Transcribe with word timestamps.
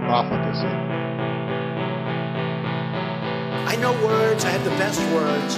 profligacy. 0.00 0.66
I 3.66 3.76
know 3.76 3.92
words, 4.04 4.44
I 4.44 4.50
have 4.50 4.64
the 4.64 4.70
best 4.70 5.00
words. 5.12 5.56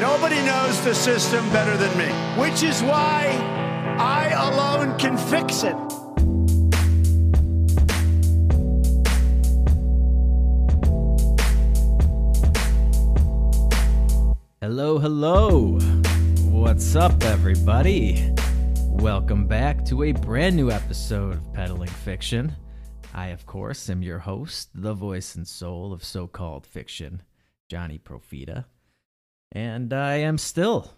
Nobody 0.00 0.40
knows 0.46 0.80
the 0.84 0.94
system 0.94 1.48
better 1.50 1.76
than 1.76 1.96
me, 1.98 2.06
which 2.40 2.62
is 2.62 2.82
why 2.82 3.26
I 3.98 4.28
alone 4.48 4.96
can 4.98 5.16
fix 5.16 5.64
it. 5.64 5.76
Hello, 14.60 14.98
hello. 14.98 15.80
What's 16.50 16.94
up, 16.94 17.24
everybody? 17.24 18.37
Welcome 18.98 19.46
back 19.46 19.84
to 19.84 20.02
a 20.02 20.12
brand 20.12 20.56
new 20.56 20.72
episode 20.72 21.34
of 21.34 21.52
Peddling 21.52 21.88
Fiction. 21.88 22.52
I, 23.14 23.28
of 23.28 23.46
course, 23.46 23.88
am 23.88 24.02
your 24.02 24.18
host, 24.18 24.70
the 24.74 24.92
voice 24.92 25.36
and 25.36 25.46
soul 25.46 25.92
of 25.92 26.02
so 26.02 26.26
called 26.26 26.66
fiction, 26.66 27.22
Johnny 27.68 27.98
Profita. 27.98 28.64
And 29.52 29.92
I 29.92 30.16
am 30.16 30.36
still, 30.36 30.94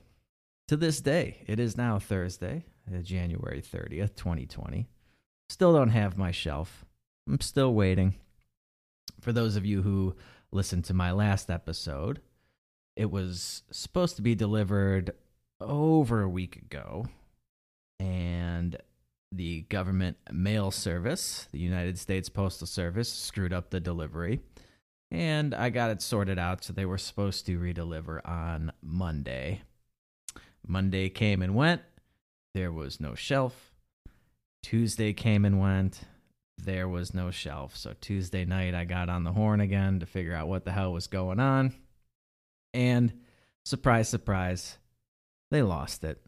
to 0.69 0.79
this 0.79 1.03
day, 1.03 1.45
it 1.47 1.61
is 1.61 1.77
now 1.77 1.99
Thursday, 1.99 2.65
uh, 2.91 3.01
January 3.03 3.61
30th, 3.61 4.17
2020. 4.17 4.89
Still 5.51 5.75
don't 5.75 5.91
have 5.91 6.17
my 6.17 6.31
shelf. 6.31 6.87
I'm 7.29 7.41
still 7.43 7.75
waiting. 7.75 8.15
For 9.21 9.31
those 9.31 9.57
of 9.57 9.67
you 9.67 9.83
who 9.83 10.17
listened 10.51 10.87
to 10.87 10.95
my 10.95 11.13
last 11.13 11.51
episode, 11.51 12.23
it 12.97 13.11
was 13.11 13.63
supposed 13.71 14.17
to 14.17 14.23
be 14.23 14.35
delivered 14.35 15.11
over 15.61 16.23
a 16.23 16.29
week 16.29 16.57
ago, 16.57 17.05
and 18.01 18.77
the 19.31 19.61
government 19.63 20.17
mail 20.33 20.71
service, 20.71 21.47
the 21.53 21.61
United 21.61 21.99
States 21.99 22.29
Postal 22.29 22.67
Service, 22.67 23.13
screwed 23.13 23.53
up 23.53 23.71
the 23.71 23.79
delivery. 23.79 24.41
And 25.13 25.55
I 25.55 25.71
got 25.71 25.91
it 25.91 26.03
sorted 26.03 26.39
out, 26.39 26.65
so 26.65 26.73
they 26.73 26.87
were 26.87 26.99
supposed 26.99 27.47
to 27.47 27.59
redeliver 27.59 28.27
on 28.27 28.73
Monday. 28.83 29.63
Monday 30.67 31.09
came 31.09 31.43
and 31.43 31.55
went. 31.55 31.83
There 32.55 32.73
was 32.73 33.01
no 33.01 33.15
shelf. 33.15 33.73
Tuesday 34.63 35.13
came 35.13 35.45
and 35.45 35.61
went. 35.61 36.01
There 36.59 36.89
was 36.89 37.15
no 37.15 37.31
shelf. 37.31 37.77
So 37.77 37.95
Tuesday 38.01 38.45
night, 38.45 38.75
I 38.75 38.85
got 38.85 39.09
on 39.09 39.25
the 39.25 39.33
horn 39.33 39.61
again 39.61 40.01
to 40.01 40.07
figure 40.07 40.35
out 40.35 40.49
what 40.49 40.65
the 40.65 40.73
hell 40.73 40.93
was 40.93 41.07
going 41.07 41.41
on. 41.41 41.75
And 42.73 43.13
surprise, 43.65 44.09
surprise, 44.09 44.79
they 45.51 45.63
lost 45.63 46.05
it. 46.05 46.21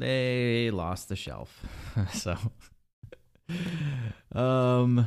They 0.00 0.70
lost 0.70 1.10
the 1.10 1.16
shelf. 1.16 1.62
so, 2.14 2.38
um, 4.34 5.06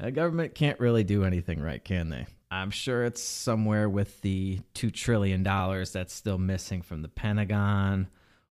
a 0.00 0.10
government 0.10 0.56
can't 0.56 0.80
really 0.80 1.04
do 1.04 1.22
anything 1.22 1.60
right, 1.60 1.82
can 1.82 2.08
they? 2.08 2.26
I'm 2.50 2.70
sure 2.70 3.04
it's 3.04 3.22
somewhere 3.22 3.88
with 3.88 4.20
the 4.22 4.58
$2 4.74 4.92
trillion 4.92 5.44
that's 5.44 6.12
still 6.12 6.38
missing 6.38 6.82
from 6.82 7.02
the 7.02 7.08
Pentagon 7.08 8.08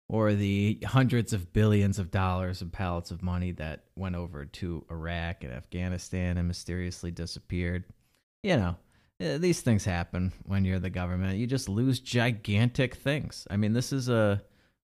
or 0.08 0.34
the 0.34 0.80
hundreds 0.88 1.34
of 1.34 1.54
billions 1.54 2.00
of 2.00 2.10
dollars 2.10 2.64
and 2.64 2.74
pallets 2.74 3.12
of 3.12 3.22
money 3.22 3.52
that 3.52 3.84
went 3.96 4.16
over 4.16 4.46
to 4.46 4.84
Iraq 4.90 5.44
and 5.44 5.54
Afghanistan 5.54 6.40
and 6.40 6.48
mysteriously 6.48 7.12
disappeared. 7.12 7.84
You 8.42 8.58
know, 8.58 8.76
eh, 9.20 9.38
these 9.38 9.62
things 9.62 9.86
happen 9.86 10.34
when 10.46 10.66
you're 10.66 10.80
the 10.80 10.90
government. 10.90 11.38
You 11.38 11.46
just 11.46 11.70
lose 11.70 12.00
gigantic 12.00 12.96
things. 12.96 13.46
I 13.52 13.58
mean, 13.58 13.74
this 13.74 13.94
is 13.94 14.10
a 14.10 14.42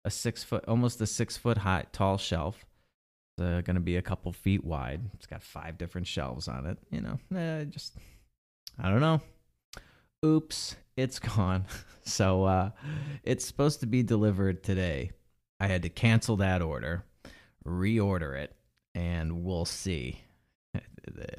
a 0.04 0.10
six 0.10 0.42
foot, 0.42 0.64
almost 0.66 1.00
a 1.00 1.06
six 1.06 1.36
foot 1.36 1.58
high, 1.58 1.84
tall 1.92 2.18
shelf. 2.18 2.64
It's 3.38 3.44
uh, 3.44 3.60
going 3.62 3.76
to 3.76 3.80
be 3.80 3.96
a 3.96 4.02
couple 4.02 4.32
feet 4.32 4.64
wide. 4.64 5.00
It's 5.14 5.26
got 5.26 5.42
five 5.42 5.78
different 5.78 6.06
shelves 6.06 6.48
on 6.48 6.66
it. 6.66 6.78
You 6.90 7.00
know, 7.00 7.18
eh, 7.36 7.64
just 7.64 7.96
I 8.78 8.90
don't 8.90 9.00
know. 9.00 9.20
Oops, 10.24 10.76
it's 10.96 11.18
gone. 11.36 11.64
So 12.04 12.44
uh, 12.44 12.70
it's 13.22 13.44
supposed 13.44 13.80
to 13.80 13.86
be 13.86 14.02
delivered 14.02 14.62
today. 14.62 15.12
I 15.60 15.66
had 15.66 15.82
to 15.82 15.88
cancel 15.88 16.36
that 16.38 16.60
order, 16.60 17.04
reorder 17.64 18.36
it, 18.36 18.54
and 18.94 19.44
we'll 19.44 19.64
see. 19.64 20.20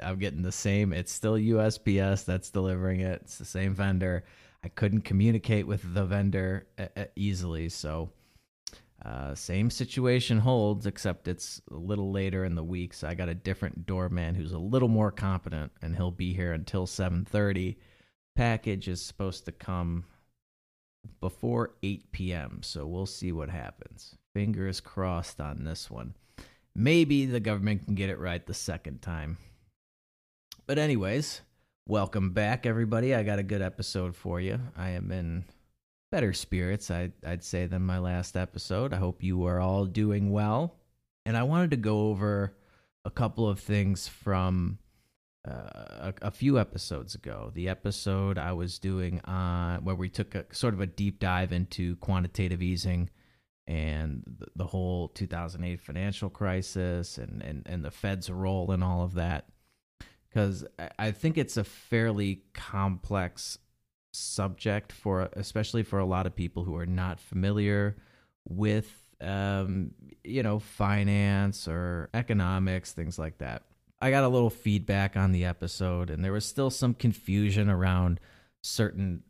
I'm 0.01 0.17
getting 0.17 0.41
the 0.41 0.51
same. 0.51 0.93
It's 0.93 1.11
still 1.11 1.33
USPS 1.33 2.25
that's 2.25 2.49
delivering 2.49 3.01
it. 3.01 3.21
It's 3.23 3.37
the 3.37 3.45
same 3.45 3.73
vendor. 3.75 4.23
I 4.63 4.69
couldn't 4.69 5.01
communicate 5.01 5.67
with 5.67 5.93
the 5.93 6.05
vendor 6.05 6.67
uh, 6.77 7.05
easily, 7.17 7.67
so 7.67 8.09
uh, 9.05 9.35
same 9.35 9.69
situation 9.69 10.39
holds, 10.39 10.85
except 10.85 11.27
it's 11.27 11.61
a 11.69 11.75
little 11.75 12.11
later 12.11 12.45
in 12.45 12.55
the 12.55 12.63
week. 12.63 12.93
So 12.93 13.07
I 13.07 13.15
got 13.15 13.27
a 13.27 13.35
different 13.35 13.85
doorman 13.85 14.35
who's 14.35 14.53
a 14.53 14.57
little 14.57 14.87
more 14.87 15.11
competent, 15.11 15.71
and 15.81 15.95
he'll 15.95 16.11
be 16.11 16.33
here 16.33 16.53
until 16.53 16.87
7:30. 16.87 17.75
Package 18.35 18.87
is 18.87 19.01
supposed 19.01 19.45
to 19.45 19.51
come 19.51 20.05
before 21.19 21.75
8 21.83 22.11
p.m. 22.11 22.61
So 22.63 22.87
we'll 22.87 23.05
see 23.05 23.31
what 23.31 23.49
happens. 23.49 24.15
Fingers 24.33 24.79
crossed 24.79 25.41
on 25.41 25.65
this 25.65 25.91
one. 25.91 26.15
Maybe 26.73 27.25
the 27.25 27.39
government 27.39 27.85
can 27.85 27.95
get 27.95 28.09
it 28.09 28.19
right 28.19 28.43
the 28.43 28.53
second 28.53 29.01
time. 29.01 29.37
But 30.65 30.79
anyways, 30.79 31.41
welcome 31.87 32.31
back, 32.31 32.65
everybody. 32.65 33.13
I 33.13 33.23
got 33.23 33.37
a 33.37 33.43
good 33.43 33.61
episode 33.61 34.15
for 34.15 34.39
you. 34.39 34.59
I 34.77 34.91
am 34.91 35.11
in 35.11 35.43
better 36.13 36.31
spirits, 36.31 36.91
I'd, 36.91 37.13
I'd 37.25 37.43
say, 37.43 37.65
than 37.65 37.81
my 37.81 37.97
last 37.97 38.37
episode. 38.37 38.93
I 38.93 38.97
hope 38.97 39.23
you 39.23 39.47
are 39.47 39.59
all 39.59 39.87
doing 39.87 40.31
well. 40.31 40.75
And 41.25 41.35
I 41.35 41.41
wanted 41.41 41.71
to 41.71 41.77
go 41.77 42.09
over 42.09 42.55
a 43.03 43.09
couple 43.09 43.49
of 43.49 43.59
things 43.59 44.07
from 44.07 44.77
uh, 45.43 46.11
a, 46.11 46.13
a, 46.21 46.29
few 46.29 46.59
episodes 46.59 47.15
ago. 47.15 47.49
The 47.55 47.67
episode 47.67 48.37
I 48.37 48.51
was 48.53 48.77
doing 48.77 49.21
on 49.25 49.83
where 49.85 49.95
we 49.95 50.07
took 50.07 50.35
a 50.35 50.45
sort 50.51 50.75
of 50.75 50.81
a 50.81 50.85
deep 50.85 51.19
dive 51.19 51.51
into 51.51 51.95
quantitative 51.95 52.61
easing 52.61 53.09
and 53.65 54.21
the, 54.37 54.45
the 54.55 54.67
whole 54.67 55.07
2008 55.07 55.81
financial 55.81 56.29
crisis 56.29 57.17
and, 57.17 57.41
and, 57.41 57.63
and 57.65 57.83
the 57.83 57.89
Fed's 57.89 58.29
role 58.29 58.71
in 58.71 58.83
all 58.83 59.03
of 59.03 59.15
that. 59.15 59.47
Because 60.29 60.63
I 60.99 61.09
think 61.09 61.39
it's 61.39 61.57
a 61.57 61.63
fairly 61.63 62.43
complex 62.53 63.57
subject 64.13 64.91
for 64.91 65.29
especially 65.33 65.83
for 65.83 65.99
a 65.99 66.05
lot 66.05 66.25
of 66.25 66.35
people 66.35 66.63
who 66.63 66.75
are 66.75 66.85
not 66.85 67.19
familiar 67.19 67.95
with 68.47 68.91
um, 69.21 69.91
you 70.23 70.43
know 70.43 70.59
finance 70.59 71.67
or 71.67 72.09
economics 72.13 72.91
things 72.91 73.17
like 73.17 73.37
that. 73.39 73.63
I 74.01 74.11
got 74.11 74.23
a 74.23 74.27
little 74.27 74.49
feedback 74.49 75.15
on 75.15 75.31
the 75.31 75.45
episode 75.45 76.09
and 76.09 76.23
there 76.23 76.33
was 76.33 76.45
still 76.45 76.69
some 76.69 76.93
confusion 76.93 77.69
around 77.69 78.19
certain 78.61 79.23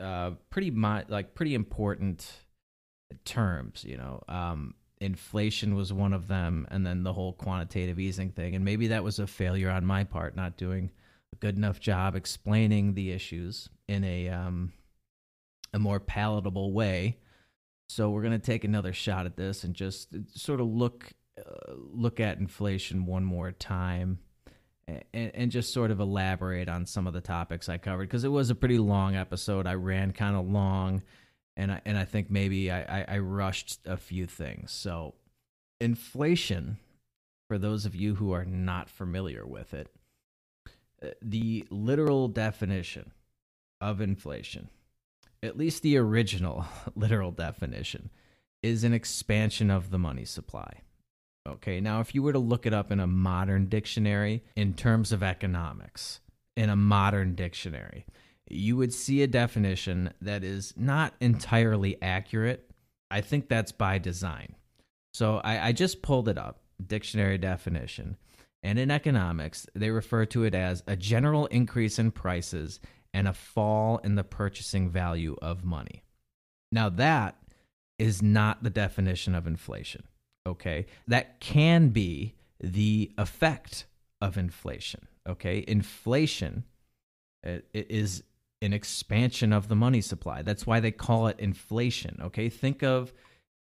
uh, 0.00 0.32
pretty 0.50 0.70
mo- 0.70 1.04
like 1.08 1.34
pretty 1.34 1.54
important 1.54 2.30
terms 3.24 3.84
you 3.86 3.96
know? 3.96 4.22
Um, 4.28 4.74
inflation 5.00 5.74
was 5.74 5.92
one 5.92 6.12
of 6.12 6.28
them 6.28 6.66
and 6.70 6.86
then 6.86 7.02
the 7.02 7.12
whole 7.12 7.32
quantitative 7.32 7.98
easing 7.98 8.30
thing 8.30 8.54
and 8.54 8.64
maybe 8.64 8.88
that 8.88 9.04
was 9.04 9.18
a 9.18 9.26
failure 9.26 9.70
on 9.70 9.84
my 9.84 10.04
part 10.04 10.34
not 10.34 10.56
doing 10.56 10.90
good 11.40 11.56
enough 11.56 11.80
job 11.80 12.14
explaining 12.14 12.94
the 12.94 13.10
issues 13.10 13.68
in 13.86 14.04
a 14.04 14.28
um, 14.28 14.72
a 15.72 15.78
more 15.78 16.00
palatable 16.00 16.72
way. 16.72 17.18
So 17.88 18.10
we're 18.10 18.22
going 18.22 18.32
to 18.32 18.38
take 18.38 18.64
another 18.64 18.92
shot 18.92 19.26
at 19.26 19.36
this 19.36 19.64
and 19.64 19.74
just 19.74 20.14
sort 20.36 20.60
of 20.60 20.66
look 20.66 21.12
uh, 21.38 21.72
look 21.74 22.20
at 22.20 22.38
inflation 22.38 23.06
one 23.06 23.24
more 23.24 23.52
time 23.52 24.18
and, 25.12 25.30
and 25.34 25.50
just 25.50 25.72
sort 25.72 25.90
of 25.90 26.00
elaborate 26.00 26.68
on 26.68 26.86
some 26.86 27.06
of 27.06 27.12
the 27.12 27.20
topics 27.20 27.68
I 27.68 27.78
covered 27.78 28.08
because 28.08 28.24
it 28.24 28.32
was 28.32 28.50
a 28.50 28.54
pretty 28.54 28.78
long 28.78 29.16
episode. 29.16 29.66
I 29.66 29.74
ran 29.74 30.12
kind 30.12 30.36
of 30.36 30.48
long, 30.48 31.02
and 31.56 31.72
I 31.72 31.80
and 31.84 31.96
I 31.96 32.04
think 32.04 32.30
maybe 32.30 32.70
I, 32.70 33.00
I, 33.00 33.04
I 33.08 33.18
rushed 33.18 33.80
a 33.86 33.96
few 33.96 34.26
things. 34.26 34.72
So 34.72 35.14
inflation, 35.80 36.78
for 37.48 37.58
those 37.58 37.86
of 37.86 37.94
you 37.94 38.16
who 38.16 38.32
are 38.32 38.44
not 38.44 38.90
familiar 38.90 39.46
with 39.46 39.74
it, 39.74 39.88
uh, 39.96 39.97
the 41.22 41.66
literal 41.70 42.28
definition 42.28 43.12
of 43.80 44.00
inflation, 44.00 44.68
at 45.42 45.56
least 45.56 45.82
the 45.82 45.96
original 45.96 46.64
literal 46.94 47.30
definition, 47.30 48.10
is 48.62 48.84
an 48.84 48.92
expansion 48.92 49.70
of 49.70 49.90
the 49.90 49.98
money 49.98 50.24
supply. 50.24 50.80
Okay, 51.48 51.80
now 51.80 52.00
if 52.00 52.14
you 52.14 52.22
were 52.22 52.32
to 52.32 52.38
look 52.38 52.66
it 52.66 52.74
up 52.74 52.90
in 52.90 53.00
a 53.00 53.06
modern 53.06 53.66
dictionary 53.66 54.42
in 54.56 54.74
terms 54.74 55.12
of 55.12 55.22
economics, 55.22 56.20
in 56.56 56.68
a 56.68 56.76
modern 56.76 57.34
dictionary, 57.34 58.04
you 58.50 58.76
would 58.76 58.92
see 58.92 59.22
a 59.22 59.26
definition 59.26 60.12
that 60.20 60.42
is 60.42 60.74
not 60.76 61.14
entirely 61.20 62.00
accurate. 62.02 62.70
I 63.10 63.20
think 63.20 63.48
that's 63.48 63.72
by 63.72 63.98
design. 63.98 64.56
So 65.12 65.40
I, 65.44 65.68
I 65.68 65.72
just 65.72 66.02
pulled 66.02 66.28
it 66.28 66.36
up, 66.36 66.60
dictionary 66.84 67.38
definition. 67.38 68.16
And 68.62 68.78
in 68.78 68.90
economics, 68.90 69.66
they 69.74 69.90
refer 69.90 70.26
to 70.26 70.44
it 70.44 70.54
as 70.54 70.82
a 70.86 70.96
general 70.96 71.46
increase 71.46 71.98
in 71.98 72.10
prices 72.10 72.80
and 73.14 73.28
a 73.28 73.32
fall 73.32 73.98
in 73.98 74.16
the 74.16 74.24
purchasing 74.24 74.90
value 74.90 75.36
of 75.40 75.64
money. 75.64 76.02
Now, 76.70 76.88
that 76.90 77.36
is 77.98 78.22
not 78.22 78.62
the 78.62 78.70
definition 78.70 79.34
of 79.34 79.46
inflation. 79.46 80.04
Okay. 80.46 80.86
That 81.06 81.40
can 81.40 81.88
be 81.88 82.34
the 82.60 83.12
effect 83.16 83.86
of 84.20 84.36
inflation. 84.36 85.06
Okay. 85.28 85.64
Inflation 85.66 86.64
is 87.72 88.22
an 88.60 88.72
expansion 88.72 89.52
of 89.52 89.68
the 89.68 89.76
money 89.76 90.00
supply. 90.00 90.42
That's 90.42 90.66
why 90.66 90.80
they 90.80 90.90
call 90.90 91.28
it 91.28 91.38
inflation. 91.38 92.18
Okay. 92.22 92.48
Think 92.48 92.82
of, 92.82 93.12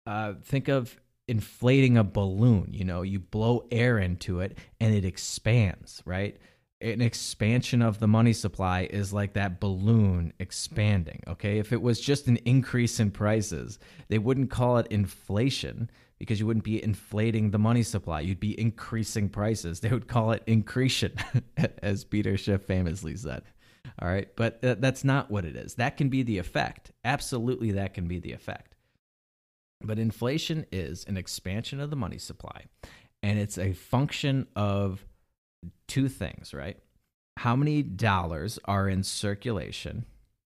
uh, 0.05 0.33
think 0.43 0.67
of 0.67 0.99
inflating 1.27 1.97
a 1.97 2.03
balloon. 2.03 2.69
You 2.71 2.85
know, 2.85 3.01
you 3.01 3.19
blow 3.19 3.65
air 3.71 3.97
into 3.97 4.39
it 4.39 4.57
and 4.79 4.93
it 4.93 5.05
expands, 5.05 6.01
right? 6.05 6.37
An 6.81 7.01
expansion 7.01 7.81
of 7.81 7.99
the 7.99 8.07
money 8.07 8.33
supply 8.33 8.87
is 8.91 9.13
like 9.13 9.33
that 9.33 9.61
balloon 9.61 10.33
expanding. 10.39 11.21
Okay. 11.27 11.59
If 11.59 11.71
it 11.71 11.81
was 11.81 12.01
just 12.01 12.27
an 12.27 12.37
increase 12.37 12.99
in 12.99 13.11
prices, 13.11 13.79
they 14.09 14.17
wouldn't 14.17 14.49
call 14.49 14.77
it 14.77 14.87
inflation 14.87 15.89
because 16.19 16.39
you 16.39 16.45
wouldn't 16.45 16.65
be 16.65 16.83
inflating 16.83 17.51
the 17.51 17.59
money 17.59 17.83
supply. 17.83 18.21
You'd 18.21 18.39
be 18.39 18.59
increasing 18.59 19.29
prices. 19.29 19.79
They 19.79 19.89
would 19.89 20.07
call 20.07 20.31
it 20.31 20.43
incretion, 20.47 21.15
as 21.81 22.03
Peter 22.03 22.37
Schiff 22.37 22.63
famously 22.63 23.15
said. 23.15 23.43
All 23.99 24.07
right. 24.07 24.29
But 24.35 24.63
uh, 24.63 24.75
that's 24.79 25.03
not 25.03 25.29
what 25.29 25.45
it 25.45 25.55
is. 25.55 25.75
That 25.75 25.97
can 25.97 26.09
be 26.09 26.23
the 26.23 26.37
effect. 26.37 26.91
Absolutely, 27.03 27.71
that 27.71 27.93
can 27.93 28.07
be 28.07 28.19
the 28.19 28.31
effect. 28.31 28.72
But 29.83 30.00
inflation 30.00 30.65
is 30.71 31.03
an 31.07 31.18
expansion 31.18 31.80
of 31.80 31.89
the 31.89 31.95
money 31.95 32.18
supply, 32.18 32.65
and 33.21 33.38
it's 33.38 33.57
a 33.57 33.74
function 33.74 34.47
of 34.56 35.06
two 35.88 36.07
things, 36.07 36.53
right? 36.53 36.77
How 37.38 37.56
many 37.56 37.81
dollars 37.81 38.59
are 38.65 38.88
in 38.88 39.03
circulation? 39.03 40.06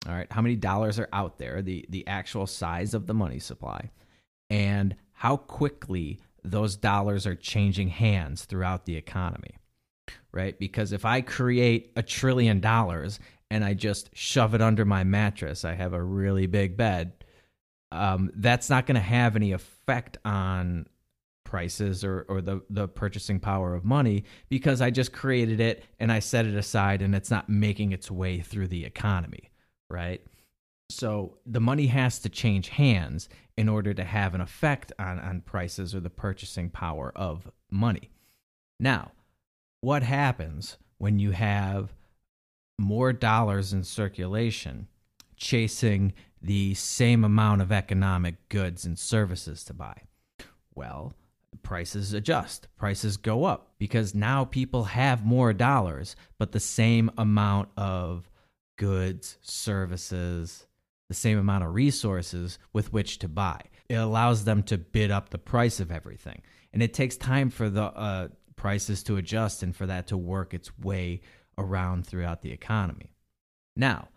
All 0.08 0.14
right, 0.14 0.32
how 0.32 0.42
many 0.42 0.56
dollars 0.56 1.00
are 1.00 1.10
out 1.14 1.38
there, 1.38 1.62
the, 1.62 1.86
the 1.90 2.06
actual 2.08 2.48
size 2.48 2.94
of 2.94 3.08
the 3.08 3.14
money 3.14 3.40
supply, 3.40 3.92
and 4.50 4.96
how 5.14 5.38
quickly 5.38 6.20
those 6.44 6.76
dollars 6.76 7.28
are 7.28 7.36
changing 7.36 7.90
hands 7.90 8.46
throughout 8.46 8.86
the 8.86 8.96
economy, 8.96 9.58
right? 10.32 10.58
Because 10.58 10.92
if 10.92 11.06
I 11.06 11.22
create 11.22 11.92
a 11.96 12.02
trillion 12.02 12.60
dollars 12.60 13.20
and 13.52 13.64
I 13.64 13.76
just 13.76 14.10
shove 14.14 14.56
it 14.56 14.62
under 14.62 14.86
my 14.86 15.04
mattress, 15.04 15.64
I 15.64 15.76
have 15.76 15.94
a 15.94 16.02
really 16.02 16.48
big 16.48 16.76
bed 16.76 17.14
um, 17.92 18.32
that's 18.36 18.70
not 18.70 18.86
going 18.86 18.96
to 18.96 19.02
have 19.02 19.36
any 19.36 19.52
effect 19.52 20.18
on 20.24 20.86
prices 21.44 22.06
or, 22.06 22.26
or 22.30 22.42
the, 22.42 22.62
the 22.70 22.88
purchasing 22.88 23.40
power 23.40 23.76
of 23.76 23.84
money 23.84 24.24
because 24.48 24.82
I 24.82 24.90
just 24.90 25.12
created 25.12 25.60
it 25.60 25.84
and 26.00 26.12
I 26.12 26.20
set 26.20 26.46
it 26.46 26.56
aside 26.56 27.02
and 27.02 27.14
it's 27.14 27.30
not 27.30 27.50
making 27.50 27.92
its 27.92 28.10
way 28.10 28.40
through 28.40 28.70
the 28.70 28.86
economy, 28.86 29.52
right? 29.90 30.26
So 30.90 31.38
the 31.46 31.60
money 31.60 31.88
has 31.88 32.20
to 32.20 32.30
change 32.30 32.70
hands 32.70 33.28
in 33.58 33.68
order 33.68 33.94
to 33.94 34.04
have 34.04 34.34
an 34.34 34.42
effect 34.42 34.94
on, 34.98 35.20
on 35.20 35.42
prices 35.42 35.94
or 35.94 36.00
the 36.00 36.10
purchasing 36.10 36.70
power 36.70 37.12
of 37.16 37.52
money. 37.70 38.10
Now, 38.80 39.12
what 39.82 40.04
happens 40.04 40.78
when 41.00 41.20
you 41.20 41.32
have 41.32 41.94
more 42.80 43.12
dollars 43.12 43.74
in 43.74 43.84
circulation 43.84 44.88
chasing 45.42 46.14
the 46.42 46.74
same 46.76 47.24
amount 47.24 47.62
of 47.62 47.72
economic 47.72 48.48
goods 48.48 48.86
and 48.86 48.98
services 48.98 49.64
to 49.66 49.74
buy? 49.74 50.04
Well, 50.74 51.14
prices 51.64 52.14
adjust, 52.14 52.68
prices 52.78 53.18
go 53.18 53.44
up 53.44 53.74
because 53.78 54.16
now 54.16 54.46
people 54.46 54.86
have 54.86 55.26
more 55.26 55.52
dollars, 55.52 56.16
but 56.38 56.52
the 56.52 56.60
same 56.60 57.12
amount 57.18 57.70
of 57.76 58.30
goods, 58.78 59.38
services, 59.42 60.68
the 61.10 61.16
same 61.16 61.38
amount 61.38 61.64
of 61.64 61.74
resources 61.74 62.58
with 62.72 62.94
which 62.94 63.20
to 63.20 63.28
buy. 63.28 63.60
It 63.90 63.96
allows 63.96 64.46
them 64.46 64.64
to 64.64 64.78
bid 64.78 65.12
up 65.12 65.30
the 65.30 65.38
price 65.38 65.80
of 65.80 65.92
everything. 65.92 66.42
And 66.72 66.82
it 66.82 66.94
takes 66.94 67.18
time 67.18 67.50
for 67.50 67.70
the 67.70 67.84
uh, 67.84 68.28
prices 68.56 69.04
to 69.04 69.18
adjust 69.18 69.64
and 69.64 69.76
for 69.76 69.88
that 69.88 70.08
to 70.08 70.18
work 70.18 70.54
its 70.54 70.78
way 70.78 71.22
around 71.58 72.06
throughout 72.08 72.42
the 72.42 72.52
economy. 72.52 73.12
Now, 73.76 74.08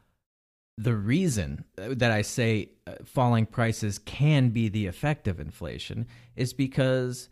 the 0.76 0.94
reason 0.94 1.64
that 1.76 2.10
I 2.10 2.22
say 2.22 2.70
uh, 2.86 2.94
falling 3.04 3.46
prices 3.46 3.98
can 3.98 4.48
be 4.50 4.68
the 4.68 4.86
effect 4.86 5.28
of 5.28 5.40
inflation 5.40 6.06
is 6.34 6.52
because 6.52 7.28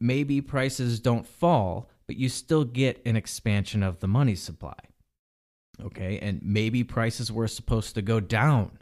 maybe 0.00 0.40
prices 0.40 1.00
don't 1.00 1.26
fall, 1.26 1.90
but 2.06 2.16
you 2.16 2.28
still 2.28 2.64
get 2.64 3.02
an 3.04 3.16
expansion 3.16 3.82
of 3.82 4.00
the 4.00 4.08
money 4.08 4.36
supply. 4.36 4.78
Okay, 5.82 6.18
and 6.20 6.40
maybe 6.42 6.84
prices 6.84 7.30
were 7.30 7.48
supposed 7.48 7.94
to 7.96 8.02
go 8.02 8.18
down 8.18 8.78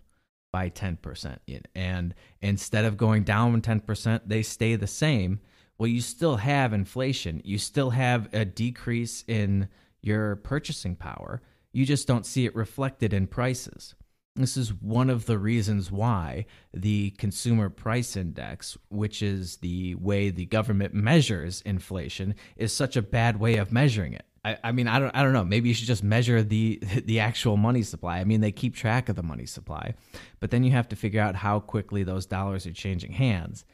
by 0.52 0.70
10%. 0.70 1.38
And 1.74 2.14
instead 2.40 2.84
of 2.84 2.96
going 2.96 3.24
down 3.24 3.60
10%, 3.60 4.20
they 4.26 4.42
stay 4.42 4.76
the 4.76 4.86
same. 4.86 5.40
Well, 5.76 5.88
you 5.88 6.00
still 6.00 6.36
have 6.36 6.72
inflation, 6.72 7.40
you 7.44 7.58
still 7.58 7.90
have 7.90 8.32
a 8.32 8.44
decrease 8.44 9.24
in 9.26 9.68
your 10.02 10.36
purchasing 10.36 10.94
power 10.94 11.42
you 11.74 11.84
just 11.84 12.06
don't 12.06 12.24
see 12.24 12.46
it 12.46 12.54
reflected 12.54 13.12
in 13.12 13.26
prices. 13.26 13.94
This 14.36 14.56
is 14.56 14.72
one 14.74 15.10
of 15.10 15.26
the 15.26 15.38
reasons 15.38 15.92
why 15.92 16.46
the 16.72 17.10
consumer 17.10 17.68
price 17.68 18.16
index, 18.16 18.76
which 18.88 19.22
is 19.22 19.58
the 19.58 19.94
way 19.96 20.30
the 20.30 20.46
government 20.46 20.94
measures 20.94 21.62
inflation, 21.62 22.34
is 22.56 22.72
such 22.72 22.96
a 22.96 23.02
bad 23.02 23.38
way 23.38 23.56
of 23.56 23.72
measuring 23.72 24.12
it. 24.12 24.24
I, 24.44 24.58
I, 24.64 24.72
mean, 24.72 24.88
I 24.88 24.98
don't, 24.98 25.14
I 25.16 25.22
don't 25.22 25.32
know. 25.32 25.44
Maybe 25.44 25.68
you 25.68 25.74
should 25.74 25.86
just 25.86 26.04
measure 26.04 26.42
the 26.42 26.80
the 27.04 27.20
actual 27.20 27.56
money 27.56 27.82
supply. 27.82 28.18
I 28.18 28.24
mean, 28.24 28.40
they 28.40 28.52
keep 28.52 28.74
track 28.74 29.08
of 29.08 29.16
the 29.16 29.22
money 29.22 29.46
supply, 29.46 29.94
but 30.40 30.50
then 30.50 30.64
you 30.64 30.72
have 30.72 30.88
to 30.88 30.96
figure 30.96 31.20
out 31.20 31.36
how 31.36 31.60
quickly 31.60 32.02
those 32.02 32.26
dollars 32.26 32.66
are 32.66 32.72
changing 32.72 33.12
hands. 33.12 33.64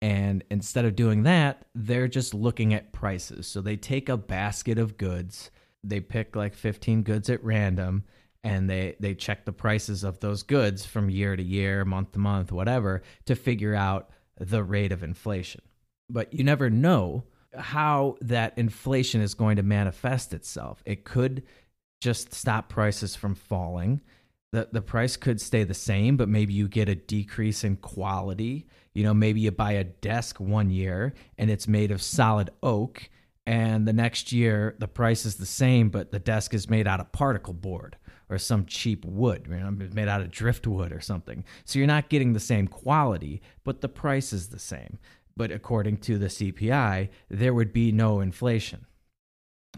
And 0.00 0.44
instead 0.50 0.84
of 0.84 0.96
doing 0.96 1.22
that, 1.22 1.66
they're 1.74 2.08
just 2.08 2.34
looking 2.34 2.74
at 2.74 2.92
prices. 2.92 3.46
So 3.46 3.60
they 3.60 3.76
take 3.76 4.08
a 4.08 4.16
basket 4.16 4.78
of 4.78 4.98
goods 4.98 5.50
they 5.88 6.00
pick 6.00 6.34
like 6.34 6.54
15 6.54 7.02
goods 7.02 7.30
at 7.30 7.42
random 7.44 8.04
and 8.42 8.68
they 8.68 8.94
they 9.00 9.14
check 9.14 9.44
the 9.44 9.52
prices 9.52 10.04
of 10.04 10.20
those 10.20 10.42
goods 10.42 10.84
from 10.84 11.10
year 11.10 11.34
to 11.34 11.42
year, 11.42 11.84
month 11.84 12.12
to 12.12 12.18
month, 12.18 12.52
whatever 12.52 13.02
to 13.24 13.34
figure 13.34 13.74
out 13.74 14.10
the 14.38 14.62
rate 14.62 14.92
of 14.92 15.02
inflation. 15.02 15.62
But 16.10 16.32
you 16.34 16.44
never 16.44 16.68
know 16.68 17.24
how 17.56 18.16
that 18.20 18.52
inflation 18.58 19.20
is 19.20 19.34
going 19.34 19.56
to 19.56 19.62
manifest 19.62 20.32
itself. 20.34 20.82
It 20.84 21.04
could 21.04 21.44
just 22.00 22.34
stop 22.34 22.68
prices 22.68 23.16
from 23.16 23.34
falling. 23.34 24.02
The 24.52 24.68
the 24.70 24.82
price 24.82 25.16
could 25.16 25.40
stay 25.40 25.64
the 25.64 25.74
same, 25.74 26.16
but 26.18 26.28
maybe 26.28 26.52
you 26.52 26.68
get 26.68 26.88
a 26.88 26.94
decrease 26.94 27.64
in 27.64 27.76
quality. 27.76 28.66
You 28.92 29.04
know, 29.04 29.14
maybe 29.14 29.40
you 29.40 29.50
buy 29.50 29.72
a 29.72 29.84
desk 29.84 30.38
one 30.38 30.70
year 30.70 31.14
and 31.38 31.50
it's 31.50 31.66
made 31.66 31.90
of 31.90 32.02
solid 32.02 32.50
oak 32.62 33.08
and 33.46 33.86
the 33.86 33.92
next 33.92 34.32
year 34.32 34.74
the 34.78 34.88
price 34.88 35.26
is 35.26 35.36
the 35.36 35.46
same, 35.46 35.90
but 35.90 36.10
the 36.10 36.18
desk 36.18 36.54
is 36.54 36.70
made 36.70 36.86
out 36.86 37.00
of 37.00 37.12
particle 37.12 37.54
board 37.54 37.96
or 38.30 38.38
some 38.38 38.64
cheap 38.64 39.04
wood, 39.04 39.46
you 39.48 39.56
know, 39.56 39.70
made 39.70 40.08
out 40.08 40.22
of 40.22 40.30
driftwood 40.30 40.92
or 40.92 41.00
something. 41.00 41.44
So 41.64 41.78
you're 41.78 41.86
not 41.86 42.08
getting 42.08 42.32
the 42.32 42.40
same 42.40 42.66
quality, 42.68 43.42
but 43.64 43.80
the 43.80 43.88
price 43.88 44.32
is 44.32 44.48
the 44.48 44.58
same. 44.58 44.98
But 45.36 45.50
according 45.50 45.98
to 45.98 46.18
the 46.18 46.26
CPI, 46.26 47.10
there 47.28 47.52
would 47.52 47.72
be 47.72 47.92
no 47.92 48.20
inflation. 48.20 48.86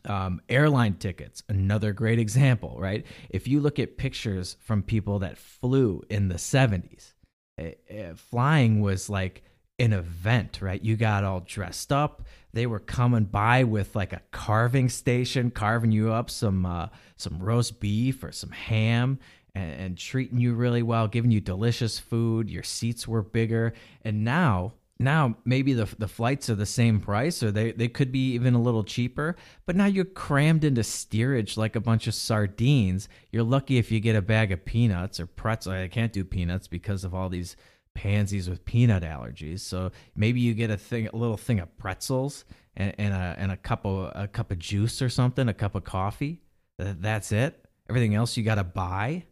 Um, 0.05 0.43
airline 0.49 0.95
tickets, 0.95 1.43
another 1.49 1.93
great 1.93 2.19
example, 2.19 2.77
right? 2.79 3.07
If 3.31 3.49
you 3.49 3.61
look 3.61 3.79
at 3.79 3.97
pictures 3.97 4.57
from 4.61 4.83
people 4.83 5.19
that 5.21 5.39
flew 5.39 6.03
in 6.11 6.29
the 6.29 6.35
70s, 6.35 7.15
uh, 7.59 7.63
eh, 7.63 7.73
eh, 7.89 8.13
flying 8.15 8.81
was 8.83 9.09
like 9.09 9.43
an 9.79 9.93
event, 9.93 10.61
right? 10.61 10.83
You 10.83 10.97
got 10.97 11.25
all 11.25 11.41
dressed 11.41 11.93
up. 11.93 12.27
They 12.57 12.67
were 12.67 12.81
coming 12.81 13.25
by 13.25 13.65
with 13.65 13.95
like 13.95 14.15
a 14.15 14.23
carving 14.31 14.89
station, 14.89 15.51
carving 15.51 15.93
you 15.93 16.11
up 16.11 16.31
some 16.31 16.65
uh, 16.65 16.89
some 17.19 17.39
roast 17.39 17.81
beef 17.81 18.25
or 18.25 18.33
some 18.33 18.51
ham, 18.51 19.19
and, 19.55 19.73
and 19.79 19.99
treating 19.99 20.39
you 20.39 20.55
really 20.55 20.83
well, 20.83 21.07
giving 21.07 21.31
you 21.31 21.43
delicious 21.43 21.99
food. 21.99 22.49
Your 22.49 22.63
seats 22.63 23.07
were 23.07 23.21
bigger, 23.21 23.75
and 24.01 24.25
now 24.25 24.73
now 24.99 25.37
maybe 25.45 25.75
the 25.75 25.85
the 25.99 26.09
flights 26.09 26.49
are 26.49 26.55
the 26.55 26.65
same 26.65 26.99
price 26.99 27.43
or 27.43 27.51
they, 27.51 27.73
they 27.73 27.89
could 27.89 28.11
be 28.11 28.33
even 28.33 28.55
a 28.55 28.63
little 28.63 28.85
cheaper 28.85 29.37
but 29.67 29.77
now 29.77 29.85
you're 29.85 30.07
crammed 30.07 30.65
into 30.65 30.83
steerage 30.83 31.59
like 31.59 31.77
a 31.77 31.81
bunch 31.81 32.07
of 32.07 32.15
sardines. 32.15 33.07
You're 33.31 33.43
lucky 33.43 33.77
if 33.77 33.93
you 33.93 34.01
get 34.01 34.17
a 34.17 34.23
bag 34.23 34.53
of 34.53 34.65
peanuts 34.65 35.21
or 35.21 35.27
pretzels 35.27 35.75
i 35.75 35.89
can't 35.89 36.15
do 36.15 36.25
peanuts 36.25 36.67
because 36.67 37.05
of 37.05 37.15
all 37.15 37.29
these 37.29 37.57
pansies 37.97 38.49
with 38.49 38.65
peanut 38.65 39.03
allergies. 39.03 39.61
So 39.61 39.91
maybe 40.15 40.41
you 40.41 40.55
get 40.55 40.71
a 40.71 40.77
thing, 40.77 41.09
a 41.09 41.17
little 41.17 41.37
thing 41.37 41.59
of 41.59 41.77
pretzels 41.79 42.45
and, 42.77 42.95
and 42.99 43.13
a 43.13 43.35
and 43.39 43.51
a 43.51 43.57
cup 43.57 43.85
of 43.85 44.13
a 44.15 44.29
cup 44.29 44.53
of 44.53 44.59
juice 44.59 45.03
or 45.03 45.09
something, 45.09 45.49
a 45.49 45.55
cup 45.55 45.75
of 45.75 45.83
coffee. 45.83 46.43
That's 46.79 47.33
it. 47.33 47.65
Everything 47.89 48.15
else 48.15 48.37
you 48.37 48.45
got 48.45 48.57
to 48.57 48.65
buy. 48.65 49.25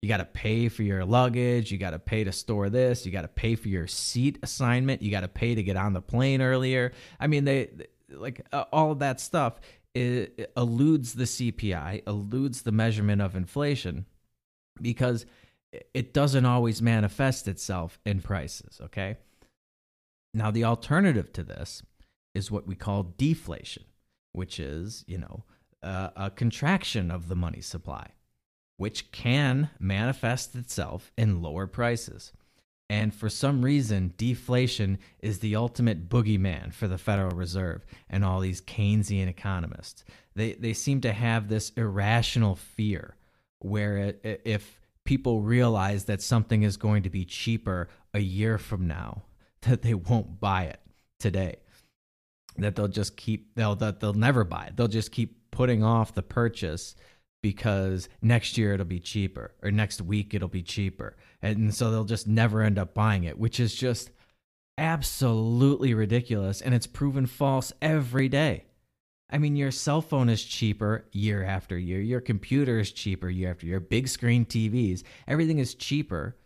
You 0.00 0.08
got 0.08 0.18
to 0.18 0.24
pay 0.24 0.68
for 0.68 0.82
your 0.82 1.04
luggage. 1.04 1.70
You 1.70 1.78
got 1.78 1.90
to 1.90 1.98
pay 1.98 2.24
to 2.24 2.32
store 2.32 2.70
this. 2.70 3.04
You 3.04 3.12
got 3.12 3.22
to 3.22 3.28
pay 3.28 3.54
for 3.54 3.68
your 3.68 3.86
seat 3.86 4.38
assignment. 4.42 5.02
You 5.02 5.10
got 5.10 5.20
to 5.20 5.28
pay 5.28 5.54
to 5.54 5.62
get 5.62 5.76
on 5.76 5.92
the 5.92 6.02
plane 6.02 6.40
earlier. 6.40 6.92
I 7.20 7.26
mean, 7.26 7.44
they 7.44 7.70
like 8.10 8.46
uh, 8.52 8.64
all 8.72 8.92
of 8.92 8.98
that 9.00 9.20
stuff 9.20 9.60
it, 9.94 10.34
it 10.38 10.52
eludes 10.56 11.14
the 11.14 11.24
CPI, 11.24 12.02
eludes 12.06 12.62
the 12.62 12.72
measurement 12.72 13.20
of 13.20 13.36
inflation 13.36 14.06
because 14.80 15.26
it 15.94 16.12
doesn't 16.12 16.46
always 16.46 16.82
manifest 16.82 17.48
itself 17.48 17.98
in 18.04 18.20
prices, 18.20 18.80
okay? 18.82 19.16
Now, 20.34 20.50
the 20.50 20.64
alternative 20.64 21.32
to 21.34 21.42
this 21.42 21.82
is 22.34 22.50
what 22.50 22.66
we 22.66 22.74
call 22.74 23.14
deflation, 23.16 23.84
which 24.32 24.58
is, 24.58 25.04
you 25.06 25.18
know, 25.18 25.44
uh, 25.82 26.10
a 26.16 26.30
contraction 26.30 27.10
of 27.10 27.28
the 27.28 27.36
money 27.36 27.60
supply, 27.60 28.08
which 28.76 29.12
can 29.12 29.70
manifest 29.78 30.54
itself 30.54 31.12
in 31.16 31.42
lower 31.42 31.66
prices. 31.66 32.32
And 32.88 33.14
for 33.14 33.30
some 33.30 33.64
reason, 33.64 34.12
deflation 34.16 34.98
is 35.20 35.38
the 35.38 35.56
ultimate 35.56 36.08
boogeyman 36.08 36.74
for 36.74 36.88
the 36.88 36.98
Federal 36.98 37.34
Reserve 37.34 37.86
and 38.10 38.24
all 38.24 38.40
these 38.40 38.60
Keynesian 38.60 39.28
economists. 39.28 40.04
They, 40.34 40.52
they 40.52 40.74
seem 40.74 41.00
to 41.02 41.12
have 41.12 41.48
this 41.48 41.70
irrational 41.70 42.54
fear 42.54 43.16
where 43.60 43.96
it, 43.96 44.42
if 44.44 44.81
people 45.04 45.40
realize 45.40 46.04
that 46.04 46.22
something 46.22 46.62
is 46.62 46.76
going 46.76 47.02
to 47.02 47.10
be 47.10 47.24
cheaper 47.24 47.88
a 48.14 48.20
year 48.20 48.58
from 48.58 48.86
now, 48.86 49.22
that 49.62 49.82
they 49.82 49.94
won't 49.94 50.40
buy 50.40 50.64
it 50.64 50.80
today. 51.18 51.56
That 52.58 52.76
they'll 52.76 52.88
just 52.88 53.16
keep 53.16 53.54
they'll 53.54 53.76
that 53.76 54.00
they'll 54.00 54.12
never 54.12 54.44
buy 54.44 54.66
it. 54.66 54.76
They'll 54.76 54.88
just 54.88 55.10
keep 55.10 55.50
putting 55.50 55.82
off 55.82 56.14
the 56.14 56.22
purchase 56.22 56.94
because 57.42 58.08
next 58.20 58.56
year 58.56 58.74
it'll 58.74 58.86
be 58.86 59.00
cheaper 59.00 59.52
or 59.62 59.70
next 59.70 60.00
week 60.00 60.34
it'll 60.34 60.48
be 60.48 60.62
cheaper. 60.62 61.16
And 61.40 61.74
so 61.74 61.90
they'll 61.90 62.04
just 62.04 62.26
never 62.26 62.62
end 62.62 62.78
up 62.78 62.94
buying 62.94 63.24
it, 63.24 63.38
which 63.38 63.58
is 63.58 63.74
just 63.74 64.10
absolutely 64.78 65.94
ridiculous 65.94 66.60
and 66.60 66.74
it's 66.74 66.86
proven 66.86 67.26
false 67.26 67.72
every 67.80 68.28
day. 68.28 68.64
I 69.32 69.38
mean, 69.38 69.56
your 69.56 69.70
cell 69.70 70.02
phone 70.02 70.28
is 70.28 70.44
cheaper 70.44 71.06
year 71.12 71.42
after 71.42 71.78
year. 71.78 72.00
Your 72.00 72.20
computer 72.20 72.78
is 72.78 72.92
cheaper 72.92 73.30
year 73.30 73.50
after 73.50 73.66
year. 73.66 73.80
Big 73.80 74.06
screen 74.08 74.44
TVs, 74.44 75.02
everything 75.26 75.58
is 75.58 75.74
cheaper. 75.74 76.36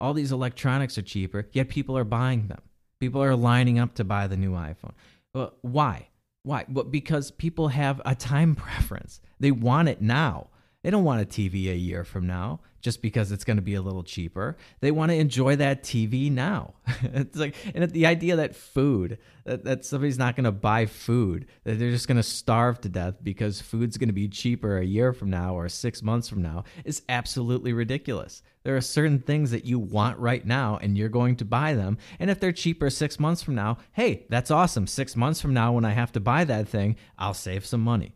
All 0.00 0.14
these 0.14 0.32
electronics 0.32 0.96
are 0.96 1.02
cheaper, 1.02 1.46
yet 1.52 1.68
people 1.68 1.96
are 1.98 2.04
buying 2.04 2.48
them. 2.48 2.62
People 3.00 3.22
are 3.22 3.36
lining 3.36 3.78
up 3.78 3.94
to 3.94 4.04
buy 4.04 4.26
the 4.26 4.36
new 4.36 4.52
iPhone. 4.52 4.94
Well, 5.34 5.54
why? 5.60 6.08
Why? 6.42 6.64
Well, 6.70 6.84
because 6.84 7.30
people 7.30 7.68
have 7.68 8.00
a 8.06 8.14
time 8.14 8.54
preference. 8.56 9.20
They 9.38 9.50
want 9.50 9.88
it 9.90 10.00
now. 10.00 10.48
They 10.82 10.90
don't 10.90 11.04
want 11.04 11.20
a 11.20 11.26
TV 11.26 11.70
a 11.70 11.76
year 11.76 12.04
from 12.04 12.26
now 12.26 12.60
just 12.80 13.02
because 13.02 13.32
it's 13.32 13.44
going 13.44 13.58
to 13.58 13.62
be 13.62 13.74
a 13.74 13.82
little 13.82 14.02
cheaper. 14.02 14.56
They 14.80 14.90
want 14.90 15.10
to 15.10 15.16
enjoy 15.16 15.56
that 15.56 15.82
TV 15.82 16.32
now. 16.32 16.74
it's 17.02 17.36
like, 17.36 17.54
and 17.74 17.90
the 17.90 18.06
idea 18.06 18.36
that 18.36 18.56
food, 18.56 19.18
that, 19.44 19.64
that 19.64 19.84
somebody's 19.84 20.16
not 20.18 20.36
going 20.36 20.44
to 20.44 20.52
buy 20.52 20.86
food, 20.86 21.46
that 21.64 21.78
they're 21.78 21.90
just 21.90 22.08
going 22.08 22.16
to 22.16 22.22
starve 22.22 22.80
to 22.80 22.88
death 22.88 23.16
because 23.22 23.60
food's 23.60 23.98
going 23.98 24.08
to 24.08 24.14
be 24.14 24.28
cheaper 24.28 24.78
a 24.78 24.84
year 24.84 25.12
from 25.12 25.28
now 25.28 25.54
or 25.54 25.68
six 25.68 26.02
months 26.02 26.30
from 26.30 26.40
now 26.40 26.64
is 26.86 27.02
absolutely 27.10 27.74
ridiculous. 27.74 28.42
There 28.62 28.76
are 28.76 28.80
certain 28.80 29.18
things 29.18 29.50
that 29.50 29.66
you 29.66 29.78
want 29.78 30.18
right 30.18 30.44
now 30.46 30.78
and 30.80 30.96
you're 30.96 31.10
going 31.10 31.36
to 31.36 31.44
buy 31.44 31.74
them. 31.74 31.98
And 32.18 32.30
if 32.30 32.40
they're 32.40 32.52
cheaper 32.52 32.88
six 32.88 33.20
months 33.20 33.42
from 33.42 33.54
now, 33.54 33.76
hey, 33.92 34.24
that's 34.30 34.50
awesome. 34.50 34.86
Six 34.86 35.14
months 35.14 35.42
from 35.42 35.52
now, 35.52 35.72
when 35.72 35.84
I 35.84 35.92
have 35.92 36.12
to 36.12 36.20
buy 36.20 36.44
that 36.44 36.68
thing, 36.68 36.96
I'll 37.18 37.34
save 37.34 37.66
some 37.66 37.82
money. 37.82 38.14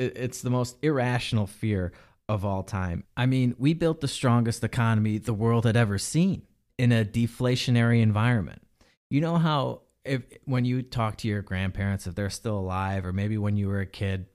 It's 0.00 0.40
the 0.40 0.50
most 0.50 0.76
irrational 0.82 1.46
fear 1.46 1.92
of 2.28 2.44
all 2.44 2.62
time. 2.62 3.04
I 3.16 3.26
mean, 3.26 3.54
we 3.58 3.74
built 3.74 4.00
the 4.00 4.08
strongest 4.08 4.64
economy 4.64 5.18
the 5.18 5.34
world 5.34 5.66
had 5.66 5.76
ever 5.76 5.98
seen 5.98 6.42
in 6.78 6.92
a 6.92 7.04
deflationary 7.04 8.00
environment. 8.00 8.62
You 9.10 9.20
know 9.20 9.36
how 9.36 9.82
if 10.04 10.22
when 10.44 10.64
you 10.64 10.82
talk 10.82 11.16
to 11.18 11.28
your 11.28 11.42
grandparents 11.42 12.06
if 12.06 12.14
they're 12.14 12.30
still 12.30 12.58
alive 12.58 13.04
or 13.04 13.12
maybe 13.12 13.36
when 13.36 13.56
you 13.56 13.68
were 13.68 13.80
a 13.80 13.86
kid 13.86 14.26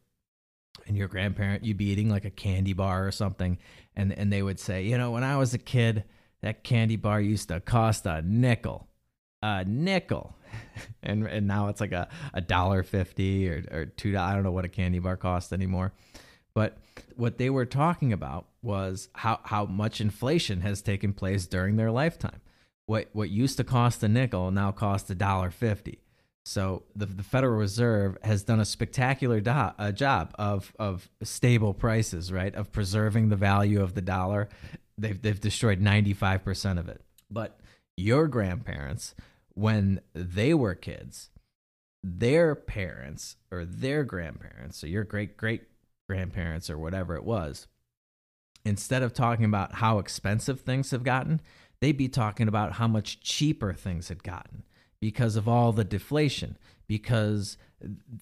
and 0.86 0.96
your 0.96 1.08
grandparent 1.08 1.66
you'd 1.66 1.78
be 1.78 1.86
eating 1.86 2.10
like 2.10 2.26
a 2.26 2.30
candy 2.30 2.74
bar 2.74 3.08
or 3.08 3.12
something 3.12 3.58
and 3.96 4.12
and 4.12 4.32
they 4.32 4.44
would 4.44 4.60
say, 4.60 4.84
"You 4.84 4.98
know, 4.98 5.12
when 5.12 5.24
I 5.24 5.38
was 5.38 5.54
a 5.54 5.58
kid, 5.58 6.04
that 6.42 6.64
candy 6.64 6.98
bar 6.98 7.20
used 7.22 7.48
to 7.48 7.60
cost 7.62 8.06
a 8.06 8.22
nickel." 8.22 8.88
A 9.42 9.64
nickel. 9.64 10.36
and 11.04 11.26
and 11.26 11.48
now 11.48 11.68
it's 11.68 11.82
like 11.82 11.92
a 11.92 12.08
a 12.34 12.42
dollar 12.42 12.84
50 12.84 13.50
or 13.50 13.64
or 13.72 13.86
2 13.86 14.18
I 14.18 14.34
don't 14.34 14.44
know 14.44 14.52
what 14.52 14.66
a 14.66 14.70
candy 14.70 15.00
bar 15.00 15.18
costs 15.18 15.54
anymore. 15.54 15.94
But 16.54 16.78
what 17.16 17.38
they 17.38 17.50
were 17.50 17.66
talking 17.66 18.14
about 18.14 18.48
was 18.62 19.10
how, 19.14 19.42
how 19.44 19.66
much 19.66 20.00
inflation 20.00 20.62
has 20.62 20.82
taken 20.82 21.14
place 21.14 21.46
during 21.46 21.76
their 21.76 21.92
lifetime. 21.92 22.42
What 22.88 23.10
what 23.14 23.30
used 23.30 23.58
to 23.58 23.64
cost 23.64 24.04
a 24.04 24.08
nickel 24.08 24.52
now 24.52 24.72
costs 24.72 25.10
a 25.10 25.16
dollar 25.16 25.52
fifty. 25.52 26.00
So 26.46 26.84
the, 26.96 27.08
the 27.08 27.24
Federal 27.24 27.58
Reserve 27.58 28.20
has 28.22 28.44
done 28.44 28.60
a 28.60 28.66
spectacular 28.66 29.42
do, 29.42 29.72
a 29.80 29.92
job 29.92 30.36
of 30.38 30.72
of 30.78 31.10
stable 31.24 31.74
prices, 31.74 32.32
right? 32.32 32.54
Of 32.54 32.72
preserving 32.72 33.30
the 33.30 33.36
value 33.36 33.82
of 33.82 33.96
the 33.96 34.02
dollar. 34.02 34.50
They've 34.98 35.20
they've 35.20 35.40
destroyed 35.40 35.82
ninety 35.82 36.14
five 36.14 36.44
percent 36.44 36.78
of 36.78 36.88
it. 36.88 37.02
But 37.32 37.60
your 37.98 38.28
grandparents, 38.28 39.16
when 39.56 40.02
they 40.14 40.54
were 40.54 40.76
kids, 40.76 41.30
their 42.04 42.54
parents 42.54 43.38
or 43.52 43.66
their 43.66 44.04
grandparents, 44.04 44.78
so 44.78 44.88
your 44.88 45.04
great 45.04 45.36
great 45.38 45.64
grandparents 46.08 46.70
or 46.70 46.78
whatever 46.78 47.16
it 47.16 47.24
was, 47.24 47.68
instead 48.64 49.02
of 49.02 49.14
talking 49.14 49.46
about 49.46 49.76
how 49.76 49.98
expensive 49.98 50.62
things 50.62 50.92
have 50.92 51.04
gotten, 51.04 51.42
they'd 51.82 51.98
be 51.98 52.08
talking 52.08 52.48
about 52.48 52.74
how 52.74 52.88
much 52.88 53.22
cheaper 53.22 53.74
things 53.74 54.10
had 54.10 54.24
gotten 54.24 54.64
because 55.00 55.36
of 55.36 55.48
all 55.48 55.72
the 55.72 55.84
deflation, 55.84 56.58
because 56.88 57.58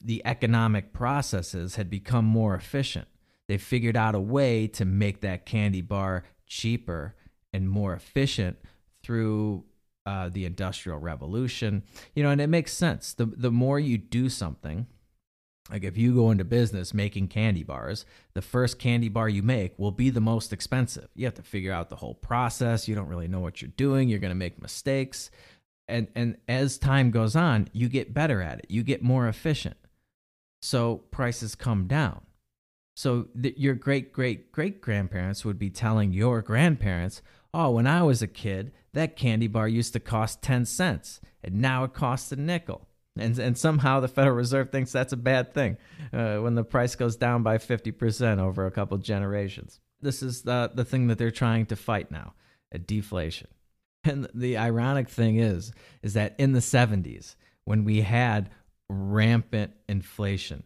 the 0.03 0.21
economic 0.25 0.93
processes 0.93 1.75
had 1.75 1.89
become 1.89 2.25
more 2.25 2.55
efficient. 2.55 3.07
They 3.47 3.57
figured 3.57 3.97
out 3.97 4.15
a 4.15 4.19
way 4.19 4.67
to 4.67 4.85
make 4.85 5.21
that 5.21 5.45
candy 5.45 5.81
bar 5.81 6.23
cheaper 6.47 7.15
and 7.51 7.69
more 7.69 7.93
efficient 7.93 8.57
through 9.03 9.65
uh, 10.05 10.29
the 10.29 10.45
industrial 10.45 10.99
revolution. 10.99 11.83
You 12.15 12.23
know, 12.23 12.29
and 12.29 12.41
it 12.41 12.47
makes 12.47 12.73
sense. 12.73 13.13
The 13.13 13.25
the 13.25 13.51
more 13.51 13.79
you 13.79 13.97
do 13.97 14.29
something, 14.29 14.87
like 15.71 15.83
if 15.83 15.97
you 15.97 16.13
go 16.13 16.31
into 16.31 16.43
business 16.43 16.93
making 16.93 17.29
candy 17.29 17.63
bars, 17.63 18.05
the 18.33 18.41
first 18.41 18.79
candy 18.79 19.09
bar 19.09 19.29
you 19.29 19.41
make 19.41 19.77
will 19.79 19.91
be 19.91 20.09
the 20.09 20.21
most 20.21 20.51
expensive. 20.51 21.07
You 21.15 21.25
have 21.25 21.35
to 21.35 21.43
figure 21.43 21.71
out 21.71 21.89
the 21.89 21.95
whole 21.95 22.15
process. 22.15 22.87
You 22.87 22.95
don't 22.95 23.07
really 23.07 23.29
know 23.29 23.39
what 23.39 23.61
you're 23.61 23.71
doing. 23.77 24.09
You're 24.09 24.19
going 24.19 24.29
to 24.29 24.35
make 24.35 24.61
mistakes. 24.61 25.31
And 25.87 26.07
and 26.15 26.37
as 26.47 26.77
time 26.77 27.11
goes 27.11 27.35
on, 27.35 27.69
you 27.71 27.89
get 27.89 28.13
better 28.13 28.41
at 28.41 28.59
it. 28.59 28.65
You 28.69 28.83
get 28.83 29.03
more 29.03 29.27
efficient. 29.27 29.77
So 30.61 30.97
prices 31.11 31.55
come 31.55 31.87
down. 31.87 32.21
So 32.95 33.27
your 33.35 33.73
great 33.73 34.13
great 34.13 34.51
great 34.51 34.81
grandparents 34.81 35.43
would 35.43 35.57
be 35.57 35.69
telling 35.69 36.13
your 36.13 36.41
grandparents, 36.41 37.21
"Oh, 37.53 37.71
when 37.71 37.87
I 37.87 38.03
was 38.03 38.21
a 38.21 38.27
kid, 38.27 38.71
that 38.93 39.15
candy 39.15 39.47
bar 39.47 39.67
used 39.67 39.93
to 39.93 39.99
cost 39.99 40.41
10 40.41 40.65
cents, 40.65 41.21
and 41.43 41.61
now 41.61 41.83
it 41.83 41.93
costs 41.93 42.31
a 42.31 42.35
nickel." 42.35 42.87
and 43.17 43.37
and 43.37 43.57
somehow 43.57 43.99
the 43.99 44.07
Federal 44.07 44.35
Reserve 44.35 44.71
thinks 44.71 44.91
that's 44.91 45.13
a 45.13 45.17
bad 45.17 45.53
thing 45.53 45.77
uh, 46.11 46.37
when 46.37 46.55
the 46.55 46.63
price 46.63 46.95
goes 46.95 47.15
down 47.15 47.43
by 47.43 47.57
fifty 47.57 47.91
percent 47.91 48.39
over 48.39 48.65
a 48.65 48.71
couple 48.71 48.97
generations. 48.97 49.79
This 50.01 50.23
is 50.23 50.41
the 50.41 50.71
the 50.73 50.85
thing 50.85 51.07
that 51.07 51.17
they're 51.17 51.31
trying 51.31 51.65
to 51.67 51.75
fight 51.75 52.11
now, 52.11 52.33
a 52.71 52.79
deflation. 52.79 53.47
And 54.05 54.27
the 54.33 54.57
ironic 54.57 55.07
thing 55.07 55.37
is, 55.37 55.71
is 56.01 56.13
that 56.15 56.35
in 56.37 56.51
the 56.51 56.61
seventies 56.61 57.37
when 57.63 57.85
we 57.85 58.01
had 58.01 58.49
rampant 58.89 59.71
inflation, 59.87 60.63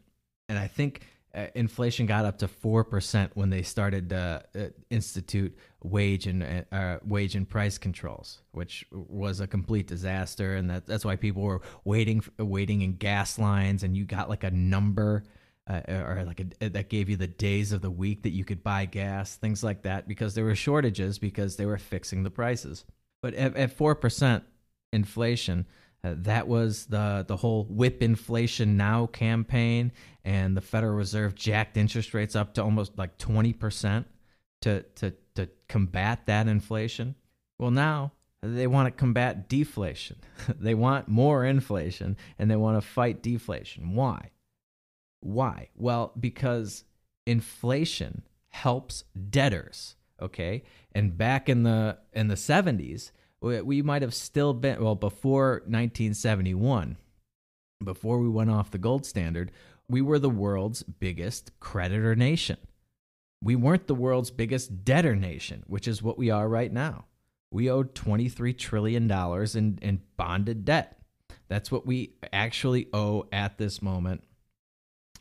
and 0.50 0.58
I 0.58 0.68
think 0.68 1.06
uh, 1.36 1.48
inflation 1.56 2.06
got 2.06 2.26
up 2.26 2.38
to 2.40 2.48
four 2.48 2.84
percent 2.84 3.32
when 3.36 3.50
they 3.50 3.62
started 3.62 4.10
to 4.10 4.44
uh, 4.56 4.60
institute 4.90 5.58
wage 5.84 6.28
and 6.28 6.44
uh, 6.44 6.76
uh, 6.76 7.00
wage 7.06 7.36
and 7.36 7.48
price 7.48 7.78
controls, 7.78 8.42
which 8.52 8.86
was 8.92 9.40
a 9.40 9.48
complete 9.48 9.88
disaster, 9.88 10.56
and 10.56 10.70
that, 10.70 10.86
that's 10.86 11.06
why 11.06 11.16
people 11.16 11.42
were 11.42 11.62
waiting 11.84 12.24
waiting 12.38 12.82
in 12.82 12.96
gas 12.96 13.38
lines, 13.38 13.84
and 13.84 13.96
you 13.96 14.06
got 14.06 14.30
like 14.30 14.44
a 14.44 14.52
number. 14.52 15.24
Uh, 15.70 15.82
or 15.90 16.24
like 16.26 16.40
a, 16.62 16.70
that 16.70 16.88
gave 16.88 17.10
you 17.10 17.18
the 17.18 17.28
days 17.28 17.74
of 17.74 17.82
the 17.82 17.92
week 17.92 18.24
that 18.24 18.30
you 18.30 18.46
could 18.46 18.64
buy 18.64 18.86
gas, 18.86 19.36
things 19.36 19.66
like 19.66 19.82
that, 19.82 20.08
because 20.08 20.34
there 20.34 20.46
were 20.46 20.56
shortages 20.56 21.20
because 21.20 21.58
they 21.58 21.66
were 21.66 21.78
fixing 21.78 22.24
the 22.24 22.32
prices. 22.32 22.86
But 23.22 23.34
at 23.34 23.74
four 23.74 23.94
percent 23.94 24.46
inflation, 24.94 25.66
uh, 26.12 26.16
that 26.20 26.48
was 26.48 26.86
the 26.88 27.26
the 27.28 27.38
whole 27.38 27.66
whip 27.66 28.02
inflation 28.02 28.78
now 28.78 29.08
campaign, 29.08 29.92
and 30.24 30.56
the 30.56 30.62
Federal 30.62 30.96
Reserve 30.96 31.36
jacked 31.36 31.78
interest 31.78 32.14
rates 32.14 32.36
up 32.36 32.54
to 32.56 32.64
almost 32.64 32.98
like 32.98 33.18
twenty 33.18 33.54
percent 33.54 34.08
to 34.62 34.84
to 34.96 35.14
to 35.36 35.50
combat 35.68 36.26
that 36.26 36.48
inflation. 36.48 37.16
Well, 37.60 37.72
now 37.72 38.14
They 38.42 38.68
want 38.68 38.88
to 38.88 38.92
combat 38.92 39.50
deflation. 39.50 40.18
they 40.60 40.76
want 40.76 41.08
more 41.08 41.44
inflation 41.46 42.18
and 42.38 42.50
they 42.50 42.56
want 42.56 42.82
to 42.82 42.88
fight 42.88 43.24
deflation. 43.24 43.96
Why? 43.96 44.32
Why? 45.22 45.70
Well, 45.76 46.14
because 46.20 46.84
inflation 47.26 48.22
helps 48.50 49.04
debtors, 49.30 49.96
okay? 50.22 50.64
And 50.94 51.18
back 51.18 51.50
in 51.50 51.64
the 51.64 51.98
in 52.14 52.28
the 52.28 52.36
70s, 52.36 53.12
we, 53.42 53.82
might 53.82 54.02
have 54.02 54.14
still 54.14 54.54
been 54.54 54.84
well 54.84 54.96
before 54.96 55.62
1971, 55.66 56.98
before 57.84 58.20
we 58.20 58.30
went 58.30 58.50
off 58.50 58.72
the 58.72 58.78
gold 58.78 59.06
standard, 59.06 59.52
we 59.90 60.02
were 60.02 60.20
the 60.20 60.30
world's 60.30 60.84
biggest 60.84 61.52
creditor 61.60 62.16
nation. 62.16 62.58
We 63.42 63.56
weren't 63.56 63.88
the 63.88 63.96
world's 63.96 64.32
biggest 64.32 64.84
debtor 64.84 65.16
nation, 65.16 65.64
which 65.68 65.88
is 65.88 66.02
what 66.02 66.18
we 66.18 66.30
are 66.30 66.50
right 66.50 66.72
now. 66.72 67.06
We 67.52 67.70
owed 67.70 67.96
$23 67.96 68.58
trillion 68.58 69.10
in, 69.10 69.80
in 69.82 70.02
bonded 70.18 70.66
debt. 70.66 71.00
That's 71.48 71.72
what 71.72 71.86
we 71.86 72.16
actually 72.34 72.88
owe 72.94 73.28
at 73.32 73.58
this 73.58 73.82
moment. 73.82 74.24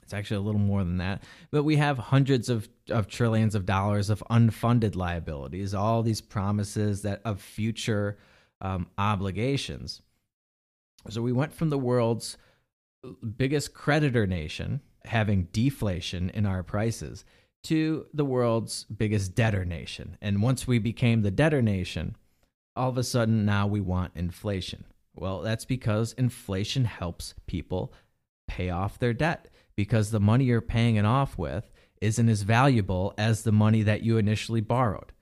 It's 0.07 0.15
actually 0.15 0.37
a 0.37 0.43
little 0.43 0.61
more 0.61 0.85
than 0.85 0.99
that. 0.99 1.25
But 1.51 1.65
we 1.65 1.77
have 1.79 1.99
hundreds 1.99 2.49
of, 2.49 2.69
of 2.91 3.09
trillions 3.09 3.57
of 3.57 3.67
dollars 3.67 4.09
of 4.09 4.23
unfunded 4.31 4.95
liabilities, 4.95 5.75
all 5.75 6.05
these 6.05 6.21
promises 6.21 7.03
that 7.03 7.21
of 7.25 7.41
future 7.41 8.17
um, 8.61 8.87
obligations. 8.97 10.03
So 11.09 11.23
we 11.23 11.33
went 11.33 11.53
from 11.53 11.71
the 11.71 11.79
world's 11.79 12.39
biggest 13.37 13.75
creditor 13.75 14.29
nation 14.29 14.81
having 15.05 15.49
deflation 15.51 16.31
in 16.31 16.47
our 16.47 16.63
prices 16.63 17.25
to 17.65 18.07
the 18.15 18.25
world's 18.25 18.85
biggest 18.85 19.35
debtor 19.35 19.65
nation. 19.65 20.17
And 20.23 20.41
once 20.41 20.69
we 20.69 20.79
became 20.79 21.23
the 21.23 21.33
debtor 21.33 21.63
nation, 21.63 22.15
all 22.77 22.91
of 22.91 22.97
a 22.97 23.03
sudden 23.03 23.45
now 23.45 23.67
we 23.67 23.81
want 23.81 24.13
inflation. 24.15 24.85
Well, 25.17 25.41
that's 25.41 25.65
because 25.65 26.13
inflation 26.13 26.85
helps 26.85 27.35
people 27.49 27.93
pay 28.47 28.71
off 28.71 29.01
their 29.01 29.13
debt 29.13 29.49
because 29.76 30.11
the 30.11 30.21
money 30.21 30.45
you're 30.45 30.61
paying 30.61 30.97
it 30.97 31.04
off 31.04 31.38
with 31.38 31.71
isn't 32.00 32.28
as 32.28 32.42
valuable 32.42 33.14
as 33.16 33.42
the 33.42 33.52
money 33.52 33.83
that 33.83 34.02
you 34.02 34.18
initially 34.18 34.61
borrowed, 34.61 35.12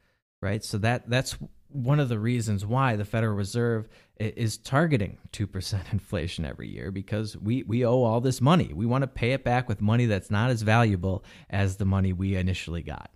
right? 0.40 0.64
So 0.64 0.78
that 0.78 1.08
that's 1.08 1.36
one 1.68 1.98
of 1.98 2.08
the 2.08 2.18
reasons 2.20 2.64
why 2.64 2.94
the 2.94 3.04
Federal 3.04 3.34
Reserve 3.34 3.88
is 4.16 4.56
targeting 4.56 5.18
2% 5.32 5.80
inflation 5.92 6.44
every 6.44 6.68
year 6.68 6.92
because 6.92 7.36
we, 7.36 7.64
we 7.64 7.84
owe 7.84 8.04
all 8.04 8.20
this 8.20 8.40
money. 8.40 8.72
We 8.72 8.86
want 8.86 9.02
to 9.02 9.08
pay 9.08 9.32
it 9.32 9.42
back 9.42 9.68
with 9.68 9.80
money 9.80 10.06
that's 10.06 10.30
not 10.30 10.50
as 10.50 10.62
valuable 10.62 11.24
as 11.50 11.76
the 11.76 11.84
money 11.84 12.12
we 12.12 12.36
initially 12.36 12.82
got. 12.82 13.10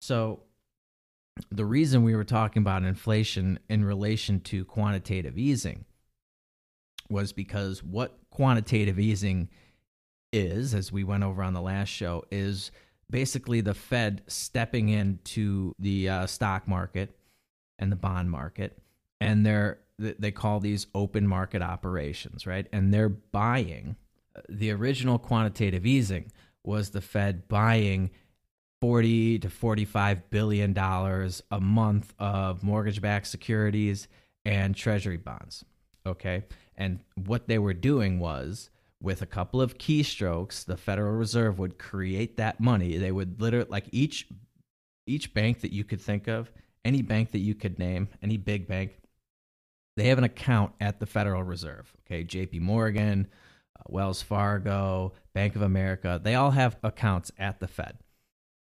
So, 0.00 0.42
the 1.50 1.66
reason 1.66 2.02
we 2.02 2.16
were 2.16 2.24
talking 2.24 2.62
about 2.62 2.82
inflation 2.82 3.58
in 3.68 3.84
relation 3.84 4.40
to 4.40 4.64
quantitative 4.64 5.36
easing 5.36 5.84
was 7.10 7.34
because 7.34 7.82
what 7.82 8.18
quantitative 8.30 8.98
easing 8.98 9.50
is, 10.36 10.74
as 10.74 10.92
we 10.92 11.04
went 11.04 11.24
over 11.24 11.42
on 11.42 11.54
the 11.54 11.60
last 11.60 11.88
show, 11.88 12.24
is 12.30 12.70
basically 13.10 13.60
the 13.60 13.74
Fed 13.74 14.22
stepping 14.26 14.88
into 14.88 15.72
the 15.78 16.08
uh, 16.08 16.26
stock 16.26 16.68
market 16.68 17.16
and 17.78 17.90
the 17.90 17.96
bond 17.96 18.30
market, 18.30 18.78
and 19.20 19.44
they're 19.44 19.78
they 19.98 20.30
call 20.30 20.60
these 20.60 20.86
open 20.94 21.26
market 21.26 21.62
operations, 21.62 22.46
right? 22.46 22.66
And 22.70 22.92
they're 22.92 23.08
buying. 23.08 23.96
Uh, 24.36 24.42
the 24.48 24.70
original 24.70 25.18
quantitative 25.18 25.86
easing 25.86 26.30
was 26.64 26.90
the 26.90 27.00
Fed 27.00 27.48
buying 27.48 28.10
40 28.82 29.38
to 29.38 29.48
45 29.48 30.28
billion 30.28 30.74
dollars 30.74 31.42
a 31.50 31.60
month 31.60 32.12
of 32.18 32.62
mortgage-backed 32.62 33.26
securities 33.26 34.06
and 34.44 34.76
treasury 34.76 35.16
bonds. 35.16 35.64
Okay? 36.04 36.44
And 36.76 37.00
what 37.14 37.48
they 37.48 37.58
were 37.58 37.72
doing 37.72 38.18
was 38.18 38.68
with 39.00 39.22
a 39.22 39.26
couple 39.26 39.60
of 39.60 39.78
keystrokes, 39.78 40.64
the 40.64 40.76
Federal 40.76 41.12
Reserve 41.12 41.58
would 41.58 41.78
create 41.78 42.36
that 42.36 42.60
money. 42.60 42.96
They 42.96 43.12
would 43.12 43.40
literally 43.40 43.68
like 43.68 43.86
each 43.92 44.28
each 45.06 45.32
bank 45.34 45.60
that 45.60 45.72
you 45.72 45.84
could 45.84 46.00
think 46.00 46.26
of, 46.26 46.50
any 46.84 47.02
bank 47.02 47.30
that 47.30 47.38
you 47.38 47.54
could 47.54 47.78
name, 47.78 48.08
any 48.22 48.36
big 48.36 48.66
bank, 48.66 48.98
they 49.96 50.08
have 50.08 50.18
an 50.18 50.24
account 50.24 50.72
at 50.80 51.00
the 51.00 51.06
Federal 51.06 51.42
Reserve. 51.42 51.92
Okay, 52.00 52.22
J.P. 52.24 52.60
Morgan, 52.60 53.28
uh, 53.78 53.82
Wells 53.86 54.20
Fargo, 54.20 55.12
Bank 55.32 55.56
of 55.56 55.62
America, 55.62 56.20
they 56.22 56.34
all 56.34 56.50
have 56.50 56.76
accounts 56.82 57.32
at 57.38 57.60
the 57.60 57.68
Fed. 57.68 57.98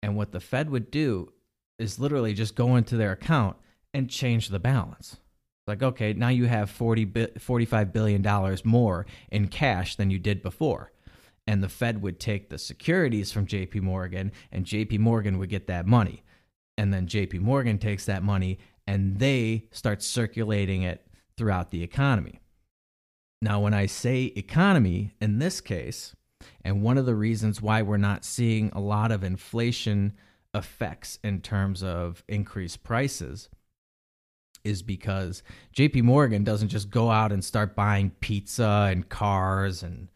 And 0.02 0.16
what 0.16 0.32
the 0.32 0.40
Fed 0.40 0.70
would 0.70 0.90
do 0.90 1.32
is 1.78 1.98
literally 1.98 2.34
just 2.34 2.54
go 2.54 2.76
into 2.76 2.96
their 2.96 3.12
account 3.12 3.56
and 3.92 4.08
change 4.08 4.48
the 4.48 4.58
balance. 4.58 5.16
Like, 5.68 5.82
okay, 5.82 6.14
now 6.14 6.30
you 6.30 6.46
have 6.46 6.70
40, 6.70 7.06
$45 7.06 7.92
billion 7.92 8.58
more 8.64 9.06
in 9.30 9.48
cash 9.48 9.96
than 9.96 10.10
you 10.10 10.18
did 10.18 10.42
before. 10.42 10.92
And 11.46 11.62
the 11.62 11.68
Fed 11.68 12.02
would 12.02 12.18
take 12.18 12.48
the 12.48 12.58
securities 12.58 13.30
from 13.30 13.46
JP 13.46 13.82
Morgan, 13.82 14.32
and 14.50 14.64
JP 14.64 14.98
Morgan 14.98 15.38
would 15.38 15.50
get 15.50 15.66
that 15.66 15.86
money. 15.86 16.22
And 16.78 16.92
then 16.92 17.06
JP 17.06 17.40
Morgan 17.40 17.78
takes 17.78 18.06
that 18.06 18.22
money 18.22 18.58
and 18.86 19.18
they 19.18 19.66
start 19.70 20.02
circulating 20.02 20.82
it 20.82 21.06
throughout 21.36 21.70
the 21.70 21.82
economy. 21.82 22.40
Now, 23.42 23.60
when 23.60 23.74
I 23.74 23.86
say 23.86 24.32
economy 24.36 25.12
in 25.20 25.38
this 25.38 25.60
case, 25.60 26.14
and 26.64 26.82
one 26.82 26.96
of 26.96 27.04
the 27.04 27.14
reasons 27.14 27.60
why 27.60 27.82
we're 27.82 27.98
not 27.98 28.24
seeing 28.24 28.70
a 28.72 28.80
lot 28.80 29.12
of 29.12 29.22
inflation 29.22 30.14
effects 30.54 31.18
in 31.22 31.40
terms 31.42 31.82
of 31.82 32.24
increased 32.28 32.82
prices 32.82 33.50
is 34.64 34.82
because 34.82 35.42
JP 35.76 36.02
Morgan 36.02 36.44
doesn't 36.44 36.68
just 36.68 36.90
go 36.90 37.10
out 37.10 37.32
and 37.32 37.44
start 37.44 37.76
buying 37.76 38.10
pizza 38.20 38.88
and 38.90 39.08
cars 39.08 39.82
and 39.82 40.08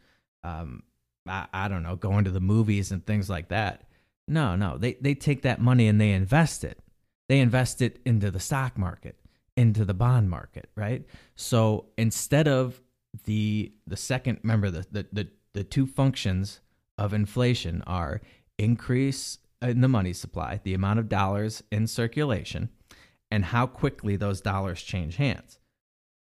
um, 0.44 0.82
I, 1.26 1.46
I 1.52 1.68
don't 1.68 1.82
know, 1.82 1.96
going 1.96 2.24
to 2.24 2.30
the 2.30 2.40
movies 2.40 2.90
and 2.92 3.04
things 3.04 3.30
like 3.30 3.48
that. 3.48 3.84
No, 4.28 4.56
no, 4.56 4.78
they, 4.78 4.94
they 4.94 5.14
take 5.14 5.42
that 5.42 5.60
money 5.60 5.88
and 5.88 6.00
they 6.00 6.12
invest 6.12 6.64
it. 6.64 6.78
They 7.28 7.40
invest 7.40 7.80
it 7.80 8.00
into 8.04 8.30
the 8.30 8.40
stock 8.40 8.76
market, 8.76 9.16
into 9.56 9.84
the 9.84 9.94
bond 9.94 10.30
market, 10.30 10.68
right? 10.76 11.04
So 11.34 11.86
instead 11.96 12.48
of 12.48 12.80
the 13.24 13.72
the 13.86 13.96
second, 13.96 14.40
remember 14.42 14.70
the 14.70 14.86
the 14.90 15.06
the, 15.12 15.28
the 15.54 15.64
two 15.64 15.86
functions 15.86 16.60
of 16.98 17.12
inflation 17.12 17.82
are 17.86 18.20
increase 18.58 19.38
in 19.60 19.80
the 19.80 19.88
money 19.88 20.12
supply, 20.12 20.60
the 20.62 20.74
amount 20.74 20.98
of 20.98 21.08
dollars 21.08 21.62
in 21.70 21.86
circulation, 21.86 22.68
and 23.32 23.46
how 23.46 23.66
quickly 23.66 24.14
those 24.14 24.42
dollars 24.42 24.82
change 24.82 25.16
hands. 25.16 25.58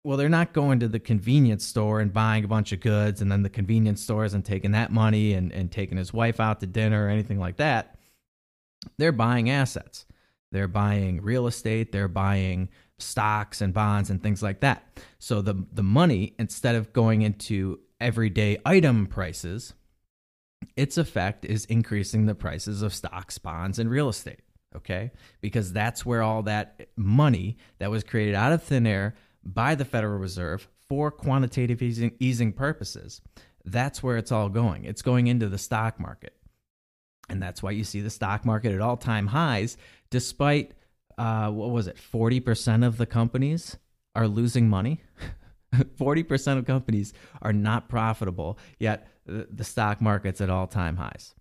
Well, 0.05 0.17
they're 0.17 0.29
not 0.29 0.53
going 0.53 0.79
to 0.79 0.89
the 0.89 1.01
convenience 1.01 1.65
store 1.65 1.99
and 1.99 2.13
buying 2.13 2.45
a 2.45 2.49
bunch 2.49 2.71
of 2.71 2.79
goods 2.79 3.21
and 3.21 3.33
then 3.33 3.43
the 3.43 3.51
convenience 3.51 4.01
stores 4.01 4.33
and 4.33 4.45
taking 4.45 4.71
that 4.73 4.93
money 4.93 5.33
and, 5.33 5.51
and 5.51 5.73
taking 5.73 5.99
his 5.99 6.13
wife 6.13 6.39
out 6.39 6.61
to 6.61 6.69
dinner 6.69 7.07
or 7.07 7.09
anything 7.09 7.41
like 7.41 7.57
that. 7.57 7.99
They're 8.97 9.11
buying 9.11 9.51
assets. 9.51 10.07
They're 10.53 10.69
buying 10.69 11.21
real 11.21 11.49
estate, 11.49 11.91
they're 11.91 12.07
buying 12.07 12.69
stocks 13.01 13.61
and 13.61 13.75
bonds 13.75 14.09
and 14.09 14.23
things 14.23 14.41
like 14.41 14.61
that. 14.61 14.85
So 15.19 15.43
the 15.43 15.67
the 15.73 15.83
money 15.83 16.37
instead 16.39 16.77
of 16.77 16.93
going 16.93 17.23
into 17.23 17.81
everyday 18.01 18.59
item 18.65 19.09
prices, 19.09 19.75
its 20.77 20.97
effect 20.97 21.45
is 21.45 21.65
increasing 21.65 22.27
the 22.27 22.37
prices 22.37 22.83
of 22.83 22.95
stocks, 22.95 23.37
bonds 23.37 23.81
and 23.81 23.91
real 23.91 24.09
estate, 24.09 24.44
okay? 24.77 25.11
Because 25.41 25.73
that's 25.73 26.05
where 26.05 26.23
all 26.23 26.43
that 26.43 26.89
money 26.97 27.57
that 27.79 27.91
was 27.91 28.05
created 28.05 28.35
out 28.35 28.53
of 28.53 28.63
thin 28.63 28.87
air 28.87 29.15
by 29.45 29.75
the 29.75 29.85
Federal 29.85 30.19
Reserve 30.19 30.69
for 30.89 31.11
quantitative 31.11 31.83
easing, 31.83 32.13
easing 32.19 32.53
purposes, 32.53 33.21
that's 33.65 34.03
where 34.03 34.17
it's 34.17 34.33
all 34.33 34.49
going. 34.49 34.85
It's 34.85 35.03
going 35.03 35.27
into 35.27 35.49
the 35.49 35.59
stock 35.59 35.99
market. 35.99 36.35
And 37.29 37.43
that's 37.43 37.63
why 37.63 37.71
you 37.71 37.85
see 37.85 38.01
the 38.01 38.11
stock 38.11 38.45
market 38.45 38.73
at 38.73 38.81
all 38.81 38.97
time 38.97 39.29
highs, 39.29 39.77
despite, 40.11 40.73
uh, 41.17 41.51
what 41.51 41.71
was 41.71 41.87
it, 41.87 41.97
40% 41.97 42.87
of 42.87 42.99
the 42.99 43.07
companies 43.07 43.79
are 44.15 44.29
losing 44.29 44.69
money. 44.69 45.01
40% 45.75 46.59
of 46.59 46.67
companies 46.67 47.13
are 47.43 47.53
not 47.53 47.89
profitable, 47.89 48.59
yet 48.79 49.09
the 49.27 49.65
stock 49.65 50.01
market's 50.01 50.41
at 50.41 50.51
all 50.51 50.67
time 50.67 50.97
highs. 50.97 51.35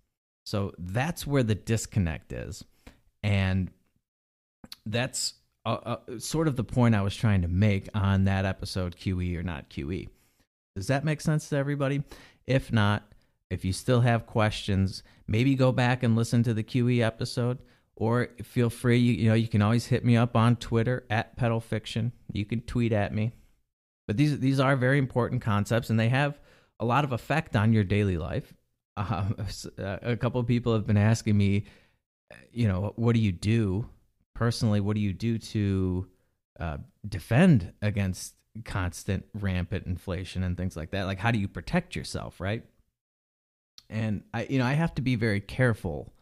So 0.44 0.72
that's 0.78 1.26
where 1.26 1.42
the 1.42 1.54
disconnect 1.54 2.32
is. 2.32 2.64
And 3.24 3.70
that's 4.84 5.32
uh, 5.64 5.78
uh, 5.82 6.18
sort 6.18 6.46
of 6.46 6.56
the 6.56 6.62
point 6.62 6.94
I 6.94 7.00
was 7.00 7.16
trying 7.16 7.40
to 7.40 7.48
make 7.48 7.88
on 7.94 8.24
that 8.24 8.44
episode, 8.44 8.96
QE 8.96 9.36
or 9.36 9.42
not 9.42 9.70
QE. 9.70 10.08
Does 10.76 10.88
that 10.88 11.06
make 11.06 11.22
sense 11.22 11.48
to 11.48 11.56
everybody? 11.56 12.02
If 12.46 12.70
not, 12.70 13.10
if 13.48 13.64
you 13.64 13.72
still 13.72 14.02
have 14.02 14.26
questions, 14.26 15.02
maybe 15.26 15.54
go 15.54 15.72
back 15.72 16.02
and 16.02 16.14
listen 16.14 16.42
to 16.42 16.52
the 16.52 16.62
QE 16.62 17.00
episode 17.00 17.60
or 17.96 18.28
feel 18.42 18.68
free 18.68 18.98
you, 18.98 19.12
you 19.14 19.28
know 19.28 19.34
you 19.34 19.48
can 19.48 19.62
always 19.62 19.86
hit 19.86 20.04
me 20.04 20.16
up 20.16 20.36
on 20.36 20.56
Twitter 20.56 21.04
at 21.08 21.36
pedal 21.36 21.60
fiction. 21.60 22.12
You 22.30 22.44
can 22.44 22.60
tweet 22.60 22.92
at 22.92 23.14
me. 23.14 23.32
But 24.06 24.18
these 24.18 24.38
these 24.38 24.60
are 24.60 24.76
very 24.76 24.98
important 24.98 25.40
concepts 25.40 25.88
and 25.88 25.98
they 25.98 26.10
have 26.10 26.38
a 26.78 26.84
lot 26.84 27.04
of 27.04 27.12
effect 27.12 27.56
on 27.56 27.72
your 27.72 27.84
daily 27.84 28.18
life. 28.18 28.52
Uh, 28.96 29.98
a 30.02 30.16
couple 30.16 30.40
of 30.40 30.46
people 30.46 30.72
have 30.72 30.86
been 30.86 30.96
asking 30.96 31.36
me, 31.36 31.64
you 32.52 32.68
know, 32.68 32.92
what 32.96 33.14
do 33.14 33.20
you 33.20 33.32
do 33.32 33.88
personally? 34.34 34.80
What 34.80 34.94
do 34.94 35.00
you 35.00 35.12
do 35.12 35.38
to 35.38 36.06
uh, 36.58 36.78
defend 37.08 37.72
against 37.82 38.34
constant 38.64 39.24
rampant 39.34 39.86
inflation 39.86 40.44
and 40.44 40.56
things 40.56 40.76
like 40.76 40.90
that. 40.92 41.04
Like, 41.04 41.18
how 41.18 41.30
do 41.30 41.38
you 41.38 41.48
protect 41.48 41.96
yourself, 41.96 42.40
right? 42.40 42.62
And 43.90 44.22
I, 44.32 44.44
you 44.44 44.58
know, 44.58 44.64
I 44.64 44.74
have 44.74 44.94
to 44.94 45.02
be 45.02 45.16
very 45.16 45.40
careful 45.40 46.12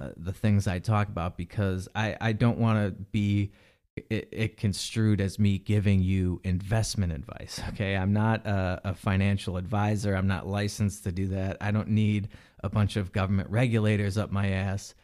uh, 0.00 0.10
the 0.16 0.32
things 0.32 0.66
I 0.66 0.78
talk 0.78 1.08
about 1.08 1.36
because 1.36 1.88
I, 1.94 2.16
I 2.20 2.32
don't 2.32 2.58
want 2.58 2.78
to 2.78 3.02
be 3.12 3.52
it, 3.96 4.28
it, 4.32 4.56
construed 4.56 5.20
as 5.20 5.38
me 5.38 5.58
giving 5.58 6.00
you 6.00 6.40
investment 6.42 7.12
advice. 7.12 7.60
Okay, 7.68 7.96
I'm 7.96 8.12
not 8.12 8.44
a, 8.44 8.80
a, 8.84 8.94
financial 8.94 9.56
advisor. 9.56 10.16
I'm 10.16 10.26
not 10.26 10.48
licensed 10.48 11.04
to 11.04 11.12
do 11.12 11.28
that. 11.28 11.58
I 11.60 11.70
don't 11.70 11.90
need 11.90 12.28
a 12.60 12.68
bunch 12.68 12.96
of 12.96 13.12
government 13.12 13.50
regulators 13.50 14.18
up 14.18 14.32
my 14.32 14.48
ass 14.48 14.94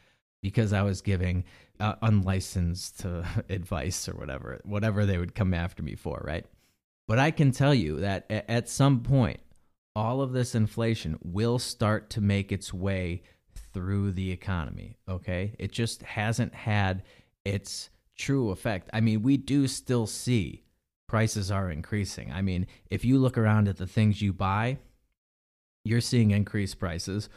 because 0.42 0.72
I 0.72 0.82
was 0.82 1.00
giving 1.00 1.44
uh, 1.78 1.94
unlicensed 2.02 3.04
uh, 3.04 3.24
advice 3.48 4.08
or 4.08 4.12
whatever, 4.12 4.60
whatever 4.64 5.06
they 5.06 5.18
would 5.18 5.34
come 5.34 5.54
after 5.54 5.82
me 5.82 5.94
for, 5.94 6.22
right? 6.24 6.46
But 7.08 7.18
I 7.18 7.30
can 7.30 7.50
tell 7.50 7.74
you 7.74 8.00
that 8.00 8.30
at 8.30 8.68
some 8.68 9.00
point, 9.00 9.40
all 9.96 10.22
of 10.22 10.32
this 10.32 10.54
inflation 10.54 11.18
will 11.22 11.58
start 11.58 12.10
to 12.10 12.20
make 12.20 12.52
its 12.52 12.72
way 12.72 13.22
through 13.72 14.12
the 14.12 14.30
economy. 14.30 14.96
Okay, 15.08 15.54
it 15.58 15.72
just 15.72 16.02
hasn't 16.02 16.54
had 16.54 17.02
its 17.44 17.90
true 18.16 18.50
effect. 18.50 18.90
I 18.92 19.00
mean, 19.00 19.22
we 19.22 19.36
do 19.36 19.66
still 19.66 20.06
see 20.06 20.62
prices 21.08 21.50
are 21.50 21.70
increasing. 21.70 22.30
I 22.32 22.42
mean, 22.42 22.66
if 22.90 23.04
you 23.04 23.18
look 23.18 23.36
around 23.36 23.66
at 23.66 23.78
the 23.78 23.86
things 23.86 24.22
you 24.22 24.32
buy, 24.32 24.78
you're 25.84 26.00
seeing 26.00 26.30
increased 26.30 26.78
prices 26.78 27.28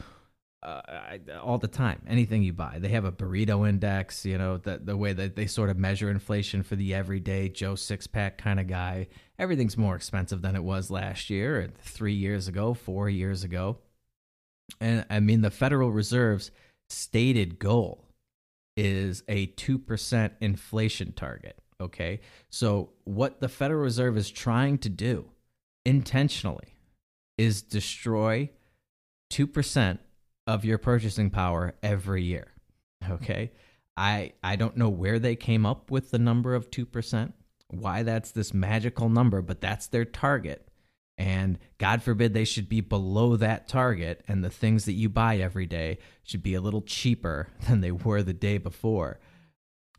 uh, 0.64 1.38
all 1.42 1.58
the 1.58 1.68
time. 1.68 2.00
Anything 2.06 2.42
you 2.42 2.52
buy, 2.52 2.78
they 2.78 2.88
have 2.88 3.04
a 3.04 3.12
burrito 3.12 3.68
index. 3.68 4.24
You 4.24 4.38
know, 4.38 4.56
the 4.56 4.80
the 4.82 4.96
way 4.96 5.12
that 5.12 5.36
they 5.36 5.46
sort 5.46 5.70
of 5.70 5.76
measure 5.76 6.10
inflation 6.10 6.62
for 6.62 6.76
the 6.76 6.94
everyday 6.94 7.48
Joe 7.48 7.74
six 7.74 8.06
pack 8.06 8.38
kind 8.38 8.58
of 8.58 8.66
guy. 8.66 9.08
Everything's 9.38 9.76
more 9.76 9.96
expensive 9.96 10.42
than 10.42 10.56
it 10.56 10.62
was 10.64 10.90
last 10.90 11.30
year, 11.30 11.70
three 11.80 12.14
years 12.14 12.48
ago, 12.48 12.74
four 12.74 13.08
years 13.08 13.44
ago. 13.44 13.78
And 14.80 15.04
I 15.10 15.20
mean, 15.20 15.42
the 15.42 15.50
Federal 15.50 15.90
Reserve's 15.90 16.50
stated 16.88 17.58
goal 17.58 18.04
is 18.76 19.22
a 19.28 19.48
2% 19.48 20.30
inflation 20.40 21.12
target. 21.12 21.58
Okay. 21.80 22.20
So, 22.50 22.90
what 23.04 23.40
the 23.40 23.48
Federal 23.48 23.82
Reserve 23.82 24.16
is 24.16 24.30
trying 24.30 24.78
to 24.78 24.88
do 24.88 25.26
intentionally 25.84 26.74
is 27.36 27.62
destroy 27.62 28.50
2% 29.32 29.98
of 30.46 30.64
your 30.64 30.78
purchasing 30.78 31.30
power 31.30 31.74
every 31.82 32.22
year. 32.22 32.48
Okay. 33.08 33.52
I, 33.96 34.32
I 34.42 34.56
don't 34.56 34.76
know 34.76 34.88
where 34.88 35.18
they 35.18 35.36
came 35.36 35.64
up 35.64 35.90
with 35.90 36.10
the 36.10 36.18
number 36.18 36.54
of 36.54 36.70
2%, 36.70 37.32
why 37.68 38.02
that's 38.02 38.32
this 38.32 38.52
magical 38.52 39.08
number, 39.08 39.40
but 39.40 39.60
that's 39.60 39.86
their 39.86 40.04
target. 40.04 40.68
And 41.16 41.58
God 41.78 42.02
forbid 42.02 42.34
they 42.34 42.44
should 42.44 42.68
be 42.68 42.80
below 42.80 43.36
that 43.36 43.68
target, 43.68 44.24
and 44.26 44.42
the 44.42 44.50
things 44.50 44.84
that 44.86 44.94
you 44.94 45.08
buy 45.08 45.36
every 45.36 45.66
day 45.66 45.98
should 46.24 46.42
be 46.42 46.54
a 46.54 46.60
little 46.60 46.82
cheaper 46.82 47.48
than 47.68 47.80
they 47.80 47.92
were 47.92 48.22
the 48.22 48.32
day 48.32 48.58
before. 48.58 49.20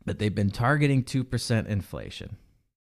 But 0.04 0.18
they've 0.18 0.34
been 0.34 0.50
targeting 0.50 1.02
2% 1.02 1.66
inflation. 1.66 2.36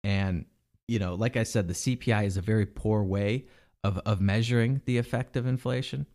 And, 0.04 0.46
you 0.88 1.00
know, 1.00 1.16
like 1.16 1.36
I 1.36 1.44
said, 1.44 1.68
the 1.68 1.74
CPI 1.74 2.26
is 2.26 2.38
a 2.38 2.42
very 2.42 2.66
poor 2.66 3.04
way 3.04 3.46
of, 3.84 3.98
of 4.00 4.22
measuring 4.22 4.82
the 4.86 4.98
effect 4.98 5.36
of 5.36 5.48
inflation 5.48 6.06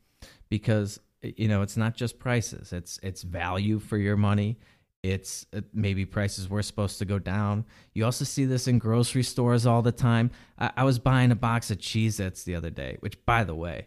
because, 0.49 1.01
you 1.37 1.49
know, 1.49 1.62
it's 1.62 1.77
not 1.77 1.95
just 1.95 2.19
prices, 2.19 2.73
it's, 2.73 2.99
it's 3.03 3.23
value 3.23 3.79
for 3.79 3.97
your 3.97 4.17
money, 4.17 4.59
it's 5.03 5.47
uh, 5.55 5.61
maybe 5.73 6.05
prices 6.05 6.49
were 6.49 6.62
supposed 6.62 6.99
to 6.99 7.05
go 7.05 7.19
down. 7.19 7.65
You 7.95 8.05
also 8.05 8.25
see 8.25 8.45
this 8.45 8.67
in 8.67 8.79
grocery 8.79 9.23
stores 9.23 9.67
all 9.67 9.83
the 9.83 9.93
time. 9.93 10.31
I, 10.59 10.73
I 10.79 10.85
was 10.85 10.99
buying 10.99 11.31
a 11.31 11.37
box 11.37 11.71
of 11.71 11.79
Cheez 11.79 12.19
Its 12.19 12.43
the 12.43 12.55
other 12.55 12.71
day, 12.71 12.97
which, 13.01 13.25
by 13.25 13.45
the 13.45 13.55
way, 13.55 13.87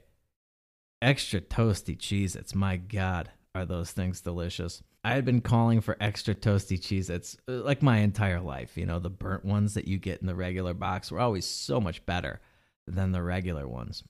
extra 1.02 1.42
toasty 1.42 1.98
Cheez 1.98 2.36
Its. 2.36 2.56
My 2.56 2.78
God, 2.78 3.32
are 3.56 3.66
those 3.66 3.92
things 3.92 4.22
delicious. 4.22 4.82
I 5.04 5.14
had 5.14 5.26
been 5.26 5.42
calling 5.42 5.82
for 5.82 5.98
extra 6.00 6.36
toasty 6.36 6.80
Cheez 6.80 7.10
Its 7.10 7.38
uh, 7.48 7.64
like 7.64 7.82
my 7.82 7.98
entire 7.98 8.42
life. 8.42 8.78
You 8.78 8.86
know, 8.86 9.00
the 9.00 9.10
burnt 9.10 9.46
ones 9.46 9.74
that 9.74 9.88
you 9.88 9.98
get 9.98 10.22
in 10.22 10.28
the 10.28 10.36
regular 10.36 10.74
box 10.74 11.12
were 11.12 11.20
always 11.20 11.46
so 11.46 11.80
much 11.80 12.06
better 12.06 12.40
than 12.88 13.12
the 13.12 13.24
regular 13.24 13.68
ones. 13.68 14.04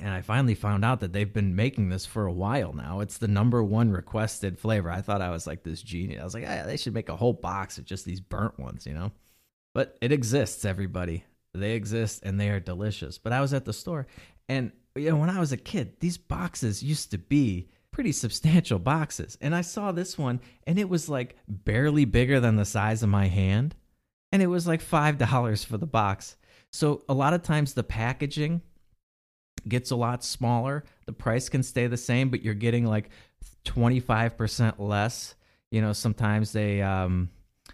And 0.00 0.10
I 0.10 0.22
finally 0.22 0.54
found 0.54 0.84
out 0.84 1.00
that 1.00 1.12
they've 1.12 1.32
been 1.32 1.54
making 1.54 1.90
this 1.90 2.06
for 2.06 2.26
a 2.26 2.32
while 2.32 2.72
now. 2.72 3.00
It's 3.00 3.18
the 3.18 3.28
number 3.28 3.62
one 3.62 3.90
requested 3.90 4.58
flavor. 4.58 4.90
I 4.90 5.02
thought 5.02 5.22
I 5.22 5.30
was 5.30 5.46
like 5.46 5.62
this 5.62 5.82
genius. 5.82 6.20
I 6.20 6.24
was 6.24 6.34
like, 6.34 6.44
ah, 6.46 6.54
yeah, 6.54 6.66
they 6.66 6.76
should 6.76 6.94
make 6.94 7.08
a 7.08 7.16
whole 7.16 7.32
box 7.34 7.78
of 7.78 7.84
just 7.84 8.04
these 8.04 8.20
burnt 8.20 8.58
ones, 8.58 8.86
you 8.86 8.94
know? 8.94 9.12
But 9.74 9.96
it 10.00 10.10
exists, 10.10 10.64
everybody. 10.64 11.24
They 11.52 11.72
exist 11.72 12.22
and 12.22 12.40
they 12.40 12.48
are 12.50 12.60
delicious. 12.60 13.18
But 13.18 13.32
I 13.32 13.40
was 13.40 13.52
at 13.52 13.64
the 13.64 13.72
store 13.72 14.06
and 14.48 14.72
you 14.96 15.10
know, 15.10 15.16
when 15.16 15.30
I 15.30 15.38
was 15.38 15.52
a 15.52 15.56
kid, 15.56 16.00
these 16.00 16.18
boxes 16.18 16.82
used 16.82 17.10
to 17.12 17.18
be 17.18 17.68
pretty 17.92 18.12
substantial 18.12 18.78
boxes. 18.78 19.36
And 19.40 19.54
I 19.54 19.60
saw 19.60 19.92
this 19.92 20.18
one 20.18 20.40
and 20.66 20.78
it 20.78 20.88
was 20.88 21.08
like 21.08 21.36
barely 21.48 22.04
bigger 22.04 22.40
than 22.40 22.56
the 22.56 22.64
size 22.64 23.02
of 23.02 23.08
my 23.08 23.26
hand. 23.26 23.74
And 24.32 24.42
it 24.42 24.46
was 24.46 24.66
like 24.66 24.82
$5 24.82 25.64
for 25.64 25.76
the 25.76 25.86
box. 25.86 26.36
So 26.72 27.02
a 27.08 27.14
lot 27.14 27.34
of 27.34 27.42
times 27.42 27.74
the 27.74 27.82
packaging 27.82 28.62
gets 29.68 29.90
a 29.90 29.96
lot 29.96 30.24
smaller. 30.24 30.84
The 31.06 31.12
price 31.12 31.48
can 31.48 31.62
stay 31.62 31.86
the 31.86 31.96
same, 31.96 32.30
but 32.30 32.42
you're 32.42 32.54
getting 32.54 32.86
like 32.86 33.10
25% 33.64 34.78
less. 34.78 35.34
You 35.70 35.80
know, 35.80 35.92
sometimes 35.92 36.52
they, 36.52 36.82
um, 36.82 37.30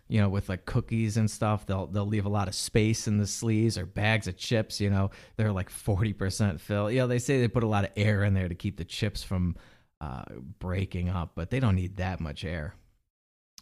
you 0.09 0.21
know, 0.21 0.29
with 0.29 0.49
like 0.49 0.67
cookies 0.67 1.17
and 1.17 1.31
stuff, 1.31 1.67
they'll 1.67 1.87
they'll 1.87 2.07
leave 2.07 2.27
a 2.27 2.31
lot 2.31 2.49
of 2.49 2.55
space 2.55 3.09
in 3.09 3.19
the 3.19 3.27
sleeves 3.27 3.79
or 3.79 3.87
bags 3.87 4.29
of 4.29 4.37
chips. 4.37 4.81
You 4.81 4.91
know, 4.91 5.11
they're 5.37 5.53
like 5.53 5.71
forty 5.71 6.13
percent 6.13 6.61
fill. 6.61 6.91
You 6.91 7.01
know, 7.01 7.07
they 7.07 7.19
say 7.19 7.41
they 7.41 7.49
put 7.49 7.63
a 7.63 7.69
lot 7.69 7.85
of 7.85 7.91
air 7.97 8.23
in 8.25 8.35
there 8.35 8.49
to 8.49 8.55
keep 8.55 8.77
the 8.77 8.85
chips 8.85 9.23
from 9.23 9.57
uh, 10.01 10.25
breaking 10.59 11.09
up, 11.09 11.33
but 11.35 11.51
they 11.51 11.61
don't 11.61 11.75
need 11.75 11.97
that 11.97 12.21
much 12.21 12.45
air. 12.45 12.75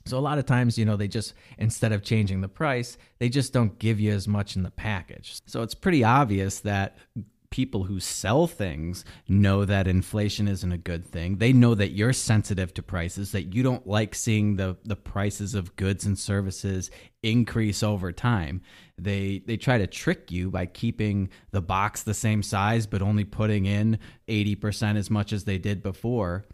So 0.07 0.19
a 0.19 0.21
lot 0.21 0.39
of 0.39 0.45
times, 0.45 0.77
you 0.77 0.85
know, 0.85 0.97
they 0.97 1.09
just 1.09 1.33
instead 1.57 1.93
of 1.93 2.03
changing 2.03 2.41
the 2.43 2.49
price, 2.49 2.99
they 3.19 3.29
just 3.29 3.53
don't 3.53 3.79
give 3.79 3.99
you 3.99 4.13
as 4.13 4.29
much 4.29 4.55
in 4.57 4.63
the 4.63 4.71
package. 4.71 5.41
So 5.47 5.63
it's 5.63 5.75
pretty 5.75 6.05
obvious 6.05 6.61
that 6.61 6.97
people 7.55 7.85
who 7.85 8.01
sell 8.01 8.49
things 8.49 9.05
know 9.29 9.65
that 9.65 9.87
inflation 9.87 10.49
isn't 10.49 10.73
a 10.73 10.77
good 10.77 11.07
thing. 11.07 11.37
They 11.37 11.53
know 11.53 11.77
that 11.77 11.93
you're 11.93 12.13
sensitive 12.13 12.75
to 12.75 12.83
prices, 12.83 13.31
that 13.31 13.55
you 13.55 13.63
don't 13.63 13.87
like 13.87 14.17
seeing 14.17 14.57
the, 14.57 14.77
the 14.83 14.97
prices 14.97 15.55
of 15.55 15.77
goods 15.77 16.05
and 16.05 16.19
services 16.19 16.91
increase 17.23 17.85
over 17.85 18.11
time. 18.11 18.61
They 18.99 19.41
they 19.47 19.57
try 19.57 19.79
to 19.79 19.87
trick 19.87 20.33
you 20.33 20.51
by 20.51 20.67
keeping 20.67 21.29
the 21.53 21.63
box 21.63 22.03
the 22.03 22.13
same 22.13 22.43
size 22.43 22.89
but 22.89 23.03
only 23.03 23.23
putting 23.23 23.67
in 23.67 24.01
80% 24.27 24.97
as 24.97 25.09
much 25.09 25.33
as 25.33 25.45
they 25.45 25.59
did 25.59 25.81
before, 25.81 26.47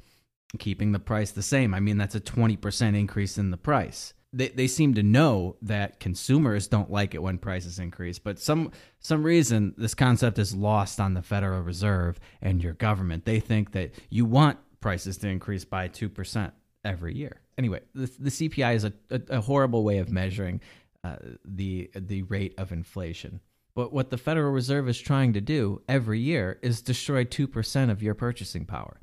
keeping 0.59 0.93
the 0.93 0.99
price 0.99 1.31
the 1.31 1.41
same. 1.41 1.73
I 1.73 1.81
mean, 1.81 1.97
that's 1.97 2.15
a 2.15 2.21
20% 2.21 2.95
increase 2.95 3.39
in 3.39 3.51
the 3.51 3.57
price 3.57 4.13
they, 4.33 4.49
they 4.49 4.66
seem 4.66 4.95
to 4.95 5.03
know 5.03 5.57
that 5.62 5.99
consumers 5.99 6.69
don't 6.69 6.90
like 6.90 7.14
it 7.14 7.23
when 7.23 7.38
prices 7.38 7.79
increase 7.79 8.19
but 8.19 8.38
some 8.38 8.71
some 8.99 9.23
reason 9.23 9.75
this 9.77 9.95
concept 9.95 10.38
is 10.38 10.55
lost 10.55 11.01
on 11.01 11.14
the 11.14 11.23
federal 11.23 11.62
reserve 11.62 12.21
and 12.43 12.62
your 12.62 12.75
government. 12.75 13.25
They 13.25 13.40
think 13.40 13.73
that 13.73 13.95
you 14.09 14.25
want 14.25 14.59
prices 14.81 15.16
to 15.19 15.29
increase 15.29 15.64
by 15.64 15.88
2% 15.88 16.53
every 16.85 17.14
year. 17.14 17.40
Anyway 17.59 17.81
the, 17.95 18.11
the 18.19 18.31
cpi 18.31 18.75
is 18.75 18.85
a, 18.85 18.93
a, 19.11 19.21
a 19.31 19.40
horrible 19.40 19.85
way 19.85 19.99
of 19.99 20.11
measuring 20.11 20.61
uh, 21.03 21.16
the 21.45 21.90
the 21.95 22.23
rate 22.23 22.55
of 22.59 22.73
inflation. 22.73 23.40
But 23.75 23.93
what 23.93 24.11
the 24.11 24.19
federal 24.19 24.53
reserve 24.53 24.88
is 24.88 25.01
trying 25.01 25.33
to 25.33 25.40
do 25.40 25.83
every 25.88 26.21
year 26.21 26.59
is 26.61 26.83
destroy 26.83 27.25
2% 27.25 27.90
of 27.90 28.03
your 28.03 28.14
purchasing 28.14 28.66
power. 28.66 29.01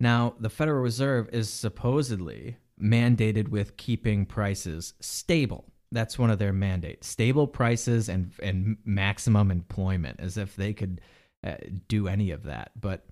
Now 0.00 0.34
the 0.38 0.50
federal 0.50 0.82
reserve 0.82 1.28
is 1.32 1.50
supposedly 1.50 2.56
mandated 2.84 3.48
with 3.48 3.76
keeping 3.76 4.26
prices 4.26 4.94
stable. 5.00 5.72
That's 5.90 6.18
one 6.18 6.30
of 6.30 6.38
their 6.38 6.52
mandates. 6.52 7.06
Stable 7.06 7.46
prices 7.46 8.08
and 8.08 8.32
and 8.42 8.76
maximum 8.84 9.50
employment, 9.50 10.20
as 10.20 10.36
if 10.36 10.56
they 10.56 10.72
could 10.72 11.00
uh, 11.46 11.54
do 11.88 12.08
any 12.08 12.30
of 12.30 12.44
that. 12.44 12.72
But 12.80 13.06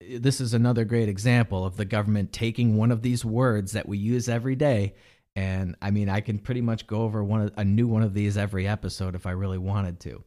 this 0.00 0.40
is 0.40 0.54
another 0.54 0.84
great 0.84 1.08
example 1.08 1.64
of 1.64 1.76
the 1.76 1.84
government 1.84 2.32
taking 2.32 2.76
one 2.76 2.90
of 2.90 3.02
these 3.02 3.24
words 3.24 3.72
that 3.72 3.88
we 3.88 3.98
use 3.98 4.28
every 4.28 4.56
day. 4.56 4.94
And 5.36 5.76
I 5.80 5.90
mean, 5.90 6.08
I 6.08 6.20
can 6.20 6.38
pretty 6.38 6.60
much 6.60 6.86
go 6.86 7.02
over 7.02 7.22
one 7.22 7.52
a 7.56 7.64
new 7.64 7.86
one 7.86 8.02
of 8.02 8.14
these 8.14 8.36
every 8.36 8.66
episode 8.66 9.14
if 9.14 9.26
I 9.26 9.32
really 9.32 9.58
wanted 9.58 10.00
to. 10.00 10.24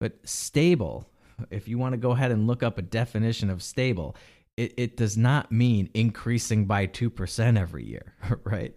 But 0.00 0.18
stable, 0.24 1.08
if 1.50 1.68
you 1.68 1.78
want 1.78 1.92
to 1.92 1.98
go 1.98 2.12
ahead 2.12 2.32
and 2.32 2.46
look 2.46 2.62
up 2.62 2.78
a 2.78 2.82
definition 2.82 3.50
of 3.50 3.62
stable, 3.62 4.16
it, 4.60 4.74
it 4.76 4.96
does 4.96 5.16
not 5.16 5.50
mean 5.50 5.88
increasing 5.94 6.66
by 6.66 6.86
2% 6.86 7.58
every 7.58 7.86
year, 7.86 8.14
right? 8.44 8.76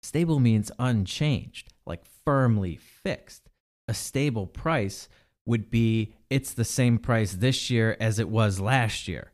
Stable 0.00 0.38
means 0.38 0.70
unchanged, 0.78 1.72
like 1.84 2.04
firmly 2.24 2.76
fixed. 2.76 3.50
A 3.88 3.94
stable 3.94 4.46
price 4.46 5.08
would 5.44 5.70
be 5.70 6.14
it's 6.30 6.54
the 6.54 6.64
same 6.64 6.98
price 6.98 7.32
this 7.32 7.68
year 7.68 7.96
as 7.98 8.20
it 8.20 8.28
was 8.28 8.60
last 8.60 9.08
year, 9.08 9.32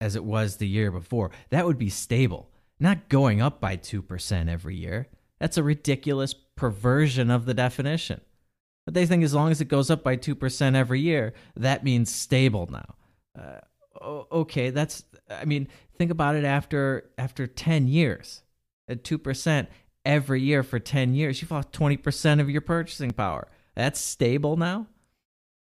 as 0.00 0.14
it 0.14 0.24
was 0.24 0.56
the 0.56 0.68
year 0.68 0.90
before. 0.90 1.30
That 1.48 1.64
would 1.64 1.78
be 1.78 1.88
stable, 1.88 2.50
not 2.78 3.08
going 3.08 3.40
up 3.40 3.60
by 3.60 3.78
2% 3.78 4.48
every 4.48 4.76
year. 4.76 5.08
That's 5.38 5.56
a 5.56 5.62
ridiculous 5.62 6.34
perversion 6.34 7.30
of 7.30 7.46
the 7.46 7.54
definition. 7.54 8.20
But 8.84 8.92
they 8.92 9.06
think 9.06 9.24
as 9.24 9.34
long 9.34 9.50
as 9.50 9.62
it 9.62 9.68
goes 9.68 9.90
up 9.90 10.04
by 10.04 10.18
2% 10.18 10.74
every 10.74 11.00
year, 11.00 11.32
that 11.56 11.82
means 11.82 12.14
stable 12.14 12.68
now. 12.70 12.94
Uh, 13.40 13.60
Oh, 14.00 14.26
okay, 14.30 14.70
that's 14.70 15.04
I 15.30 15.44
mean, 15.44 15.68
think 15.98 16.10
about 16.10 16.36
it 16.36 16.44
after 16.44 17.10
after 17.18 17.46
10 17.46 17.88
years. 17.88 18.42
At 18.88 19.04
2% 19.04 19.68
every 20.04 20.42
year 20.42 20.64
for 20.64 20.80
10 20.80 21.14
years, 21.14 21.40
you've 21.40 21.52
lost 21.52 21.70
20% 21.70 22.40
of 22.40 22.50
your 22.50 22.60
purchasing 22.60 23.12
power. 23.12 23.46
That's 23.76 24.00
stable 24.00 24.56
now? 24.56 24.88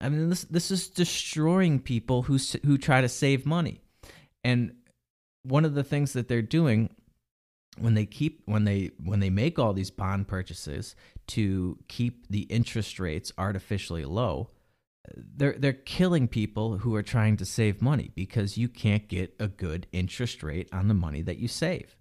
I 0.00 0.08
mean, 0.08 0.28
this 0.28 0.44
this 0.44 0.70
is 0.70 0.88
destroying 0.88 1.80
people 1.80 2.22
who 2.22 2.38
who 2.64 2.78
try 2.78 3.00
to 3.00 3.08
save 3.08 3.46
money. 3.46 3.80
And 4.44 4.74
one 5.42 5.64
of 5.64 5.74
the 5.74 5.84
things 5.84 6.12
that 6.12 6.28
they're 6.28 6.42
doing 6.42 6.90
when 7.78 7.94
they 7.94 8.06
keep 8.06 8.42
when 8.46 8.64
they 8.64 8.90
when 9.02 9.20
they 9.20 9.30
make 9.30 9.58
all 9.58 9.72
these 9.72 9.90
bond 9.90 10.28
purchases 10.28 10.94
to 11.28 11.78
keep 11.88 12.28
the 12.28 12.42
interest 12.42 13.00
rates 13.00 13.32
artificially 13.38 14.04
low 14.04 14.50
they're 15.14 15.57
they're 15.59 15.73
killing 15.73 16.29
people 16.29 16.79
who 16.79 16.95
are 16.95 17.03
trying 17.03 17.37
to 17.38 17.45
save 17.45 17.83
money 17.83 18.11
because 18.14 18.59
you 18.59 18.69
can't 18.69 19.09
get 19.09 19.35
a 19.38 19.49
good 19.49 19.87
interest 19.92 20.42
rate 20.42 20.69
on 20.73 20.88
the 20.88 20.95
money 20.95 21.23
that 21.23 21.38
you 21.38 21.49
save. 21.49 21.97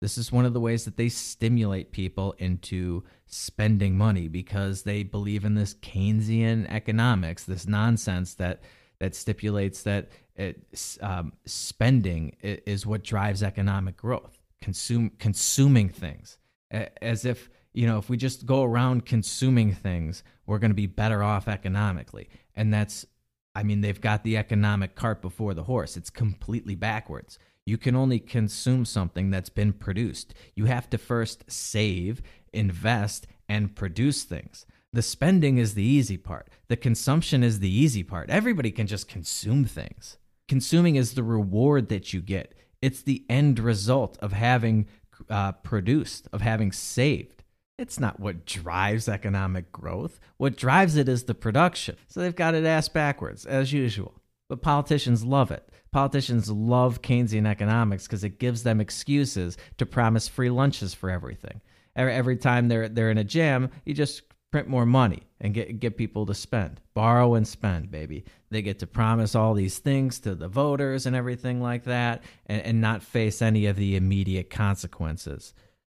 This 0.00 0.18
is 0.18 0.32
one 0.32 0.44
of 0.44 0.52
the 0.52 0.60
ways 0.60 0.84
that 0.84 0.96
they 0.96 1.08
stimulate 1.08 1.92
people 1.92 2.34
into 2.38 3.04
spending 3.26 3.96
money 3.96 4.26
because 4.26 4.82
they 4.82 5.04
believe 5.04 5.44
in 5.44 5.54
this 5.54 5.74
keynesian 5.74 6.68
economics 6.68 7.44
this 7.44 7.66
nonsense 7.66 8.34
that 8.34 8.62
that 8.98 9.14
stipulates 9.14 9.82
that 9.82 10.10
it, 10.34 10.96
um, 11.00 11.32
spending 11.44 12.36
is 12.40 12.86
what 12.86 13.04
drives 13.04 13.42
economic 13.42 13.96
growth 13.96 14.42
consume 14.62 15.10
consuming 15.18 15.90
things. 15.90 16.38
As 16.70 17.26
if 17.26 17.50
you 17.72 17.86
know 17.86 17.98
if 17.98 18.08
we 18.08 18.16
just 18.16 18.46
go 18.46 18.62
around 18.62 19.06
consuming 19.06 19.72
things 19.72 20.22
we're 20.46 20.58
going 20.58 20.70
to 20.70 20.74
be 20.74 20.86
better 20.86 21.22
off 21.22 21.48
economically. 21.48 22.28
And 22.54 22.72
that's 22.72 23.06
i 23.54 23.62
mean 23.62 23.80
they've 23.80 24.00
got 24.00 24.24
the 24.24 24.36
economic 24.36 24.94
cart 24.94 25.22
before 25.22 25.54
the 25.54 25.64
horse. 25.64 25.96
It's 25.96 26.10
completely 26.10 26.74
backwards. 26.74 27.38
You 27.64 27.78
can 27.78 27.94
only 27.94 28.18
consume 28.18 28.84
something 28.84 29.30
that's 29.30 29.48
been 29.48 29.72
produced. 29.72 30.34
You 30.56 30.64
have 30.66 30.90
to 30.90 30.98
first 30.98 31.44
save 31.50 32.22
invest 32.52 33.26
and 33.48 33.74
produce 33.74 34.24
things. 34.24 34.66
The 34.92 35.02
spending 35.02 35.58
is 35.58 35.74
the 35.74 35.84
easy 35.84 36.16
part. 36.16 36.50
The 36.68 36.76
consumption 36.76 37.42
is 37.42 37.60
the 37.60 37.70
easy 37.70 38.02
part. 38.02 38.28
Everybody 38.28 38.70
can 38.70 38.86
just 38.86 39.08
consume 39.08 39.64
things. 39.64 40.18
Consuming 40.48 40.96
is 40.96 41.14
the 41.14 41.22
reward 41.22 41.88
that 41.88 42.12
you 42.12 42.20
get. 42.20 42.54
It's 42.82 43.02
the 43.02 43.24
end 43.30 43.58
result 43.58 44.18
of 44.20 44.32
having 44.32 44.86
uh, 45.30 45.52
produced, 45.52 46.28
of 46.32 46.42
having 46.42 46.72
saved. 46.72 47.41
It's 47.78 47.98
not 47.98 48.20
what 48.20 48.44
drives 48.44 49.08
economic 49.08 49.72
growth. 49.72 50.20
What 50.36 50.56
drives 50.56 50.96
it 50.96 51.08
is 51.08 51.24
the 51.24 51.34
production. 51.34 51.96
So 52.08 52.20
they've 52.20 52.36
got 52.36 52.54
it 52.54 52.64
ass 52.64 52.88
backwards, 52.88 53.46
as 53.46 53.72
usual. 53.72 54.14
But 54.48 54.62
politicians 54.62 55.24
love 55.24 55.50
it. 55.50 55.68
Politicians 55.92 56.50
love 56.50 57.02
Keynesian 57.02 57.46
economics 57.46 58.06
because 58.06 58.24
it 58.24 58.38
gives 58.38 58.62
them 58.62 58.80
excuses 58.80 59.56
to 59.78 59.86
promise 59.86 60.28
free 60.28 60.50
lunches 60.50 60.94
for 60.94 61.10
everything. 61.10 61.60
Every, 61.94 62.36
time 62.36 62.68
they're 62.68 62.88
they're 62.88 63.10
in 63.10 63.18
a 63.18 63.24
jam, 63.24 63.70
you 63.84 63.92
just 63.92 64.22
print 64.50 64.68
more 64.68 64.86
money 64.86 65.22
and 65.40 65.52
get 65.52 65.80
get 65.80 65.98
people 65.98 66.24
to 66.26 66.34
spend. 66.34 66.80
Borrow 66.94 67.34
and 67.34 67.46
spend, 67.46 67.90
baby. 67.90 68.24
They 68.50 68.62
get 68.62 68.78
to 68.78 68.86
promise 68.86 69.34
all 69.34 69.52
these 69.52 69.78
things 69.78 70.18
to 70.20 70.34
the 70.34 70.48
voters 70.48 71.04
and 71.04 71.14
everything 71.14 71.60
like 71.60 71.84
that 71.84 72.22
and, 72.46 72.62
and 72.62 72.80
not 72.80 73.02
face 73.02 73.42
any 73.42 73.66
of 73.66 73.76
the 73.76 73.96
immediate 73.96 74.48
consequences 74.48 75.52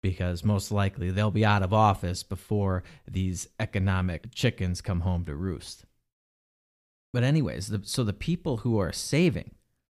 because 0.03 0.45
most 0.45 0.73
likely 0.73 1.11
they'll 1.11 1.31
be 1.31 1.45
out 1.45 1.63
of 1.63 1.73
office 1.73 2.23
before 2.23 2.83
these 3.09 3.49
economic 3.61 4.35
chickens 4.35 4.81
come 4.81 5.01
home 5.01 5.25
to 5.25 5.35
roost. 5.35 5.85
But 7.13 7.23
anyways, 7.25 7.69
the, 7.69 7.83
so 7.85 8.05
the 8.05 8.13
people 8.13 8.59
who 8.59 8.79
are 8.79 8.93
saving, 8.93 9.53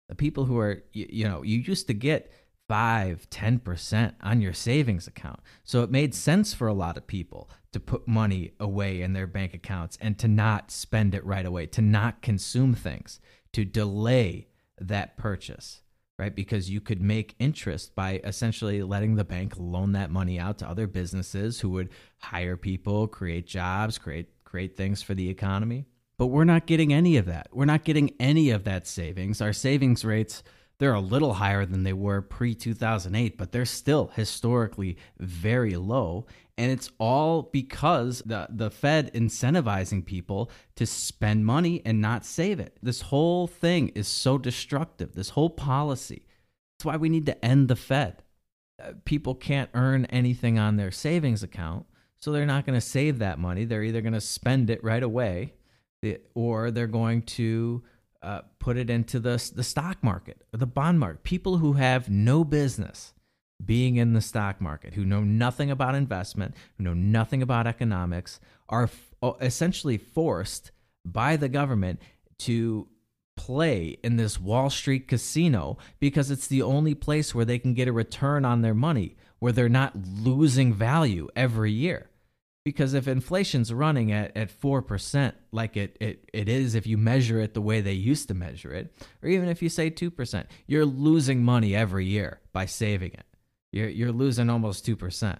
the 0.08 0.14
people 0.14 0.44
who 0.44 0.58
are 0.58 0.82
you, 0.92 1.06
you 1.08 1.28
know, 1.28 1.42
you 1.42 1.58
used 1.58 1.86
to 1.86 1.94
get 1.94 2.30
5 2.68 3.28
10% 3.30 4.14
on 4.22 4.40
your 4.40 4.52
savings 4.52 5.06
account. 5.06 5.40
So 5.64 5.82
it 5.82 5.90
made 5.90 6.14
sense 6.14 6.54
for 6.54 6.66
a 6.66 6.74
lot 6.74 6.96
of 6.96 7.06
people 7.06 7.50
to 7.72 7.80
put 7.80 8.08
money 8.08 8.52
away 8.58 9.02
in 9.02 9.12
their 9.12 9.26
bank 9.26 9.54
accounts 9.54 9.98
and 10.00 10.18
to 10.18 10.28
not 10.28 10.70
spend 10.70 11.14
it 11.14 11.24
right 11.24 11.44
away, 11.44 11.66
to 11.66 11.82
not 11.82 12.22
consume 12.22 12.74
things, 12.74 13.20
to 13.52 13.64
delay 13.64 14.48
that 14.78 15.16
purchase, 15.16 15.82
right? 16.18 16.35
Because 16.35 16.70
you 16.70 16.81
could 16.81 17.00
make 17.00 17.35
interest 17.38 17.94
by 17.94 18.20
essentially 18.24 18.83
letting 18.83 19.16
the 19.16 19.24
bank 19.24 19.55
loan 19.59 19.92
that 19.92 20.11
money 20.11 20.38
out 20.38 20.59
to 20.59 20.68
other 20.68 20.87
businesses 20.87 21.61
who 21.61 21.70
would 21.70 21.90
hire 22.18 22.57
people, 22.57 23.09
create 23.09 23.46
jobs, 23.46 23.98
create 23.98 24.29
create 24.44 24.77
things 24.77 25.03
for 25.03 25.14
the 25.14 25.29
economy. 25.29 25.85
But 26.16 26.27
we're 26.27 26.44
not 26.44 26.66
getting 26.66 26.92
any 26.92 27.16
of 27.16 27.27
that. 27.27 27.48
We're 27.53 27.64
not 27.64 27.83
getting 27.83 28.14
any 28.20 28.50
of 28.50 28.62
that 28.64 28.87
savings. 28.87 29.40
Our 29.40 29.53
savings 29.53 30.05
rates 30.05 30.44
they're 30.78 30.94
a 30.94 31.00
little 31.00 31.34
higher 31.34 31.64
than 31.64 31.84
they 31.84 31.92
were 31.92 32.20
pre 32.20 32.54
2008, 32.54 33.38
but 33.38 33.52
they're 33.52 33.64
still 33.64 34.10
historically 34.14 34.96
very 35.18 35.76
low. 35.76 36.26
And 36.56 36.70
it's 36.70 36.90
all 36.98 37.42
because 37.42 38.22
the, 38.24 38.46
the 38.50 38.70
Fed 38.70 39.12
incentivizing 39.12 40.04
people 40.04 40.50
to 40.76 40.87
spend 40.87 41.46
money 41.46 41.82
and 41.84 42.00
not 42.00 42.24
save 42.24 42.60
it. 42.60 42.76
This 42.82 43.02
whole 43.02 43.46
thing 43.46 43.88
is 43.90 44.06
so 44.06 44.38
destructive, 44.38 45.14
this 45.14 45.30
whole 45.30 45.50
policy. 45.50 46.26
That's 46.78 46.84
why 46.84 46.96
we 46.96 47.08
need 47.08 47.26
to 47.26 47.44
end 47.44 47.68
the 47.68 47.76
Fed. 47.76 48.22
Uh, 48.82 48.92
people 49.04 49.34
can't 49.34 49.70
earn 49.74 50.04
anything 50.06 50.58
on 50.58 50.76
their 50.76 50.90
savings 50.90 51.42
account, 51.42 51.87
so 52.18 52.30
they're 52.30 52.46
not 52.46 52.66
going 52.66 52.78
to 52.78 52.87
save 52.87 53.18
that 53.18 53.38
money. 53.38 53.64
They're 53.64 53.82
either 53.82 54.00
going 54.00 54.14
to 54.14 54.20
spend 54.20 54.70
it 54.70 54.82
right 54.82 55.02
away 55.02 55.54
or 56.34 56.70
they're 56.70 56.87
going 56.87 57.22
to 57.22 57.82
uh, 58.24 58.42
put 58.58 58.76
it 58.76 58.88
into 58.88 59.20
the, 59.20 59.52
the 59.54 59.62
stock 59.62 60.02
market 60.02 60.42
or 60.52 60.58
the 60.58 60.66
bond 60.66 60.98
market. 60.98 61.22
People 61.22 61.58
who 61.58 61.74
have 61.74 62.08
no 62.08 62.42
business 62.42 63.12
being 63.64 63.96
in 63.96 64.14
the 64.14 64.20
stock 64.20 64.60
market, 64.60 64.94
who 64.94 65.04
know 65.04 65.22
nothing 65.22 65.70
about 65.70 65.94
investment, 65.94 66.54
who 66.76 66.84
know 66.84 66.94
nothing 66.94 67.42
about 67.42 67.66
economics, 67.66 68.40
are 68.68 68.84
f- 68.84 69.12
essentially 69.40 69.98
forced 69.98 70.70
by 71.04 71.37
the 71.37 71.48
government 71.48 72.00
to 72.38 72.88
play 73.37 73.98
in 74.02 74.16
this 74.16 74.40
Wall 74.40 74.70
Street 74.70 75.06
casino 75.06 75.76
because 76.00 76.30
it's 76.30 76.46
the 76.46 76.62
only 76.62 76.94
place 76.94 77.34
where 77.34 77.44
they 77.44 77.58
can 77.58 77.74
get 77.74 77.88
a 77.88 77.92
return 77.92 78.44
on 78.44 78.62
their 78.62 78.74
money, 78.74 79.16
where 79.38 79.52
they're 79.52 79.68
not 79.68 79.92
losing 79.96 80.72
value 80.72 81.28
every 81.37 81.72
year 81.72 82.10
because 82.64 82.94
if 82.94 83.07
inflation's 83.07 83.72
running 83.72 84.11
at, 84.11 84.37
at 84.37 84.61
4% 84.61 85.33
like 85.53 85.77
it, 85.77 85.96
it, 86.00 86.29
it 86.33 86.48
is 86.48 86.74
if 86.74 86.87
you 86.87 86.96
measure 86.96 87.40
it 87.40 87.55
the 87.55 87.61
way 87.61 87.81
they 87.81 87.92
used 87.92 88.29
to 88.29 88.35
measure 88.35 88.72
it 88.72 88.94
or 89.22 89.29
even 89.29 89.48
if 89.48 89.62
you 89.62 89.68
say 89.68 89.90
2% 89.90 90.46
you're 90.66 90.87
losing 90.87 91.42
money 91.42 91.77
every 91.77 92.07
year 92.07 92.40
by 92.53 92.66
saving 92.66 93.12
it. 93.12 93.27
You're, 93.72 93.88
you're 93.88 94.12
losing 94.12 94.50
almost 94.50 94.87
2% 94.87 95.38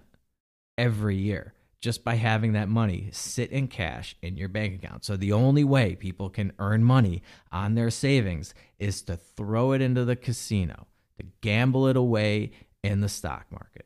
every 0.77 1.15
year 1.15 1.53
just 1.81 2.03
by 2.03 2.15
having 2.15 2.53
that 2.53 2.67
money 2.67 3.09
sit 3.11 3.51
in 3.51 3.67
cash 3.67 4.15
in 4.21 4.37
your 4.37 4.49
bank 4.49 4.75
account. 4.83 5.05
So 5.05 5.15
the 5.15 5.33
only 5.33 5.63
way 5.63 5.95
people 5.95 6.29
can 6.29 6.51
earn 6.57 6.83
money 6.83 7.21
on 7.51 7.75
their 7.75 7.91
savings 7.91 8.53
is 8.79 9.01
to 9.03 9.15
throw 9.15 9.71
it 9.71 9.81
into 9.81 10.03
the 10.03 10.15
casino 10.15 10.87
to 11.19 11.25
gamble 11.41 11.87
it 11.87 11.95
away 11.95 12.51
in 12.83 13.01
the 13.01 13.09
stock 13.09 13.45
market 13.51 13.84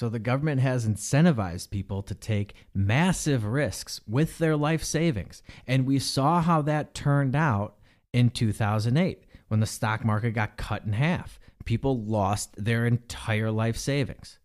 so 0.00 0.08
the 0.08 0.18
government 0.18 0.62
has 0.62 0.88
incentivized 0.88 1.68
people 1.68 2.02
to 2.04 2.14
take 2.14 2.54
massive 2.72 3.44
risks 3.44 4.00
with 4.08 4.38
their 4.38 4.56
life 4.56 4.82
savings. 4.82 5.42
And 5.66 5.84
we 5.84 5.98
saw 5.98 6.40
how 6.40 6.62
that 6.62 6.94
turned 6.94 7.36
out 7.36 7.76
in 8.10 8.30
2008 8.30 9.26
when 9.48 9.60
the 9.60 9.66
stock 9.66 10.02
market 10.02 10.30
got 10.30 10.56
cut 10.56 10.84
in 10.84 10.94
half. 10.94 11.38
People 11.66 12.02
lost 12.02 12.54
their 12.56 12.86
entire 12.86 13.50
life 13.50 13.76
savings. 13.76 14.38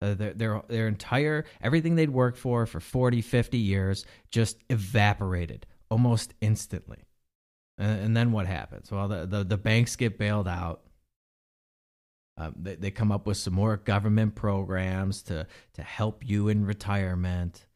Uh, 0.00 0.14
their, 0.14 0.32
their, 0.32 0.62
their 0.68 0.86
entire, 0.86 1.44
everything 1.60 1.96
they'd 1.96 2.10
worked 2.10 2.38
for 2.38 2.64
for 2.64 2.78
40, 2.78 3.20
50 3.20 3.58
years 3.58 4.06
just 4.30 4.58
evaporated 4.68 5.66
almost 5.90 6.34
instantly. 6.40 6.98
And, 7.78 8.00
and 8.00 8.16
then 8.16 8.30
what 8.30 8.46
happens? 8.46 8.92
Well, 8.92 9.08
the, 9.08 9.26
the, 9.26 9.42
the 9.42 9.58
banks 9.58 9.96
get 9.96 10.18
bailed 10.18 10.46
out 10.46 10.82
um, 12.40 12.54
they, 12.56 12.74
they 12.74 12.90
come 12.90 13.12
up 13.12 13.26
with 13.26 13.36
some 13.36 13.52
more 13.52 13.76
government 13.76 14.34
programs 14.34 15.22
to, 15.24 15.46
to 15.74 15.82
help 15.82 16.26
you 16.26 16.48
in 16.48 16.64
retirement. 16.64 17.66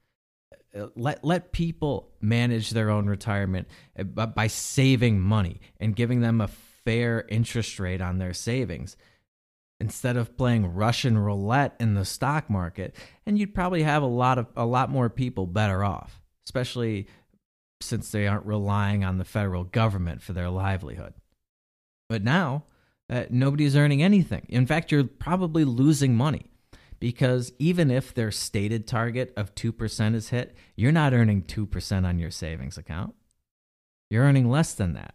Uh, 0.75 0.87
let, 0.97 1.23
let 1.23 1.53
people 1.53 2.09
manage 2.23 2.71
their 2.71 2.89
own 2.89 3.07
retirement 3.07 3.69
uh, 3.99 4.05
by 4.05 4.47
saving 4.47 5.21
money 5.21 5.61
and 5.79 5.95
giving 5.95 6.21
them 6.21 6.41
a 6.41 6.49
fair 6.49 7.27
interest 7.29 7.79
rate 7.79 8.01
on 8.01 8.17
their 8.17 8.33
savings 8.33 8.97
instead 9.81 10.17
of 10.17 10.37
playing 10.39 10.75
Russian 10.75 11.19
roulette 11.19 11.77
in 11.79 11.93
the 11.93 12.07
stock 12.07 12.49
market. 12.49 12.97
And 13.27 13.39
you'd 13.39 13.55
probably 13.55 13.83
have 13.83 14.03
a 14.03 14.07
lot 14.07 14.39
of 14.39 14.47
a 14.57 14.65
lot 14.65 14.89
more 14.89 15.11
people 15.11 15.47
better 15.47 15.85
off, 15.85 16.23
especially 16.47 17.07
since 17.83 18.11
they 18.11 18.27
aren't 18.27 18.47
relying 18.47 19.05
on 19.05 19.19
the 19.19 19.25
federal 19.27 19.65
government 19.65 20.23
for 20.23 20.33
their 20.33 20.49
livelihood. 20.49 21.13
But 22.09 22.23
now 22.25 22.65
uh, 23.15 23.27
nobody's 23.31 23.77
earning 23.77 24.03
anything. 24.03 24.45
In 24.49 24.67
fact, 24.67 24.91
you're 24.91 25.05
probably 25.05 25.65
losing 25.65 26.17
money 26.17 26.51
because 26.99 27.53
even 27.61 27.89
if 27.89 28.13
their 28.13 28.33
stated 28.33 28.89
target 28.89 29.33
of 29.37 29.55
2% 29.55 30.15
is 30.17 30.31
hit, 30.31 30.57
you're 30.75 30.91
not 30.91 31.13
earning 31.13 31.43
2% 31.43 32.05
on 32.05 32.19
your 32.19 32.33
savings 32.33 32.77
account. 32.77 33.15
You're 34.11 34.25
earning 34.25 34.51
less 34.51 34.75
than 34.75 34.95
that. 34.95 35.15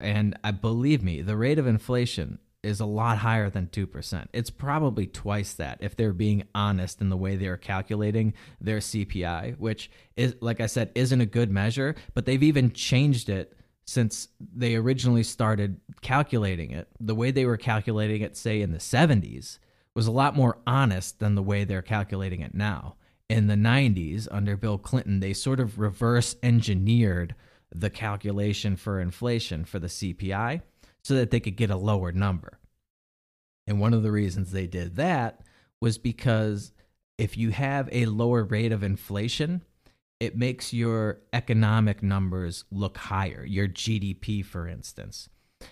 And 0.00 0.38
I 0.42 0.52
believe 0.52 1.02
me, 1.02 1.20
the 1.20 1.36
rate 1.36 1.58
of 1.58 1.66
inflation 1.66 2.38
is 2.62 2.80
a 2.80 2.86
lot 2.86 3.18
higher 3.18 3.50
than 3.50 3.66
2%. 3.66 4.26
It's 4.32 4.50
probably 4.50 5.06
twice 5.06 5.52
that 5.54 5.78
if 5.80 5.96
they're 5.96 6.14
being 6.14 6.44
honest 6.54 7.00
in 7.02 7.10
the 7.10 7.16
way 7.16 7.36
they're 7.36 7.58
calculating 7.58 8.32
their 8.58 8.78
CPI, 8.78 9.58
which 9.58 9.90
is 10.16 10.34
like 10.40 10.60
I 10.60 10.66
said 10.66 10.92
isn't 10.94 11.20
a 11.20 11.26
good 11.26 11.50
measure, 11.50 11.94
but 12.14 12.24
they've 12.24 12.42
even 12.42 12.72
changed 12.72 13.28
it 13.28 13.57
since 13.88 14.28
they 14.38 14.76
originally 14.76 15.22
started 15.22 15.80
calculating 16.02 16.70
it. 16.72 16.88
The 17.00 17.14
way 17.14 17.30
they 17.30 17.46
were 17.46 17.56
calculating 17.56 18.20
it 18.20 18.36
say 18.36 18.60
in 18.60 18.72
the 18.72 18.78
70s 18.78 19.58
was 19.94 20.06
a 20.06 20.12
lot 20.12 20.36
more 20.36 20.58
honest 20.66 21.20
than 21.20 21.34
the 21.34 21.42
way 21.42 21.64
they're 21.64 21.80
calculating 21.80 22.42
it 22.42 22.54
now. 22.54 22.96
In 23.30 23.46
the 23.46 23.54
90s 23.54 24.28
under 24.30 24.58
Bill 24.58 24.76
Clinton, 24.76 25.20
they 25.20 25.32
sort 25.32 25.58
of 25.58 25.78
reverse 25.78 26.36
engineered 26.42 27.34
the 27.74 27.88
calculation 27.88 28.76
for 28.76 29.00
inflation 29.00 29.64
for 29.64 29.78
the 29.78 29.86
CPI 29.86 30.60
so 31.02 31.14
that 31.14 31.30
they 31.30 31.40
could 31.40 31.56
get 31.56 31.70
a 31.70 31.76
lower 31.76 32.12
number. 32.12 32.58
And 33.66 33.80
one 33.80 33.94
of 33.94 34.02
the 34.02 34.12
reasons 34.12 34.52
they 34.52 34.66
did 34.66 34.96
that 34.96 35.40
was 35.80 35.96
because 35.96 36.72
if 37.16 37.38
you 37.38 37.52
have 37.52 37.88
a 37.90 38.04
lower 38.04 38.44
rate 38.44 38.72
of 38.72 38.82
inflation, 38.82 39.62
it 40.20 40.36
makes 40.36 40.72
your 40.72 41.20
economic 41.32 42.02
numbers 42.02 42.64
look 42.70 42.96
higher, 42.96 43.44
your 43.44 43.68
GDP, 43.68 44.44
for 44.44 44.66
instance. 44.66 45.28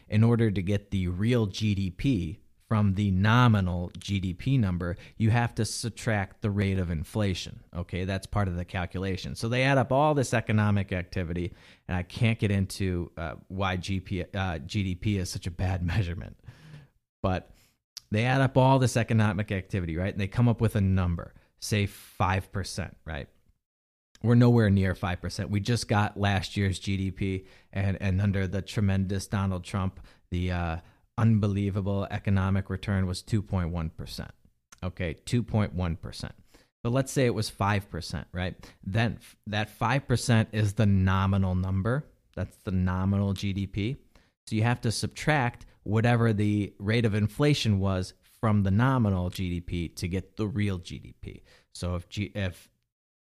In 0.09 0.23
order 0.23 0.51
to 0.51 0.63
get 0.63 0.91
the 0.91 1.09
real 1.09 1.47
GDP 1.47 2.39
from 2.69 2.95
the 2.95 3.11
nominal 3.13 3.91
GDP 3.99 4.59
number, 4.59 4.97
you 5.17 5.31
have 5.31 5.55
to 5.57 5.65
subtract 5.65 6.43
the 6.43 6.51
rate 6.51 6.79
of 6.79 6.91
inflation. 6.91 7.61
Okay, 7.75 8.05
that's 8.05 8.27
part 8.27 8.49
of 8.49 8.57
the 8.57 8.65
calculation. 8.65 9.37
So 9.37 9.49
they 9.49 9.63
add 9.63 9.79
up 9.79 9.93
all 9.93 10.15
this 10.15 10.35
economic 10.35 10.93
activity, 10.93 11.53
and 11.87 11.97
I 11.97 12.03
can't 12.03 12.39
get 12.39 12.51
into 12.51 13.11
uh, 13.17 13.35
why 13.49 13.77
GP, 13.77 14.27
uh, 14.35 14.59
GDP 14.59 15.19
is 15.19 15.31
such 15.31 15.47
a 15.47 15.53
bad 15.53 15.83
measurement. 15.87 16.37
But 17.23 17.51
they 18.11 18.25
add 18.25 18.41
up 18.41 18.57
all 18.57 18.79
this 18.79 18.97
economic 18.97 19.51
activity, 19.51 19.97
right? 19.97 20.13
And 20.13 20.21
they 20.21 20.29
come 20.29 20.49
up 20.49 20.61
with 20.61 20.77
a 20.77 20.81
number, 20.81 21.35
say 21.59 21.87
5%, 21.87 22.95
right? 23.05 23.29
We're 24.23 24.35
nowhere 24.35 24.71
near 24.71 24.95
5%. 24.95 25.51
We 25.51 25.61
just 25.61 25.89
got 25.89 26.19
last 26.19 26.57
year's 26.57 26.81
GDP, 26.81 27.45
and, 27.73 27.99
and 28.01 28.21
under 28.21 28.47
the 28.47 28.63
tremendous 28.63 29.27
Donald 29.27 29.65
Trump, 29.65 30.01
the 30.31 30.53
uh, 30.53 30.77
unbelievable 31.19 32.07
economic 32.11 32.71
return 32.71 33.07
was 33.07 33.23
2.1%. 33.23 34.29
Okay, 34.83 35.15
2.1%. 35.27 36.31
But 36.83 36.93
let's 36.93 37.13
say 37.13 37.27
it 37.27 37.35
was 37.35 37.51
5%, 37.51 38.25
right? 38.33 38.55
Then 38.85 39.19
that 39.47 39.77
5% 39.79 40.47
is 40.53 40.75
the 40.75 40.87
nominal 40.87 41.55
number. 41.55 42.07
That's 42.37 42.57
the 42.59 42.71
nominal 42.71 43.35
GDP. 43.35 43.97
So 44.47 44.55
you 44.55 44.63
have 44.63 44.81
to 44.83 44.93
subtract 44.93 45.67
whatever 45.83 46.33
the 46.33 46.73
rate 46.79 47.05
of 47.05 47.15
inflation 47.15 47.81
was 47.81 48.15
from 48.41 48.63
the 48.63 48.71
nominal 48.71 49.31
GDP 49.31 49.95
to 49.97 50.07
get 50.07 50.37
the 50.37 50.47
real 50.47 50.79
GDP. 50.79 51.43
So 51.73 51.97
if 51.97 52.09
G- 52.09 52.33
if 52.35 52.69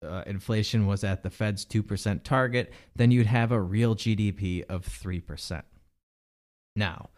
uh, 0.04 0.24
inflation 0.26 0.88
was 0.88 1.04
at 1.04 1.24
the 1.24 1.30
Fed's 1.30 1.66
2% 1.66 2.24
target, 2.24 2.74
then 2.96 3.12
you'd 3.12 3.28
have 3.28 3.52
a 3.52 3.62
real 3.62 3.96
GDP 3.96 4.64
of 4.70 4.86
3%. 4.86 5.64
Now, 6.76 7.10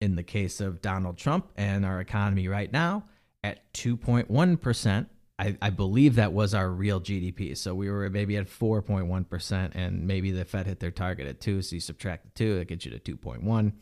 in 0.00 0.16
the 0.16 0.22
case 0.22 0.60
of 0.60 0.80
Donald 0.80 1.18
Trump 1.18 1.50
and 1.56 1.84
our 1.84 2.00
economy 2.00 2.48
right 2.48 2.72
now, 2.72 3.04
at 3.42 3.72
2.1%, 3.74 5.06
I, 5.38 5.56
I, 5.62 5.70
believe 5.70 6.16
that 6.16 6.34
was 6.34 6.52
our 6.52 6.68
real 6.68 7.00
GDP. 7.00 7.56
So 7.56 7.74
we 7.74 7.90
were 7.90 8.10
maybe 8.10 8.36
at 8.36 8.46
4.1%, 8.46 9.70
and 9.74 10.06
maybe 10.06 10.30
the 10.30 10.44
Fed 10.44 10.66
hit 10.66 10.80
their 10.80 10.90
target 10.90 11.26
at 11.26 11.40
2. 11.40 11.62
So 11.62 11.76
you 11.76 11.80
subtract 11.80 12.24
the 12.24 12.30
2, 12.32 12.58
that 12.58 12.68
gets 12.68 12.84
you 12.84 12.90
to 12.98 13.16
2.1. 13.16 13.72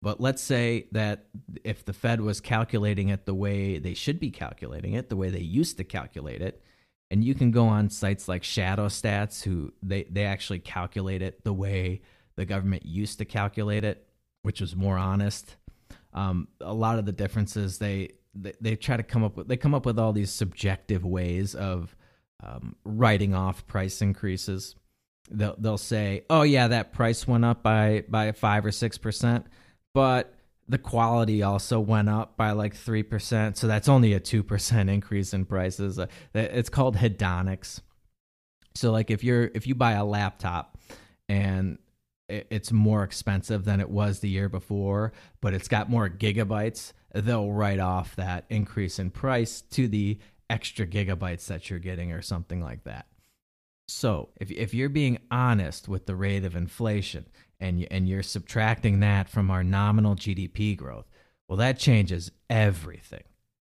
But 0.00 0.20
let's 0.20 0.42
say 0.42 0.88
that 0.92 1.26
if 1.64 1.84
the 1.84 1.92
Fed 1.92 2.20
was 2.20 2.40
calculating 2.40 3.10
it 3.10 3.26
the 3.26 3.34
way 3.34 3.78
they 3.78 3.94
should 3.94 4.18
be 4.18 4.30
calculating 4.30 4.94
it, 4.94 5.10
the 5.10 5.16
way 5.16 5.30
they 5.30 5.38
used 5.38 5.76
to 5.76 5.84
calculate 5.84 6.42
it, 6.42 6.62
and 7.12 7.22
you 7.22 7.34
can 7.34 7.52
go 7.52 7.66
on 7.66 7.90
sites 7.90 8.26
like 8.26 8.42
Shadow 8.42 8.86
Stats, 8.86 9.44
who 9.44 9.72
they, 9.82 10.04
they 10.04 10.24
actually 10.24 10.58
calculate 10.58 11.22
it 11.22 11.44
the 11.44 11.52
way 11.52 12.00
the 12.34 12.44
government 12.44 12.84
used 12.84 13.18
to 13.18 13.24
calculate 13.24 13.84
it, 13.84 14.08
which 14.42 14.60
was 14.60 14.74
more 14.74 14.98
honest 14.98 15.56
um, 16.14 16.48
a 16.60 16.72
lot 16.72 16.98
of 16.98 17.06
the 17.06 17.12
differences 17.12 17.78
they, 17.78 18.10
they, 18.34 18.52
they 18.60 18.76
try 18.76 18.96
to 18.96 19.02
come 19.02 19.24
up 19.24 19.36
with 19.36 19.48
they 19.48 19.56
come 19.56 19.74
up 19.74 19.86
with 19.86 19.98
all 19.98 20.12
these 20.12 20.30
subjective 20.30 21.04
ways 21.04 21.54
of 21.54 21.96
um, 22.42 22.76
writing 22.84 23.34
off 23.34 23.66
price 23.66 24.02
increases. 24.02 24.74
They'll 25.30 25.56
they'll 25.58 25.78
say, 25.78 26.24
oh 26.28 26.42
yeah, 26.42 26.68
that 26.68 26.92
price 26.92 27.26
went 27.26 27.44
up 27.44 27.62
by 27.62 28.04
by 28.08 28.32
five 28.32 28.66
or 28.66 28.72
six 28.72 28.98
percent, 28.98 29.46
but 29.94 30.34
the 30.72 30.78
quality 30.78 31.42
also 31.42 31.78
went 31.78 32.08
up 32.08 32.36
by 32.36 32.52
like 32.52 32.74
3%. 32.74 33.56
So 33.56 33.66
that's 33.66 33.88
only 33.88 34.14
a 34.14 34.20
2% 34.20 34.90
increase 34.90 35.34
in 35.34 35.44
prices. 35.44 35.98
Uh, 35.98 36.06
it's 36.34 36.70
called 36.70 36.96
hedonics. 36.96 37.80
So 38.74 38.90
like 38.90 39.10
if 39.10 39.22
you're 39.22 39.50
if 39.54 39.66
you 39.66 39.74
buy 39.74 39.92
a 39.92 40.04
laptop 40.04 40.78
and 41.28 41.76
it's 42.28 42.72
more 42.72 43.02
expensive 43.02 43.64
than 43.64 43.80
it 43.80 43.90
was 43.90 44.20
the 44.20 44.30
year 44.30 44.48
before, 44.48 45.12
but 45.42 45.52
it's 45.52 45.68
got 45.68 45.90
more 45.90 46.08
gigabytes, 46.08 46.94
they'll 47.14 47.52
write 47.52 47.80
off 47.80 48.16
that 48.16 48.46
increase 48.48 48.98
in 48.98 49.10
price 49.10 49.60
to 49.72 49.88
the 49.88 50.18
extra 50.48 50.86
gigabytes 50.86 51.46
that 51.48 51.68
you're 51.68 51.78
getting 51.78 52.12
or 52.12 52.22
something 52.22 52.62
like 52.62 52.84
that. 52.84 53.06
So, 53.88 54.30
if 54.40 54.50
if 54.50 54.72
you're 54.72 54.88
being 54.88 55.18
honest 55.30 55.86
with 55.86 56.06
the 56.06 56.16
rate 56.16 56.44
of 56.44 56.56
inflation 56.56 57.26
and 57.62 57.86
and 57.90 58.08
you're 58.08 58.22
subtracting 58.22 59.00
that 59.00 59.28
from 59.28 59.50
our 59.50 59.64
nominal 59.64 60.16
GDP 60.16 60.76
growth, 60.76 61.08
well 61.48 61.56
that 61.56 61.78
changes 61.78 62.30
everything. 62.50 63.24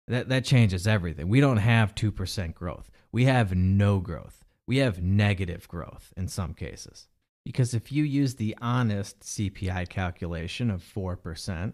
That 0.06 0.28
that 0.28 0.44
changes 0.44 0.86
everything. 0.86 1.28
We 1.28 1.40
don't 1.40 1.56
have 1.56 1.94
2% 1.94 2.54
growth. 2.54 2.90
We 3.10 3.24
have 3.24 3.54
no 3.54 3.98
growth. 3.98 4.44
We 4.66 4.78
have 4.78 5.02
negative 5.02 5.66
growth 5.66 6.12
in 6.16 6.28
some 6.28 6.54
cases. 6.54 7.08
Because 7.44 7.72
if 7.72 7.90
you 7.90 8.04
use 8.04 8.34
the 8.34 8.54
honest 8.60 9.20
CPI 9.20 9.88
calculation 9.88 10.70
of 10.70 10.82
4%, 10.82 11.72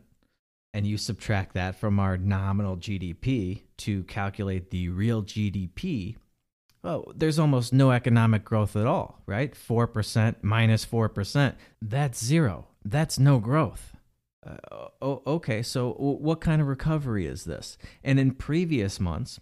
and 0.75 0.87
you 0.87 0.99
subtract 0.99 1.55
that 1.55 1.77
from 1.77 2.01
our 2.01 2.17
nominal 2.19 2.77
GDP 2.77 3.63
to 3.79 4.03
calculate 4.05 4.71
the 4.71 4.89
real 4.89 5.23
GDP, 5.23 6.17
well, 6.85 7.11
there's 7.17 7.39
almost 7.39 7.73
no 7.73 7.91
economic 7.91 8.45
growth 8.45 8.77
at 8.77 8.87
all, 8.87 9.23
right? 9.27 9.55
4% 9.55 10.37
minus 10.43 10.85
4%, 10.85 11.55
that's 11.81 12.23
zero. 12.23 12.67
That's 12.85 13.19
no 13.19 13.39
growth. 13.39 13.97
Uh, 14.47 15.17
okay, 15.27 15.63
so 15.63 15.93
what 15.93 16.43
kind 16.43 16.61
of 16.61 16.69
recovery 16.69 17.27
is 17.27 17.45
this? 17.45 17.79
And 18.05 18.21
in 18.21 18.33
previous 18.33 19.01
months, 19.01 19.41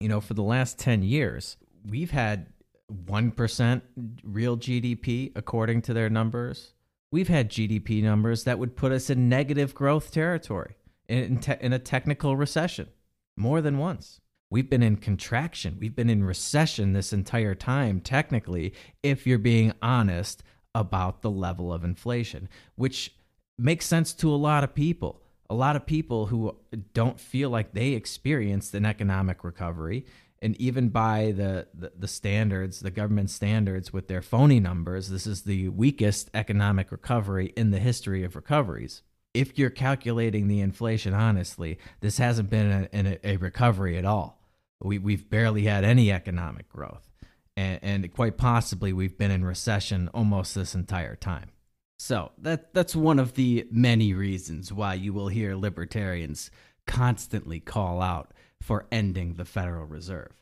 you 0.00 0.08
know, 0.08 0.20
for 0.20 0.34
the 0.34 0.42
last 0.42 0.76
10 0.80 1.04
years, 1.04 1.56
we've 1.88 2.10
had 2.10 2.48
1% 2.92 3.82
real 4.24 4.56
GDP 4.56 5.30
according 5.36 5.82
to 5.82 5.94
their 5.94 6.10
numbers. 6.10 6.72
We've 7.12 7.28
had 7.28 7.48
GDP 7.48 8.02
numbers 8.02 8.42
that 8.42 8.58
would 8.58 8.74
put 8.74 8.90
us 8.90 9.08
in 9.08 9.28
negative 9.28 9.72
growth 9.72 10.10
territory 10.10 10.74
in, 11.08 11.38
te- 11.38 11.54
in 11.60 11.72
a 11.72 11.78
technical 11.78 12.36
recession 12.36 12.88
more 13.36 13.60
than 13.60 13.78
once. 13.78 14.20
We've 14.50 14.68
been 14.68 14.82
in 14.82 14.96
contraction. 14.96 15.76
We've 15.80 15.96
been 15.96 16.10
in 16.10 16.24
recession 16.24 16.92
this 16.92 17.12
entire 17.12 17.54
time, 17.54 18.00
technically, 18.00 18.74
if 19.02 19.26
you're 19.26 19.38
being 19.38 19.72
honest 19.82 20.42
about 20.74 21.22
the 21.22 21.30
level 21.30 21.72
of 21.72 21.84
inflation, 21.84 22.48
which 22.76 23.14
makes 23.58 23.86
sense 23.86 24.12
to 24.14 24.32
a 24.32 24.36
lot 24.36 24.64
of 24.64 24.74
people. 24.74 25.22
A 25.48 25.54
lot 25.54 25.76
of 25.76 25.86
people 25.86 26.26
who 26.26 26.56
don't 26.92 27.20
feel 27.20 27.50
like 27.50 27.72
they 27.72 27.90
experienced 27.90 28.74
an 28.74 28.84
economic 28.84 29.44
recovery 29.44 30.04
and 30.42 30.54
even 30.60 30.90
by 30.90 31.32
the, 31.34 31.66
the, 31.74 31.92
the 31.98 32.08
standards, 32.08 32.80
the 32.80 32.90
government 32.90 33.30
standards 33.30 33.92
with 33.92 34.08
their 34.08 34.22
phony 34.22 34.60
numbers, 34.60 35.08
this 35.08 35.26
is 35.26 35.42
the 35.42 35.68
weakest 35.70 36.30
economic 36.34 36.92
recovery 36.92 37.52
in 37.56 37.70
the 37.70 37.78
history 37.78 38.22
of 38.22 38.36
recoveries. 38.36 39.02
If 39.32 39.58
you're 39.58 39.70
calculating 39.70 40.48
the 40.48 40.60
inflation 40.60 41.14
honestly, 41.14 41.78
this 42.00 42.18
hasn't 42.18 42.50
been 42.50 42.88
a, 42.92 43.18
a, 43.24 43.34
a 43.34 43.36
recovery 43.38 43.96
at 43.98 44.04
all. 44.04 44.35
We, 44.82 44.98
we've 44.98 45.28
barely 45.28 45.64
had 45.64 45.84
any 45.84 46.12
economic 46.12 46.68
growth. 46.68 47.10
And, 47.56 47.78
and 47.82 48.12
quite 48.12 48.36
possibly, 48.36 48.92
we've 48.92 49.16
been 49.16 49.30
in 49.30 49.44
recession 49.44 50.08
almost 50.12 50.54
this 50.54 50.74
entire 50.74 51.16
time. 51.16 51.50
So 51.98 52.32
that 52.38 52.74
that's 52.74 52.94
one 52.94 53.18
of 53.18 53.34
the 53.34 53.66
many 53.70 54.12
reasons 54.12 54.70
why 54.70 54.94
you 54.94 55.14
will 55.14 55.28
hear 55.28 55.56
libertarians 55.56 56.50
constantly 56.86 57.58
call 57.58 58.02
out 58.02 58.32
for 58.60 58.86
ending 58.92 59.34
the 59.34 59.46
Federal 59.46 59.86
Reserve. 59.86 60.32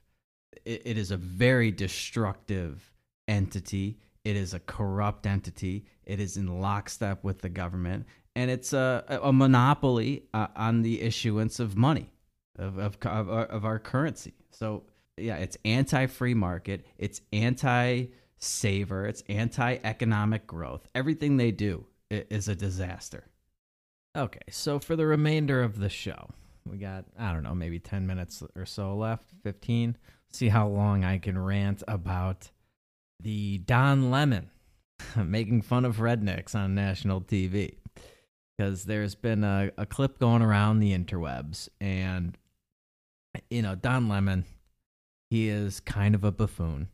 it, 0.64 0.82
it 0.84 0.98
is 0.98 1.10
a 1.10 1.16
very 1.16 1.70
destructive 1.70 2.92
entity. 3.28 3.98
It 4.24 4.36
is 4.36 4.54
a 4.54 4.60
corrupt 4.60 5.26
entity. 5.26 5.84
It 6.04 6.20
is 6.20 6.36
in 6.36 6.60
lockstep 6.60 7.24
with 7.24 7.40
the 7.40 7.48
government, 7.48 8.06
and 8.34 8.50
it's 8.50 8.72
a, 8.72 9.04
a 9.22 9.32
monopoly 9.32 10.24
uh, 10.32 10.48
on 10.56 10.82
the 10.82 11.02
issuance 11.02 11.60
of 11.60 11.76
money. 11.76 12.10
Of 12.58 12.78
of, 12.78 12.98
of, 13.02 13.30
our, 13.30 13.44
of 13.46 13.64
our 13.64 13.78
currency. 13.78 14.34
So 14.50 14.84
yeah, 15.16 15.36
it's 15.36 15.56
anti-free 15.64 16.34
market, 16.34 16.86
it's 16.98 17.20
anti-saver, 17.32 19.06
it's 19.06 19.22
anti-economic 19.28 20.46
growth. 20.46 20.88
Everything 20.94 21.36
they 21.36 21.50
do 21.50 21.86
is 22.10 22.48
a 22.48 22.54
disaster. 22.54 23.28
Okay, 24.16 24.40
so 24.50 24.78
for 24.78 24.96
the 24.96 25.06
remainder 25.06 25.62
of 25.62 25.78
the 25.78 25.88
show, 25.88 26.30
we 26.68 26.78
got 26.78 27.04
I 27.18 27.32
don't 27.32 27.42
know, 27.42 27.54
maybe 27.54 27.78
10 27.78 28.06
minutes 28.06 28.42
or 28.56 28.66
so 28.66 28.96
left, 28.96 29.30
15. 29.42 29.96
See 30.32 30.48
how 30.48 30.66
long 30.66 31.04
I 31.04 31.18
can 31.18 31.38
rant 31.38 31.82
about 31.86 32.50
the 33.20 33.58
Don 33.58 34.10
Lemon 34.10 34.50
making 35.16 35.62
fun 35.62 35.84
of 35.84 35.96
rednecks 35.96 36.54
on 36.54 36.74
national 36.74 37.20
TV. 37.20 37.76
Because 38.56 38.84
there's 38.84 39.16
been 39.16 39.42
a, 39.42 39.72
a 39.76 39.84
clip 39.84 40.20
going 40.20 40.42
around 40.42 40.78
the 40.78 40.96
interwebs, 40.96 41.68
and 41.80 42.38
you 43.50 43.62
know, 43.62 43.74
Don 43.74 44.08
Lemon, 44.08 44.44
he 45.30 45.48
is 45.48 45.80
kind 45.80 46.14
of 46.14 46.24
a 46.24 46.32
buffoon. 46.32 46.88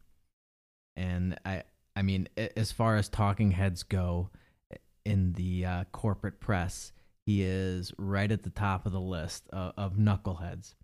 And 0.97 1.39
I 1.45 1.65
I 1.97 2.03
mean, 2.03 2.29
as 2.57 2.73
far 2.73 2.97
as 2.97 3.09
talking 3.09 3.51
heads 3.51 3.83
go 3.83 4.31
in 5.05 5.33
the 5.33 5.67
uh, 5.67 5.85
corporate 5.93 6.41
press, 6.41 6.93
he 7.27 7.43
is 7.43 7.93
right 7.99 8.31
at 8.31 8.43
the 8.43 8.51
top 8.51 8.87
of 8.87 8.93
the 8.93 9.01
list 9.01 9.49
of, 9.51 9.73
of 9.77 9.97
knuckleheads. 9.97 10.75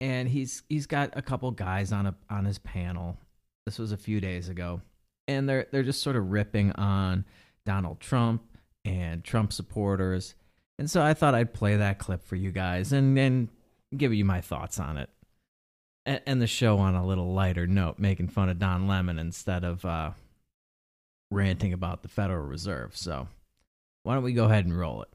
And 0.00 0.28
he's 0.28 0.62
he's 0.68 0.86
got 0.86 1.10
a 1.14 1.22
couple 1.22 1.50
guys 1.50 1.92
on 1.92 2.06
a 2.06 2.14
on 2.30 2.44
his 2.44 2.58
panel. 2.58 3.18
This 3.64 3.78
was 3.78 3.92
a 3.92 3.96
few 3.96 4.20
days 4.20 4.48
ago. 4.48 4.80
And 5.28 5.48
they're 5.48 5.66
they're 5.72 5.82
just 5.82 6.02
sort 6.02 6.16
of 6.16 6.30
ripping 6.30 6.72
on 6.72 7.24
Donald 7.64 8.00
Trump 8.00 8.42
and 8.84 9.24
Trump 9.24 9.52
supporters. 9.52 10.34
And 10.78 10.90
so 10.90 11.02
I 11.02 11.14
thought 11.14 11.34
I'd 11.34 11.54
play 11.54 11.76
that 11.76 11.98
clip 11.98 12.22
for 12.22 12.36
you 12.36 12.52
guys 12.52 12.92
and 12.92 13.18
and 13.18 13.48
give 13.94 14.14
you 14.14 14.24
my 14.24 14.40
thoughts 14.40 14.78
on 14.78 14.96
it. 14.96 15.10
And, 16.04 16.20
and 16.26 16.42
the 16.42 16.46
show 16.46 16.78
on 16.78 16.94
a 16.94 17.06
little 17.06 17.32
lighter 17.32 17.66
note, 17.66 17.98
making 17.98 18.28
fun 18.28 18.48
of 18.48 18.58
Don 18.58 18.86
Lemon 18.86 19.18
instead 19.18 19.64
of 19.64 19.84
uh, 19.84 20.12
ranting 21.30 21.72
about 21.72 22.02
the 22.02 22.08
Federal 22.08 22.46
Reserve. 22.46 22.96
So 22.96 23.28
why 24.02 24.14
don't 24.14 24.22
we 24.22 24.32
go 24.32 24.44
ahead 24.44 24.64
and 24.64 24.78
roll 24.78 25.02
it? 25.02 25.08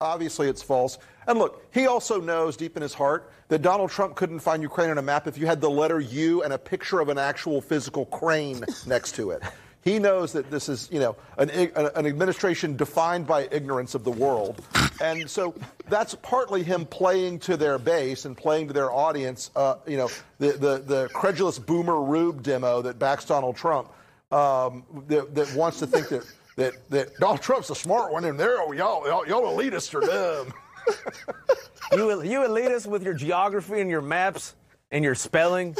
Obviously, 0.00 0.48
it's 0.48 0.62
false. 0.62 0.98
And 1.28 1.38
look, 1.38 1.64
he 1.72 1.86
also 1.86 2.20
knows 2.20 2.56
deep 2.56 2.76
in 2.76 2.82
his 2.82 2.92
heart 2.92 3.30
that 3.46 3.62
Donald 3.62 3.90
Trump 3.90 4.16
couldn't 4.16 4.40
find 4.40 4.60
Ukraine 4.60 4.90
on 4.90 4.98
a 4.98 5.02
map 5.02 5.28
if 5.28 5.38
you 5.38 5.46
had 5.46 5.60
the 5.60 5.70
letter 5.70 6.00
U 6.00 6.42
and 6.42 6.52
a 6.52 6.58
picture 6.58 6.98
of 6.98 7.08
an 7.08 7.18
actual 7.18 7.60
physical 7.60 8.06
crane 8.06 8.64
next 8.86 9.14
to 9.14 9.30
it. 9.30 9.42
He 9.82 9.98
knows 9.98 10.32
that 10.32 10.50
this 10.50 10.68
is, 10.68 10.88
you 10.92 11.00
know, 11.00 11.16
an, 11.38 11.50
an 11.50 12.06
administration 12.06 12.76
defined 12.76 13.26
by 13.26 13.48
ignorance 13.50 13.94
of 13.94 14.04
the 14.04 14.12
world. 14.12 14.62
And 15.00 15.28
so 15.28 15.54
that's 15.88 16.14
partly 16.22 16.62
him 16.62 16.86
playing 16.86 17.40
to 17.40 17.56
their 17.56 17.78
base 17.78 18.24
and 18.24 18.36
playing 18.36 18.68
to 18.68 18.72
their 18.72 18.92
audience, 18.92 19.50
uh, 19.56 19.76
you 19.86 19.96
know, 19.96 20.08
the, 20.38 20.52
the, 20.52 20.78
the 20.78 21.10
credulous 21.12 21.58
boomer 21.58 22.00
Rube 22.00 22.42
demo 22.42 22.80
that 22.82 22.98
backs 23.00 23.24
Donald 23.24 23.56
Trump, 23.56 23.88
um, 24.30 24.84
that, 25.08 25.34
that 25.34 25.52
wants 25.54 25.80
to 25.80 25.86
think 25.86 26.08
that 26.08 26.24
that, 26.56 26.74
that 26.90 27.16
Donald 27.18 27.40
Trump's 27.40 27.70
a 27.70 27.74
smart 27.74 28.12
one, 28.12 28.24
and 28.24 28.38
there, 28.38 28.60
oh, 28.60 28.72
y'all, 28.72 29.06
y'all, 29.06 29.26
y'all 29.26 29.56
elitists 29.56 29.94
are 29.94 30.00
dumb. 30.00 30.52
you, 31.92 32.22
you 32.22 32.40
elitists 32.40 32.86
with 32.86 33.02
your 33.02 33.14
geography 33.14 33.80
and 33.80 33.88
your 33.88 34.02
maps 34.02 34.54
and 34.90 35.02
your 35.02 35.14
spelling, 35.14 35.74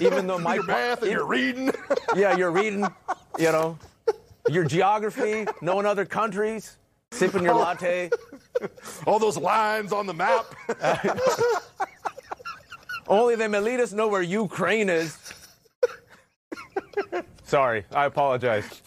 even 0.00 0.26
though 0.26 0.38
my 0.38 0.54
your 0.56 0.64
math 0.64 1.02
and 1.02 1.12
your 1.12 1.26
reading. 1.26 1.70
yeah, 2.16 2.36
you're 2.36 2.50
reading. 2.50 2.86
You 3.38 3.52
know, 3.52 3.78
your 4.48 4.64
geography, 4.64 5.46
knowing 5.60 5.86
other 5.86 6.04
countries, 6.04 6.76
sipping 7.12 7.44
your 7.44 7.54
latte. 7.54 8.10
All 9.06 9.18
those 9.18 9.36
lines 9.36 9.92
on 9.92 10.06
the 10.06 10.14
map. 10.14 10.46
Only 13.08 13.36
them 13.36 13.52
elitists 13.52 13.94
know 13.94 14.08
where 14.08 14.22
Ukraine 14.22 14.88
is. 14.90 15.16
Sorry, 17.44 17.84
I 17.92 18.06
apologize. 18.06 18.82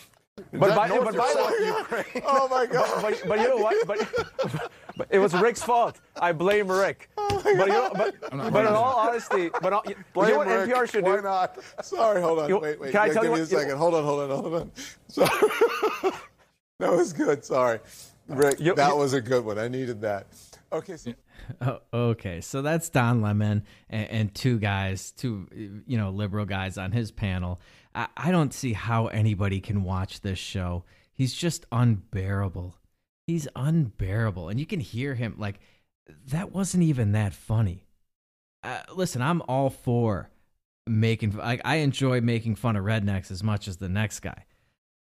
But 0.52 0.76
by, 0.76 0.90
but 0.90 1.16
by 1.16 1.56
Ukraine? 1.66 2.24
Oh 2.28 2.48
my 2.48 2.66
God! 2.66 3.02
But, 3.02 3.20
but, 3.22 3.28
but, 3.28 3.40
you 3.40 3.50
know 3.50 3.58
what? 3.58 3.88
But, 3.88 4.00
but, 4.38 4.72
it 5.10 5.20
was 5.20 5.34
Rick's 5.34 5.62
fault. 5.62 6.00
I 6.20 6.32
blame 6.32 6.70
Rick. 6.70 7.10
Oh 7.34 7.42
but, 7.58 7.68
you 7.68 7.74
know, 7.74 7.92
but, 7.96 8.52
but 8.54 8.66
in 8.66 8.74
all 8.74 8.96
honesty, 8.98 9.50
but 9.62 9.74
all, 9.74 9.84
blame 10.14 10.28
you 10.28 10.32
know 10.34 10.38
what 10.38 10.48
Rick. 10.48 10.70
NPR 10.70 10.92
should 10.92 11.04
Why 11.04 11.16
do? 11.18 11.24
Why 11.24 11.30
not? 11.30 11.58
Sorry, 11.84 12.22
hold 12.22 12.40
on. 12.40 12.50
You, 12.50 12.60
wait, 12.60 12.80
wait. 12.80 12.92
Can 12.92 13.02
I 13.02 13.06
tell 13.08 13.16
give 13.16 13.24
you 13.24 13.30
me 13.30 13.32
what, 13.32 13.42
a 13.42 13.46
second. 13.46 13.78
Hold 13.78 13.96
on, 13.96 14.04
hold 14.04 14.20
on, 14.20 14.30
hold 14.30 14.54
on. 14.54 14.72
Sorry. 15.08 15.30
that 16.80 16.92
was 16.92 17.14
good. 17.14 17.44
Sorry, 17.44 17.80
Rick. 18.28 18.60
You, 18.60 18.76
that 18.76 18.90
you, 18.90 18.96
was 18.96 19.14
a 19.14 19.22
good 19.22 19.44
one. 19.44 19.58
I 19.58 19.70
needed 19.70 20.02
that. 20.02 20.28
Okay. 20.72 20.98
So. 20.98 21.14
Oh, 21.62 21.80
okay, 21.94 22.42
so 22.42 22.62
that's 22.62 22.90
Don 22.90 23.22
Lemon 23.22 23.64
and, 23.90 24.10
and, 24.10 24.36
two 24.36 24.60
guys, 24.60 25.12
two 25.12 25.48
you 25.88 25.98
know 25.98 26.12
liberal 26.12 26.46
guys 26.46 26.78
on 26.78 26.92
his 26.92 27.12
panel. 27.12 27.60
I, 27.96 28.08
I 28.16 28.32
don't 28.32 28.54
see 28.54 28.74
how 28.74 29.08
anybody 29.08 29.60
can 29.62 29.84
watch 29.84 30.22
this 30.22 30.40
show. 30.40 30.84
He's 31.12 31.34
just 31.34 31.66
unbearable. 31.72 32.76
He's 33.32 33.48
unbearable, 33.56 34.50
and 34.50 34.60
you 34.60 34.66
can 34.66 34.82
hear 34.82 35.16
him 35.16 35.36
like 35.38 35.60
that 36.28 36.52
wasn't 36.52 36.84
even 36.84 37.14
that 37.14 37.34
funny. 37.34 37.86
Uh, 38.62 38.82
listen, 38.94 39.22
I'm 39.22 39.42
all 39.48 39.70
for 39.70 40.30
making. 40.86 41.40
I, 41.40 41.60
I 41.64 41.76
enjoy 41.78 42.20
making 42.20 42.56
fun 42.56 42.76
of 42.76 42.84
rednecks 42.84 43.32
as 43.32 43.42
much 43.42 43.68
as 43.70 43.78
the 43.78 43.88
next 43.88 44.20
guy. 44.20 44.46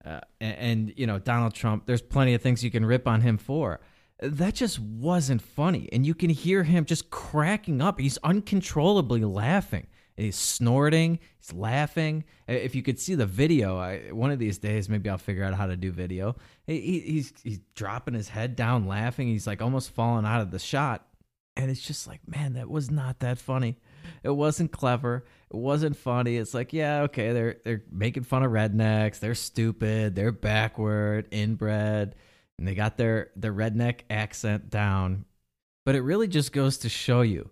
Uh, 0.05 0.21
and, 0.39 0.57
and 0.57 0.93
you 0.95 1.05
know 1.05 1.19
Donald 1.19 1.53
Trump. 1.53 1.85
There's 1.85 2.01
plenty 2.01 2.33
of 2.33 2.41
things 2.41 2.63
you 2.63 2.71
can 2.71 2.85
rip 2.85 3.07
on 3.07 3.19
him 3.19 3.37
for 3.37 3.81
that 4.21 4.55
just 4.55 4.79
wasn't 4.79 5.41
funny. 5.41 5.89
And 5.91 6.05
you 6.05 6.15
can 6.15 6.29
hear 6.29 6.63
him 6.63 6.85
just 6.85 7.09
cracking 7.09 7.81
up. 7.81 7.99
He's 7.99 8.17
uncontrollably 8.23 9.25
laughing. 9.25 9.87
He's 10.15 10.35
snorting. 10.35 11.19
He's 11.39 11.53
laughing. 11.53 12.23
If 12.47 12.75
you 12.75 12.83
could 12.83 12.99
see 12.99 13.15
the 13.15 13.25
video, 13.25 13.77
I, 13.77 14.11
one 14.11 14.31
of 14.31 14.39
these 14.39 14.57
days, 14.57 14.89
maybe 14.89 15.09
I'll 15.09 15.17
figure 15.17 15.43
out 15.43 15.53
how 15.53 15.67
to 15.67 15.75
do 15.75 15.91
video. 15.91 16.35
He, 16.67 16.99
he's 16.99 17.33
he's 17.43 17.59
dropping 17.75 18.13
his 18.13 18.29
head 18.29 18.55
down, 18.55 18.87
laughing. 18.87 19.27
He's 19.27 19.47
like 19.47 19.61
almost 19.61 19.91
falling 19.91 20.25
out 20.25 20.41
of 20.41 20.51
the 20.51 20.59
shot, 20.59 21.07
and 21.55 21.71
it's 21.71 21.81
just 21.81 22.07
like, 22.07 22.21
man, 22.27 22.53
that 22.53 22.69
was 22.69 22.91
not 22.91 23.19
that 23.19 23.37
funny. 23.37 23.77
It 24.21 24.31
wasn't 24.31 24.71
clever. 24.71 25.25
It 25.49 25.57
wasn't 25.57 25.95
funny. 25.95 26.37
It's 26.37 26.53
like, 26.53 26.73
yeah, 26.73 27.01
okay, 27.03 27.31
they're 27.33 27.57
they're 27.63 27.83
making 27.91 28.23
fun 28.23 28.43
of 28.43 28.51
rednecks. 28.51 29.19
They're 29.19 29.35
stupid. 29.35 30.15
They're 30.15 30.31
backward, 30.31 31.27
inbred 31.31 32.15
and 32.57 32.67
they 32.67 32.75
got 32.75 32.97
their 32.97 33.31
their 33.35 33.53
redneck 33.53 34.01
accent 34.09 34.69
down. 34.69 35.25
But 35.85 35.95
it 35.95 36.01
really 36.01 36.27
just 36.27 36.53
goes 36.53 36.77
to 36.79 36.89
show 36.89 37.21
you 37.21 37.49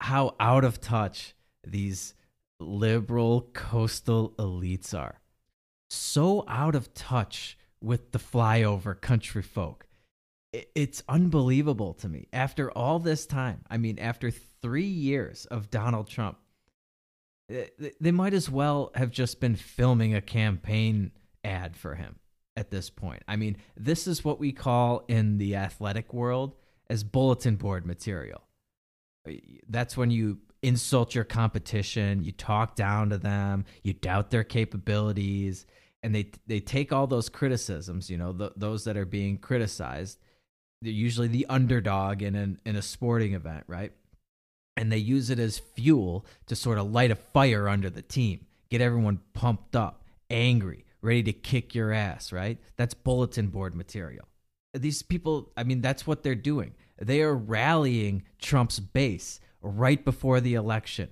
how 0.00 0.36
out 0.38 0.64
of 0.64 0.80
touch 0.80 1.34
these 1.66 2.14
liberal 2.60 3.48
coastal 3.52 4.34
elites 4.38 4.98
are. 4.98 5.20
So 5.90 6.44
out 6.48 6.74
of 6.74 6.92
touch 6.94 7.56
with 7.80 8.12
the 8.12 8.18
flyover 8.18 9.00
country 9.00 9.42
folk. 9.42 9.86
It's 10.52 11.02
unbelievable 11.08 11.94
to 11.94 12.08
me. 12.08 12.26
After 12.32 12.70
all 12.70 12.98
this 12.98 13.26
time, 13.26 13.60
I 13.70 13.76
mean, 13.76 13.98
after 13.98 14.30
three 14.30 14.86
years 14.86 15.44
of 15.46 15.70
Donald 15.70 16.08
Trump, 16.08 16.38
eh, 17.50 17.66
they 18.00 18.10
might 18.10 18.32
as 18.32 18.48
well 18.48 18.90
have 18.94 19.10
just 19.10 19.40
been 19.40 19.56
filming 19.56 20.14
a 20.14 20.22
campaign 20.22 21.12
ad 21.44 21.76
for 21.76 21.94
him 21.94 22.18
at 22.56 22.70
this 22.70 22.88
point. 22.88 23.22
I 23.28 23.36
mean, 23.36 23.58
this 23.76 24.06
is 24.06 24.24
what 24.24 24.40
we 24.40 24.52
call 24.52 25.04
in 25.06 25.38
the 25.38 25.54
athletic 25.54 26.14
world 26.14 26.56
as 26.88 27.04
bulletin 27.04 27.56
board 27.56 27.84
material. 27.84 28.42
Eh, 29.26 29.36
that's 29.68 29.98
when 29.98 30.10
you 30.10 30.38
insult 30.62 31.14
your 31.14 31.24
competition, 31.24 32.22
you 32.22 32.32
talk 32.32 32.74
down 32.74 33.10
to 33.10 33.18
them, 33.18 33.64
you 33.82 33.92
doubt 33.92 34.30
their 34.30 34.44
capabilities, 34.44 35.66
and 36.02 36.14
they 36.14 36.30
they 36.46 36.60
take 36.60 36.92
all 36.92 37.06
those 37.06 37.28
criticisms, 37.28 38.10
you 38.10 38.16
know, 38.16 38.32
those 38.56 38.84
that 38.84 38.96
are 38.96 39.04
being 39.04 39.38
criticized. 39.38 40.18
They're 40.82 40.92
usually 40.92 41.28
the 41.28 41.46
underdog 41.48 42.22
in 42.22 42.34
an 42.34 42.60
in 42.64 42.76
a 42.76 42.82
sporting 42.82 43.34
event, 43.34 43.64
right? 43.66 43.92
And 44.76 44.92
they 44.92 44.98
use 44.98 45.30
it 45.30 45.40
as 45.40 45.58
fuel 45.58 46.24
to 46.46 46.54
sort 46.54 46.78
of 46.78 46.92
light 46.92 47.10
a 47.10 47.16
fire 47.16 47.68
under 47.68 47.90
the 47.90 48.02
team, 48.02 48.46
get 48.70 48.80
everyone 48.80 49.20
pumped 49.34 49.74
up, 49.74 50.04
angry, 50.30 50.84
ready 51.02 51.24
to 51.24 51.32
kick 51.32 51.74
your 51.74 51.92
ass, 51.92 52.32
right? 52.32 52.58
That's 52.76 52.94
bulletin 52.94 53.48
board 53.48 53.74
material. 53.74 54.26
These 54.74 55.02
people, 55.02 55.50
I 55.56 55.64
mean, 55.64 55.80
that's 55.80 56.06
what 56.06 56.22
they're 56.22 56.36
doing. 56.36 56.74
They 57.00 57.22
are 57.22 57.34
rallying 57.34 58.22
Trump's 58.40 58.78
base 58.78 59.40
right 59.62 60.04
before 60.04 60.40
the 60.40 60.54
election. 60.54 61.08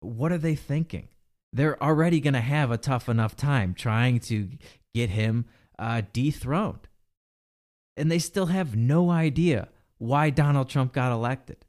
What 0.00 0.32
are 0.32 0.38
they 0.38 0.54
thinking? 0.54 1.08
They're 1.52 1.82
already 1.82 2.20
going 2.20 2.34
to 2.34 2.40
have 2.40 2.70
a 2.70 2.78
tough 2.78 3.08
enough 3.08 3.36
time 3.36 3.74
trying 3.74 4.20
to 4.20 4.48
get 4.94 5.10
him 5.10 5.46
uh, 5.78 6.02
dethroned. 6.12 6.88
And 7.96 8.10
they 8.10 8.18
still 8.18 8.46
have 8.46 8.76
no 8.76 9.10
idea 9.10 9.68
why 9.98 10.30
Donald 10.30 10.68
Trump 10.68 10.92
got 10.92 11.12
elected. 11.12 11.64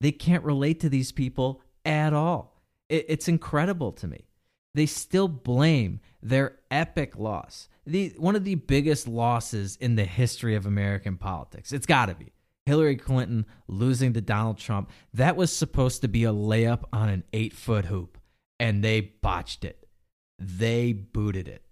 They 0.00 0.12
can't 0.12 0.44
relate 0.44 0.80
to 0.80 0.88
these 0.88 1.12
people 1.12 1.62
at 1.84 2.12
all. 2.12 2.60
It, 2.88 3.06
it's 3.08 3.28
incredible 3.28 3.92
to 3.92 4.06
me 4.06 4.26
they 4.74 4.86
still 4.86 5.28
blame 5.28 6.00
their 6.22 6.58
epic 6.70 7.18
loss. 7.18 7.68
The 7.86 8.14
one 8.16 8.36
of 8.36 8.44
the 8.44 8.54
biggest 8.54 9.08
losses 9.08 9.76
in 9.76 9.96
the 9.96 10.04
history 10.04 10.54
of 10.54 10.66
American 10.66 11.16
politics. 11.16 11.72
It's 11.72 11.86
got 11.86 12.06
to 12.06 12.14
be. 12.14 12.32
Hillary 12.66 12.96
Clinton 12.96 13.46
losing 13.66 14.12
to 14.12 14.20
Donald 14.20 14.58
Trump, 14.58 14.90
that 15.14 15.36
was 15.36 15.54
supposed 15.54 16.00
to 16.02 16.08
be 16.08 16.24
a 16.24 16.32
layup 16.32 16.84
on 16.92 17.08
an 17.08 17.24
eight 17.32 17.52
foot 17.52 17.86
hoop, 17.86 18.18
and 18.60 18.82
they 18.82 19.00
botched 19.00 19.64
it. 19.64 19.88
They 20.38 20.92
booted 20.92 21.48
it. 21.48 21.64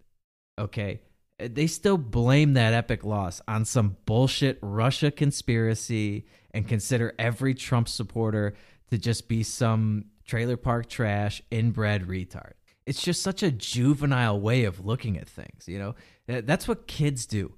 Okay. 0.59 1.01
They 1.39 1.69
still 1.69 1.97
blame 1.97 2.53
that 2.55 2.75
epic 2.75 3.03
loss 3.03 3.41
on 3.49 3.65
some 3.65 3.97
bullshit 4.05 4.59
Russia 4.61 5.11
conspiracy 5.11 6.27
and 6.53 6.69
consider 6.69 7.15
every 7.19 7.55
Trump 7.55 7.89
supporter 7.89 8.55
to 8.91 8.99
just 8.99 9.27
be 9.27 9.43
some 9.43 10.07
trailer 10.27 10.59
park 10.59 10.89
trash, 10.89 11.41
inbred 11.51 12.07
retard. 12.07 12.53
It's 12.85 13.03
just 13.03 13.23
such 13.23 13.43
a 13.43 13.51
juvenile 13.51 14.39
way 14.39 14.65
of 14.65 14.85
looking 14.85 15.17
at 15.17 15.29
things, 15.29 15.65
you 15.67 15.79
know? 15.79 15.95
That's 16.27 16.69
what 16.69 16.87
kids 16.87 17.25
do. 17.25 17.55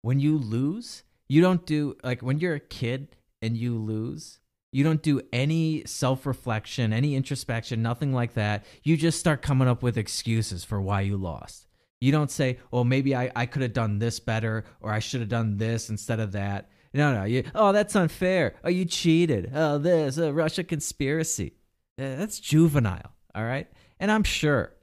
When 0.00 0.18
you 0.18 0.38
lose, 0.38 1.02
you 1.28 1.40
don't 1.40 1.64
do 1.66 1.96
like 2.02 2.22
when 2.22 2.38
you're 2.38 2.54
a 2.54 2.60
kid 2.60 3.08
and 3.42 3.56
you 3.56 3.78
lose, 3.78 4.38
you 4.72 4.84
don't 4.84 5.02
do 5.02 5.22
any 5.32 5.84
self 5.86 6.26
reflection, 6.26 6.92
any 6.92 7.14
introspection, 7.14 7.82
nothing 7.82 8.12
like 8.12 8.34
that. 8.34 8.64
You 8.82 8.96
just 8.96 9.18
start 9.18 9.42
coming 9.42 9.68
up 9.68 9.82
with 9.82 9.96
excuses 9.96 10.64
for 10.64 10.80
why 10.80 11.02
you 11.02 11.16
lost. 11.16 11.66
You 12.00 12.12
don't 12.12 12.30
say, 12.30 12.58
well, 12.70 12.84
maybe 12.84 13.16
I, 13.16 13.30
I 13.34 13.46
could 13.46 13.62
have 13.62 13.72
done 13.72 13.98
this 13.98 14.20
better 14.20 14.64
or 14.80 14.92
I 14.92 14.98
should 14.98 15.20
have 15.20 15.30
done 15.30 15.56
this 15.56 15.88
instead 15.88 16.20
of 16.20 16.32
that. 16.32 16.68
No, 16.92 17.14
no. 17.14 17.24
You, 17.24 17.44
oh, 17.54 17.72
that's 17.72 17.96
unfair. 17.96 18.54
Oh, 18.64 18.68
you 18.68 18.84
cheated. 18.84 19.50
Oh, 19.54 19.78
this, 19.78 20.18
a 20.18 20.32
Russia 20.32 20.62
conspiracy. 20.62 21.54
Uh, 21.98 22.16
that's 22.16 22.38
juvenile. 22.38 23.12
All 23.34 23.44
right. 23.44 23.68
And 23.98 24.10
I'm 24.10 24.24
sure, 24.24 24.74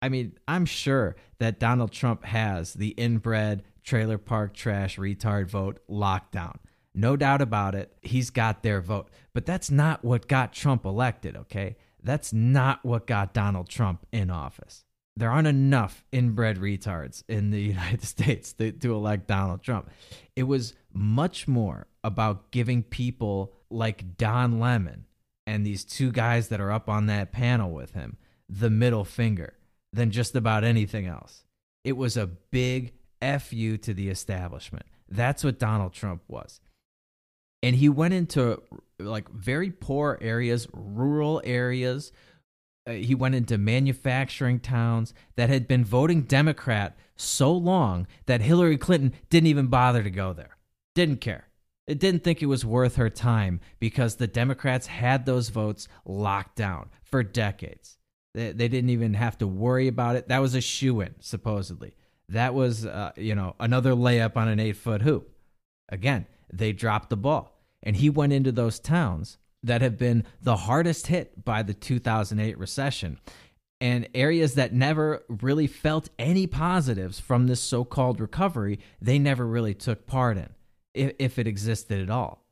I 0.00 0.08
mean, 0.08 0.38
I'm 0.46 0.64
sure 0.64 1.16
that 1.38 1.58
Donald 1.58 1.92
Trump 1.92 2.24
has 2.24 2.74
the 2.74 2.88
inbred 2.90 3.64
trailer 3.90 4.18
park 4.18 4.54
trash 4.54 4.98
retard 4.98 5.48
vote 5.48 5.80
lockdown. 5.90 6.54
No 6.94 7.16
doubt 7.16 7.42
about 7.42 7.74
it. 7.74 7.92
He's 8.02 8.30
got 8.30 8.62
their 8.62 8.80
vote. 8.80 9.08
But 9.34 9.46
that's 9.46 9.68
not 9.68 10.04
what 10.04 10.28
got 10.28 10.52
Trump 10.52 10.84
elected, 10.84 11.36
okay? 11.36 11.76
That's 12.00 12.32
not 12.32 12.84
what 12.84 13.08
got 13.08 13.34
Donald 13.34 13.68
Trump 13.68 14.06
in 14.12 14.30
office. 14.30 14.84
There 15.16 15.28
aren't 15.28 15.48
enough 15.48 16.04
inbred 16.12 16.58
retards 16.58 17.24
in 17.28 17.50
the 17.50 17.60
United 17.74 18.04
States 18.04 18.52
to, 18.54 18.70
to 18.70 18.94
elect 18.94 19.26
Donald 19.26 19.60
Trump. 19.62 19.90
It 20.36 20.44
was 20.44 20.74
much 20.92 21.48
more 21.48 21.88
about 22.04 22.52
giving 22.52 22.84
people 22.84 23.52
like 23.70 24.16
Don 24.16 24.60
Lemon 24.60 25.06
and 25.48 25.66
these 25.66 25.84
two 25.84 26.12
guys 26.12 26.46
that 26.48 26.60
are 26.60 26.70
up 26.70 26.88
on 26.88 27.06
that 27.06 27.32
panel 27.32 27.72
with 27.72 27.94
him 27.94 28.18
the 28.48 28.70
middle 28.70 29.04
finger 29.04 29.54
than 29.92 30.12
just 30.12 30.36
about 30.36 30.62
anything 30.62 31.06
else. 31.06 31.42
It 31.82 31.96
was 31.96 32.16
a 32.16 32.28
big 32.28 32.92
F 33.20 33.52
you 33.52 33.76
to 33.78 33.94
the 33.94 34.08
establishment. 34.08 34.86
That's 35.08 35.44
what 35.44 35.58
Donald 35.58 35.92
Trump 35.92 36.22
was. 36.28 36.60
And 37.62 37.76
he 37.76 37.88
went 37.88 38.14
into 38.14 38.62
like 38.98 39.28
very 39.30 39.70
poor 39.70 40.18
areas, 40.20 40.66
rural 40.72 41.42
areas. 41.44 42.12
Uh, 42.86 42.92
he 42.92 43.14
went 43.14 43.34
into 43.34 43.58
manufacturing 43.58 44.60
towns 44.60 45.12
that 45.36 45.50
had 45.50 45.68
been 45.68 45.84
voting 45.84 46.22
Democrat 46.22 46.96
so 47.16 47.52
long 47.52 48.06
that 48.26 48.40
Hillary 48.40 48.78
Clinton 48.78 49.12
didn't 49.28 49.48
even 49.48 49.66
bother 49.66 50.02
to 50.02 50.10
go 50.10 50.32
there. 50.32 50.56
Didn't 50.94 51.20
care. 51.20 51.48
It 51.86 51.98
didn't 51.98 52.24
think 52.24 52.40
it 52.40 52.46
was 52.46 52.64
worth 52.64 52.96
her 52.96 53.10
time 53.10 53.60
because 53.78 54.16
the 54.16 54.26
Democrats 54.26 54.86
had 54.86 55.26
those 55.26 55.48
votes 55.48 55.88
locked 56.06 56.56
down 56.56 56.88
for 57.02 57.22
decades. 57.22 57.98
They, 58.32 58.52
they 58.52 58.68
didn't 58.68 58.90
even 58.90 59.14
have 59.14 59.36
to 59.38 59.46
worry 59.46 59.88
about 59.88 60.16
it. 60.16 60.28
That 60.28 60.38
was 60.38 60.54
a 60.54 60.60
shoe 60.60 61.00
in, 61.00 61.16
supposedly. 61.20 61.94
That 62.30 62.54
was, 62.54 62.86
uh, 62.86 63.12
you 63.16 63.34
know, 63.34 63.54
another 63.60 63.92
layup 63.92 64.36
on 64.36 64.48
an 64.48 64.58
eight 64.58 64.76
foot 64.76 65.02
hoop. 65.02 65.30
Again, 65.88 66.26
they 66.52 66.72
dropped 66.72 67.10
the 67.10 67.16
ball. 67.16 67.56
And 67.82 67.96
he 67.96 68.10
went 68.10 68.32
into 68.32 68.52
those 68.52 68.78
towns 68.78 69.38
that 69.62 69.82
have 69.82 69.98
been 69.98 70.24
the 70.42 70.56
hardest 70.56 71.06
hit 71.08 71.44
by 71.44 71.62
the 71.62 71.74
2008 71.74 72.58
recession 72.58 73.18
and 73.80 74.08
areas 74.14 74.54
that 74.54 74.74
never 74.74 75.24
really 75.28 75.66
felt 75.66 76.10
any 76.18 76.46
positives 76.46 77.18
from 77.18 77.46
this 77.46 77.60
so 77.60 77.84
called 77.84 78.20
recovery, 78.20 78.78
they 79.00 79.18
never 79.18 79.46
really 79.46 79.74
took 79.74 80.06
part 80.06 80.36
in, 80.36 80.50
if, 80.92 81.12
if 81.18 81.38
it 81.38 81.46
existed 81.46 82.00
at 82.00 82.10
all. 82.10 82.44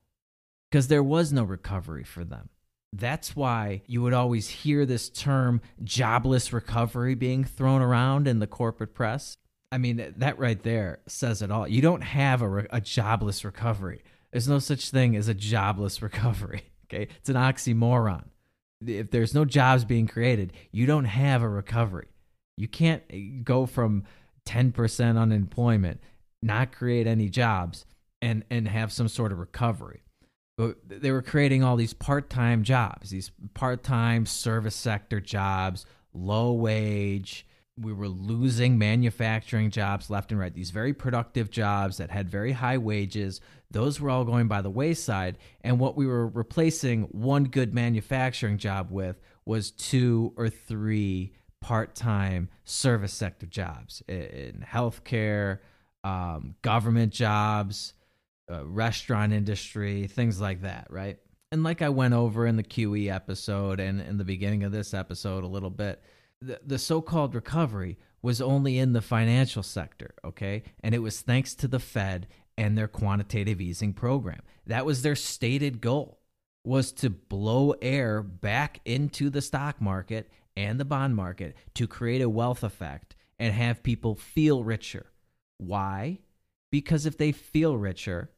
Because 0.70 0.88
there 0.88 1.02
was 1.02 1.32
no 1.32 1.44
recovery 1.44 2.04
for 2.04 2.24
them. 2.24 2.48
That's 2.94 3.36
why 3.36 3.82
you 3.86 4.00
would 4.00 4.14
always 4.14 4.48
hear 4.48 4.86
this 4.86 5.10
term 5.10 5.60
jobless 5.84 6.52
recovery 6.52 7.14
being 7.14 7.44
thrown 7.44 7.82
around 7.82 8.26
in 8.26 8.38
the 8.38 8.46
corporate 8.46 8.94
press. 8.94 9.36
I 9.70 9.78
mean, 9.78 10.14
that 10.16 10.38
right 10.38 10.62
there 10.62 11.00
says 11.06 11.42
it 11.42 11.50
all. 11.50 11.68
You 11.68 11.82
don't 11.82 12.02
have 12.02 12.42
a, 12.42 12.66
a 12.70 12.80
jobless 12.80 13.44
recovery. 13.44 14.02
There's 14.32 14.48
no 14.48 14.58
such 14.58 14.90
thing 14.90 15.16
as 15.16 15.28
a 15.28 15.34
jobless 15.34 16.00
recovery. 16.02 16.62
Okay. 16.86 17.08
It's 17.18 17.28
an 17.28 17.36
oxymoron. 17.36 18.24
If 18.86 19.10
there's 19.10 19.34
no 19.34 19.44
jobs 19.44 19.84
being 19.84 20.06
created, 20.06 20.52
you 20.72 20.86
don't 20.86 21.04
have 21.04 21.42
a 21.42 21.48
recovery. 21.48 22.08
You 22.56 22.68
can't 22.68 23.02
eh, 23.10 23.40
go 23.42 23.66
from 23.66 24.04
10% 24.46 25.18
unemployment, 25.20 26.00
not 26.42 26.72
create 26.72 27.06
any 27.06 27.28
jobs, 27.28 27.84
and, 28.22 28.44
and 28.50 28.66
have 28.68 28.92
some 28.92 29.08
sort 29.08 29.32
of 29.32 29.38
recovery. 29.38 30.02
But 30.56 30.76
they 30.88 31.12
were 31.12 31.22
creating 31.22 31.62
all 31.62 31.76
these 31.76 31.92
part 31.92 32.30
time 32.30 32.64
jobs, 32.64 33.10
these 33.10 33.30
part 33.54 33.84
time 33.84 34.26
service 34.26 34.74
sector 34.74 35.20
jobs, 35.20 35.86
low 36.12 36.52
wage, 36.52 37.46
we 37.80 37.92
were 37.92 38.08
losing 38.08 38.78
manufacturing 38.78 39.70
jobs 39.70 40.10
left 40.10 40.30
and 40.32 40.40
right, 40.40 40.54
these 40.54 40.70
very 40.70 40.92
productive 40.92 41.50
jobs 41.50 41.98
that 41.98 42.10
had 42.10 42.28
very 42.28 42.52
high 42.52 42.78
wages. 42.78 43.40
Those 43.70 44.00
were 44.00 44.10
all 44.10 44.24
going 44.24 44.48
by 44.48 44.62
the 44.62 44.70
wayside. 44.70 45.38
And 45.62 45.78
what 45.78 45.96
we 45.96 46.06
were 46.06 46.26
replacing 46.26 47.04
one 47.04 47.44
good 47.44 47.74
manufacturing 47.74 48.58
job 48.58 48.90
with 48.90 49.20
was 49.44 49.70
two 49.70 50.32
or 50.36 50.48
three 50.48 51.32
part 51.60 51.94
time 51.94 52.48
service 52.64 53.12
sector 53.12 53.46
jobs 53.46 54.02
in 54.08 54.64
healthcare, 54.66 55.58
um, 56.04 56.54
government 56.62 57.12
jobs, 57.12 57.94
uh, 58.50 58.64
restaurant 58.66 59.32
industry, 59.32 60.06
things 60.06 60.40
like 60.40 60.62
that, 60.62 60.86
right? 60.90 61.18
And 61.50 61.62
like 61.62 61.82
I 61.82 61.88
went 61.88 62.14
over 62.14 62.46
in 62.46 62.56
the 62.56 62.62
QE 62.62 63.12
episode 63.12 63.80
and 63.80 64.00
in 64.00 64.18
the 64.18 64.24
beginning 64.24 64.64
of 64.64 64.72
this 64.72 64.92
episode 64.92 65.44
a 65.44 65.48
little 65.48 65.70
bit, 65.70 66.02
the, 66.40 66.60
the 66.64 66.78
so-called 66.78 67.34
recovery 67.34 67.98
was 68.22 68.40
only 68.40 68.78
in 68.78 68.92
the 68.92 69.02
financial 69.02 69.62
sector, 69.62 70.14
okay? 70.24 70.62
And 70.82 70.94
it 70.94 70.98
was 70.98 71.20
thanks 71.20 71.54
to 71.56 71.68
the 71.68 71.78
Fed 71.78 72.26
and 72.56 72.76
their 72.76 72.88
quantitative 72.88 73.60
easing 73.60 73.92
program. 73.92 74.40
That 74.66 74.84
was 74.84 75.02
their 75.02 75.16
stated 75.16 75.80
goal 75.80 76.18
was 76.64 76.92
to 76.92 77.08
blow 77.08 77.72
air 77.80 78.22
back 78.22 78.80
into 78.84 79.30
the 79.30 79.40
stock 79.40 79.80
market 79.80 80.30
and 80.56 80.78
the 80.78 80.84
bond 80.84 81.14
market 81.14 81.56
to 81.74 81.86
create 81.86 82.20
a 82.20 82.28
wealth 82.28 82.62
effect 82.62 83.14
and 83.38 83.54
have 83.54 83.82
people 83.82 84.16
feel 84.16 84.64
richer. 84.64 85.06
Why? 85.58 86.18
Because 86.70 87.06
if 87.06 87.16
they 87.16 87.32
feel 87.32 87.76
richer, 87.76 88.30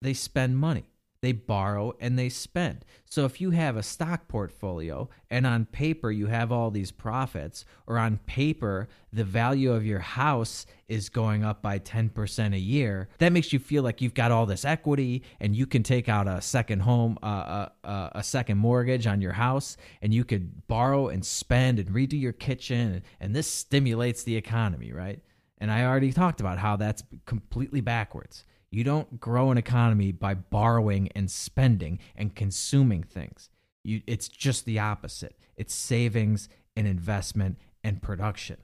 they 0.00 0.14
spend 0.14 0.58
money 0.58 0.91
they 1.22 1.32
borrow 1.32 1.94
and 2.00 2.18
they 2.18 2.28
spend. 2.28 2.84
So 3.08 3.24
if 3.24 3.40
you 3.40 3.50
have 3.52 3.76
a 3.76 3.82
stock 3.82 4.26
portfolio 4.26 5.08
and 5.30 5.46
on 5.46 5.66
paper 5.66 6.10
you 6.10 6.26
have 6.26 6.50
all 6.50 6.70
these 6.70 6.90
profits, 6.90 7.64
or 7.86 7.96
on 7.96 8.18
paper 8.26 8.88
the 9.12 9.24
value 9.24 9.72
of 9.72 9.86
your 9.86 10.00
house 10.00 10.66
is 10.88 11.08
going 11.08 11.44
up 11.44 11.62
by 11.62 11.78
10% 11.78 12.54
a 12.54 12.58
year, 12.58 13.08
that 13.18 13.32
makes 13.32 13.52
you 13.52 13.60
feel 13.60 13.84
like 13.84 14.02
you've 14.02 14.14
got 14.14 14.32
all 14.32 14.46
this 14.46 14.64
equity 14.64 15.22
and 15.40 15.54
you 15.54 15.64
can 15.64 15.84
take 15.84 16.08
out 16.08 16.26
a 16.26 16.40
second 16.40 16.80
home, 16.80 17.16
uh, 17.22 17.26
uh, 17.26 17.68
uh, 17.84 18.10
a 18.12 18.22
second 18.22 18.58
mortgage 18.58 19.06
on 19.06 19.20
your 19.20 19.32
house, 19.32 19.76
and 20.02 20.12
you 20.12 20.24
could 20.24 20.66
borrow 20.66 21.08
and 21.08 21.24
spend 21.24 21.78
and 21.78 21.90
redo 21.90 22.20
your 22.20 22.32
kitchen. 22.32 23.02
And 23.20 23.34
this 23.34 23.46
stimulates 23.46 24.24
the 24.24 24.36
economy, 24.36 24.92
right? 24.92 25.20
And 25.58 25.70
I 25.70 25.84
already 25.84 26.12
talked 26.12 26.40
about 26.40 26.58
how 26.58 26.74
that's 26.74 27.04
completely 27.26 27.80
backwards. 27.80 28.44
You 28.72 28.84
don't 28.84 29.20
grow 29.20 29.50
an 29.50 29.58
economy 29.58 30.12
by 30.12 30.32
borrowing 30.32 31.10
and 31.14 31.30
spending 31.30 31.98
and 32.16 32.34
consuming 32.34 33.02
things. 33.02 33.50
You, 33.84 34.00
it's 34.06 34.28
just 34.28 34.64
the 34.64 34.78
opposite. 34.78 35.38
It's 35.56 35.74
savings 35.74 36.48
and 36.74 36.86
investment 36.86 37.58
and 37.84 38.00
production. 38.00 38.56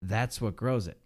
That's 0.00 0.40
what 0.40 0.56
grows 0.56 0.88
it. 0.88 0.98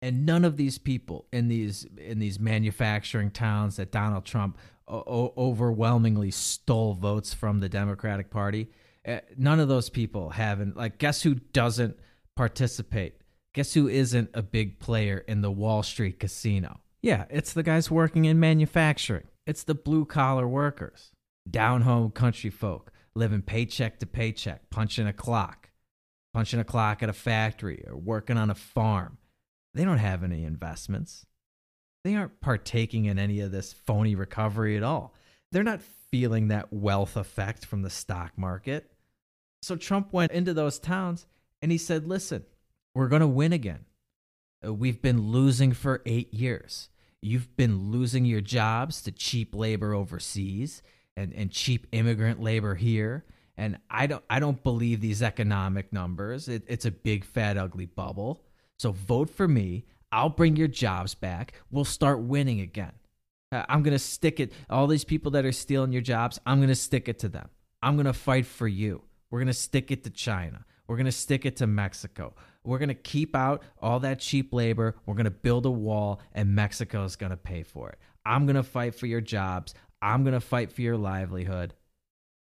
And 0.00 0.24
none 0.24 0.46
of 0.46 0.56
these 0.56 0.78
people 0.78 1.26
in 1.30 1.48
these 1.48 1.86
in 1.98 2.18
these 2.18 2.40
manufacturing 2.40 3.30
towns 3.30 3.76
that 3.76 3.92
Donald 3.92 4.24
Trump 4.24 4.58
o- 4.88 5.34
overwhelmingly 5.36 6.30
stole 6.30 6.94
votes 6.94 7.34
from 7.34 7.60
the 7.60 7.68
Democratic 7.68 8.30
Party, 8.30 8.68
uh, 9.06 9.18
none 9.36 9.60
of 9.60 9.68
those 9.68 9.90
people 9.90 10.30
haven't. 10.30 10.76
Like, 10.76 10.98
guess 10.98 11.22
who 11.22 11.34
doesn't 11.34 11.98
participate? 12.34 13.16
Guess 13.52 13.74
who 13.74 13.88
isn't 13.88 14.30
a 14.34 14.42
big 14.42 14.78
player 14.78 15.18
in 15.18 15.42
the 15.42 15.50
Wall 15.50 15.82
Street 15.82 16.18
casino? 16.18 16.80
Yeah, 17.04 17.26
it's 17.28 17.52
the 17.52 17.62
guys 17.62 17.90
working 17.90 18.24
in 18.24 18.40
manufacturing. 18.40 19.26
It's 19.46 19.62
the 19.62 19.74
blue 19.74 20.06
collar 20.06 20.48
workers, 20.48 21.12
down 21.48 21.82
home 21.82 22.10
country 22.10 22.48
folk 22.48 22.90
living 23.14 23.42
paycheck 23.42 23.98
to 23.98 24.06
paycheck, 24.06 24.70
punching 24.70 25.06
a 25.06 25.12
clock, 25.12 25.68
punching 26.32 26.60
a 26.60 26.64
clock 26.64 27.02
at 27.02 27.10
a 27.10 27.12
factory 27.12 27.84
or 27.86 27.94
working 27.94 28.38
on 28.38 28.48
a 28.48 28.54
farm. 28.54 29.18
They 29.74 29.84
don't 29.84 29.98
have 29.98 30.24
any 30.24 30.44
investments. 30.44 31.26
They 32.04 32.14
aren't 32.14 32.40
partaking 32.40 33.04
in 33.04 33.18
any 33.18 33.40
of 33.40 33.52
this 33.52 33.74
phony 33.74 34.14
recovery 34.14 34.78
at 34.78 34.82
all. 34.82 35.12
They're 35.52 35.62
not 35.62 35.82
feeling 36.10 36.48
that 36.48 36.72
wealth 36.72 37.18
effect 37.18 37.66
from 37.66 37.82
the 37.82 37.90
stock 37.90 38.32
market. 38.38 38.90
So 39.60 39.76
Trump 39.76 40.14
went 40.14 40.32
into 40.32 40.54
those 40.54 40.78
towns 40.78 41.26
and 41.60 41.70
he 41.70 41.76
said, 41.76 42.08
listen, 42.08 42.46
we're 42.94 43.08
going 43.08 43.20
to 43.20 43.26
win 43.26 43.52
again. 43.52 43.84
Uh, 44.66 44.72
we've 44.72 45.02
been 45.02 45.30
losing 45.30 45.74
for 45.74 46.00
eight 46.06 46.32
years. 46.32 46.88
You've 47.24 47.56
been 47.56 47.90
losing 47.90 48.26
your 48.26 48.42
jobs 48.42 49.00
to 49.02 49.10
cheap 49.10 49.54
labor 49.54 49.94
overseas 49.94 50.82
and, 51.16 51.32
and 51.32 51.50
cheap 51.50 51.86
immigrant 51.90 52.42
labor 52.42 52.74
here. 52.74 53.24
And 53.56 53.78
I 53.88 54.06
don't 54.06 54.22
I 54.28 54.40
don't 54.40 54.62
believe 54.62 55.00
these 55.00 55.22
economic 55.22 55.90
numbers. 55.90 56.48
It, 56.48 56.64
it's 56.66 56.84
a 56.84 56.90
big 56.90 57.24
fat 57.24 57.56
ugly 57.56 57.86
bubble. 57.86 58.42
So 58.76 58.92
vote 58.92 59.30
for 59.30 59.48
me. 59.48 59.86
I'll 60.12 60.28
bring 60.28 60.56
your 60.56 60.68
jobs 60.68 61.14
back. 61.14 61.54
We'll 61.70 61.86
start 61.86 62.20
winning 62.20 62.60
again. 62.60 62.92
Uh, 63.50 63.64
I'm 63.70 63.82
gonna 63.82 63.98
stick 63.98 64.38
it. 64.38 64.52
All 64.68 64.86
these 64.86 65.04
people 65.04 65.30
that 65.30 65.46
are 65.46 65.52
stealing 65.52 65.92
your 65.92 66.02
jobs, 66.02 66.38
I'm 66.44 66.60
gonna 66.60 66.74
stick 66.74 67.08
it 67.08 67.20
to 67.20 67.30
them. 67.30 67.48
I'm 67.82 67.96
gonna 67.96 68.12
fight 68.12 68.44
for 68.44 68.68
you. 68.68 69.00
We're 69.30 69.38
gonna 69.38 69.54
stick 69.54 69.90
it 69.90 70.04
to 70.04 70.10
China. 70.10 70.66
We're 70.86 70.98
gonna 70.98 71.10
stick 71.10 71.46
it 71.46 71.56
to 71.56 71.66
Mexico. 71.66 72.34
We're 72.64 72.78
going 72.78 72.88
to 72.88 72.94
keep 72.94 73.36
out 73.36 73.62
all 73.80 74.00
that 74.00 74.20
cheap 74.20 74.52
labor. 74.52 74.96
We're 75.06 75.14
going 75.14 75.24
to 75.24 75.30
build 75.30 75.66
a 75.66 75.70
wall, 75.70 76.20
and 76.32 76.54
Mexico 76.54 77.04
is 77.04 77.16
going 77.16 77.30
to 77.30 77.36
pay 77.36 77.62
for 77.62 77.90
it. 77.90 77.98
I'm 78.24 78.46
going 78.46 78.56
to 78.56 78.62
fight 78.62 78.94
for 78.94 79.06
your 79.06 79.20
jobs. 79.20 79.74
I'm 80.00 80.24
going 80.24 80.34
to 80.34 80.40
fight 80.40 80.72
for 80.72 80.82
your 80.82 80.96
livelihood. 80.96 81.74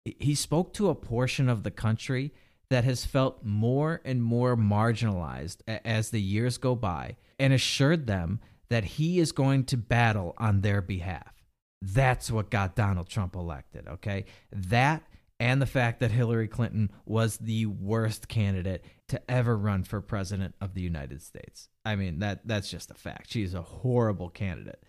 He 0.05 0.35
spoke 0.35 0.73
to 0.75 0.89
a 0.89 0.95
portion 0.95 1.49
of 1.49 1.62
the 1.62 1.71
country 1.71 2.33
that 2.71 2.85
has 2.85 3.05
felt 3.05 3.45
more 3.45 4.01
and 4.05 4.23
more 4.23 4.57
marginalized 4.57 5.59
as 5.66 6.11
the 6.11 6.21
years 6.21 6.57
go 6.57 6.75
by 6.75 7.16
and 7.39 7.53
assured 7.53 8.07
them 8.07 8.41
that 8.68 8.85
he 8.85 9.18
is 9.18 9.33
going 9.33 9.64
to 9.64 9.77
battle 9.77 10.35
on 10.39 10.61
their 10.61 10.81
behalf. 10.81 11.35
That's 11.83 12.31
what 12.31 12.51
got 12.51 12.77
Donald 12.77 13.09
Trump 13.09 13.35
elected, 13.35 13.89
okay? 13.89 14.27
That 14.53 15.03
and 15.41 15.61
the 15.61 15.66
fact 15.66 16.01
that 16.01 16.12
Hillary 16.12 16.47
Clinton 16.47 16.93
was 17.07 17.38
the 17.38 17.64
worst 17.64 18.28
candidate 18.28 18.84
to 19.09 19.20
ever 19.28 19.57
run 19.57 19.82
for 19.82 20.01
president 20.03 20.55
of 20.61 20.74
the 20.74 20.82
United 20.82 21.22
States. 21.22 21.70
I 21.84 21.97
mean, 21.97 22.18
that 22.18 22.47
that's 22.47 22.70
just 22.70 22.91
a 22.91 22.95
fact. 22.95 23.32
She's 23.32 23.55
a 23.55 23.62
horrible 23.62 24.28
candidate. 24.28 24.84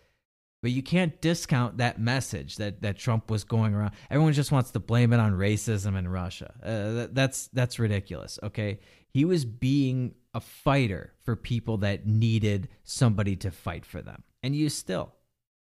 But 0.62 0.72
you 0.72 0.84
can't 0.84 1.20
discount 1.22 1.78
that 1.78 2.00
message 2.00 2.58
that, 2.58 2.84
that 2.84 2.98
Trump 2.98 3.32
was 3.32 3.44
going 3.44 3.74
around. 3.74 3.94
Everyone 4.12 4.34
just 4.34 4.52
wants 4.52 4.70
to 4.72 4.80
blame 4.80 5.12
it 5.12 5.20
on 5.20 5.34
racism 5.34 5.98
in 5.98 6.08
Russia. 6.08 6.54
Uh, 6.62 6.92
that, 6.92 7.16
that's 7.16 7.48
that's 7.48 7.80
ridiculous. 7.80 8.38
Okay, 8.44 8.80
he 9.10 9.26
was 9.26 9.46
being 9.46 10.14
a 10.34 10.42
fighter 10.42 11.14
for 11.24 11.36
people 11.36 11.78
that 11.78 12.06
needed 12.06 12.68
somebody 12.84 13.36
to 13.38 13.52
fight 13.52 13.86
for 13.86 14.02
them, 14.02 14.22
and 14.44 14.56
you 14.56 14.70
still, 14.70 15.14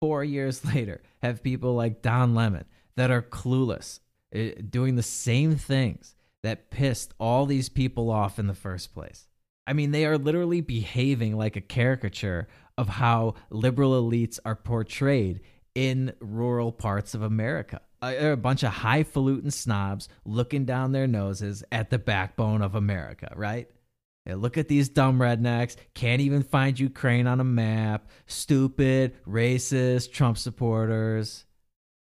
four 0.02 0.24
years 0.24 0.66
later, 0.76 1.04
have 1.22 1.44
people 1.44 1.76
like 1.76 2.02
Don 2.02 2.34
Lemon 2.34 2.66
that 2.98 3.12
are 3.12 3.22
clueless, 3.22 4.00
doing 4.70 4.96
the 4.96 5.04
same 5.04 5.56
things 5.56 6.16
that 6.44 6.72
pissed 6.72 7.14
all 7.20 7.46
these 7.46 7.70
people 7.70 8.10
off 8.10 8.40
in 8.40 8.48
the 8.48 8.54
first 8.54 8.94
place. 8.94 9.28
I 9.68 9.74
mean, 9.74 9.92
they 9.92 10.06
are 10.06 10.18
literally 10.18 10.62
behaving 10.62 11.38
like 11.38 11.56
a 11.56 11.62
caricature 11.62 12.48
of 12.78 12.90
how 12.90 13.36
liberal 13.50 14.02
elites 14.02 14.40
are 14.44 14.56
portrayed 14.56 15.42
in 15.76 16.14
rural 16.20 16.72
parts 16.72 17.14
of 17.14 17.22
America. 17.22 17.82
They're 18.02 18.32
a 18.32 18.38
bunch 18.38 18.64
of 18.64 18.74
highfalutin 18.74 19.52
snobs 19.52 20.10
looking 20.26 20.66
down 20.66 20.92
their 20.92 21.06
noses 21.06 21.64
at 21.72 21.92
the 21.92 22.00
backbone 22.00 22.64
of 22.64 22.74
America, 22.74 23.32
right? 23.36 23.70
Look 24.26 24.58
at 24.58 24.68
these 24.68 24.90
dumb 24.90 25.20
rednecks. 25.20 25.76
Can't 25.94 26.22
even 26.22 26.42
find 26.42 26.80
Ukraine 26.80 27.28
on 27.28 27.40
a 27.40 27.44
map. 27.44 28.10
Stupid, 28.26 29.16
racist, 29.28 30.12
Trump 30.12 30.38
supporters. 30.38 31.46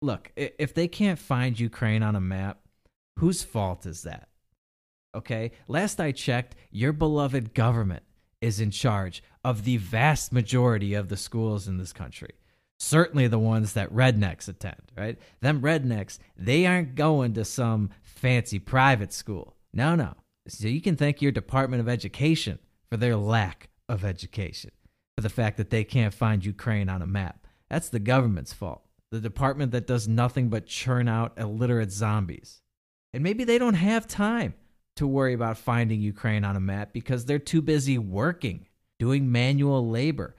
Look, 0.04 0.34
if 0.36 0.74
they 0.74 0.90
can't 0.90 1.18
find 1.18 1.58
Ukraine 1.58 2.04
on 2.04 2.14
a 2.14 2.20
map, 2.20 2.60
whose 3.20 3.42
fault 3.42 3.86
is 3.86 4.02
that? 4.02 4.28
Okay, 5.16 5.52
last 5.70 6.02
I 6.02 6.12
checked, 6.12 6.56
your 6.72 6.92
beloved 6.92 7.54
government 7.54 8.04
is 8.42 8.60
in 8.60 8.70
charge 8.70 9.24
of 9.46 9.64
the 9.64 9.78
vast 9.78 10.34
majority 10.34 10.94
of 10.94 11.08
the 11.08 11.16
schools 11.16 11.70
in 11.70 11.78
this 11.78 11.94
country. 11.94 12.32
Certainly 12.80 13.30
the 13.30 13.40
ones 13.40 13.72
that 13.74 13.94
rednecks 13.94 14.50
attend, 14.50 14.92
right? 14.98 15.18
Them 15.40 15.62
rednecks, 15.62 16.20
they 16.36 16.66
aren't 16.66 16.96
going 16.96 17.34
to 17.36 17.46
some 17.46 17.90
fancy 18.02 18.60
private 18.60 19.14
school. 19.14 19.56
No, 19.72 19.96
no. 19.96 20.16
So 20.50 20.68
you 20.68 20.82
can 20.82 20.98
thank 20.98 21.22
your 21.22 21.32
Department 21.32 21.80
of 21.80 21.88
Education 21.88 22.60
for 22.90 22.98
their 22.98 23.16
lack 23.16 23.70
of 23.88 24.04
education, 24.04 24.72
for 25.16 25.22
the 25.22 25.30
fact 25.30 25.56
that 25.56 25.70
they 25.70 25.86
can't 25.86 26.14
find 26.14 26.44
Ukraine 26.44 26.90
on 26.90 27.02
a 27.02 27.08
map. 27.08 27.48
That's 27.70 27.88
the 27.88 28.00
government's 28.00 28.52
fault. 28.52 28.84
The 29.14 29.22
department 29.22 29.74
that 29.74 29.86
does 29.86 30.08
nothing 30.08 30.50
but 30.50 30.66
churn 30.66 31.08
out 31.08 31.34
illiterate 31.38 31.92
zombies. 31.92 32.64
And 33.14 33.22
maybe 33.22 33.44
they 33.44 33.60
don't 33.60 33.76
have 33.76 34.08
time 34.08 34.56
to 34.96 35.06
worry 35.06 35.36
about 35.36 35.60
finding 35.60 36.02
Ukraine 36.02 36.44
on 36.44 36.56
a 36.56 36.60
map 36.60 36.94
because 36.94 37.26
they're 37.26 37.38
too 37.38 37.62
busy 37.62 38.00
working, 38.00 38.66
doing 38.98 39.32
manual 39.32 39.88
labor, 39.88 40.36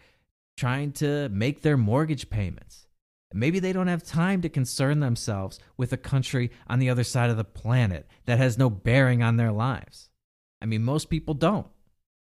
trying 0.57 0.91
to 0.95 1.29
make 1.29 1.63
their 1.63 1.77
mortgage 1.77 2.29
payments. 2.31 2.89
Maybe 3.33 3.61
they 3.61 3.73
don't 3.73 3.87
have 3.87 4.03
time 4.03 4.43
to 4.43 4.49
concern 4.49 4.99
themselves 4.99 5.61
with 5.77 5.93
a 5.93 5.97
country 5.97 6.51
on 6.67 6.81
the 6.81 6.91
other 6.91 7.05
side 7.05 7.31
of 7.31 7.37
the 7.37 7.45
planet 7.45 8.09
that 8.25 8.39
has 8.39 8.59
no 8.59 8.69
bearing 8.69 9.23
on 9.23 9.37
their 9.37 9.53
lives. 9.53 10.11
I 10.61 10.67
mean, 10.67 10.83
most 10.83 11.11
people 11.11 11.35
don't. 11.35 11.69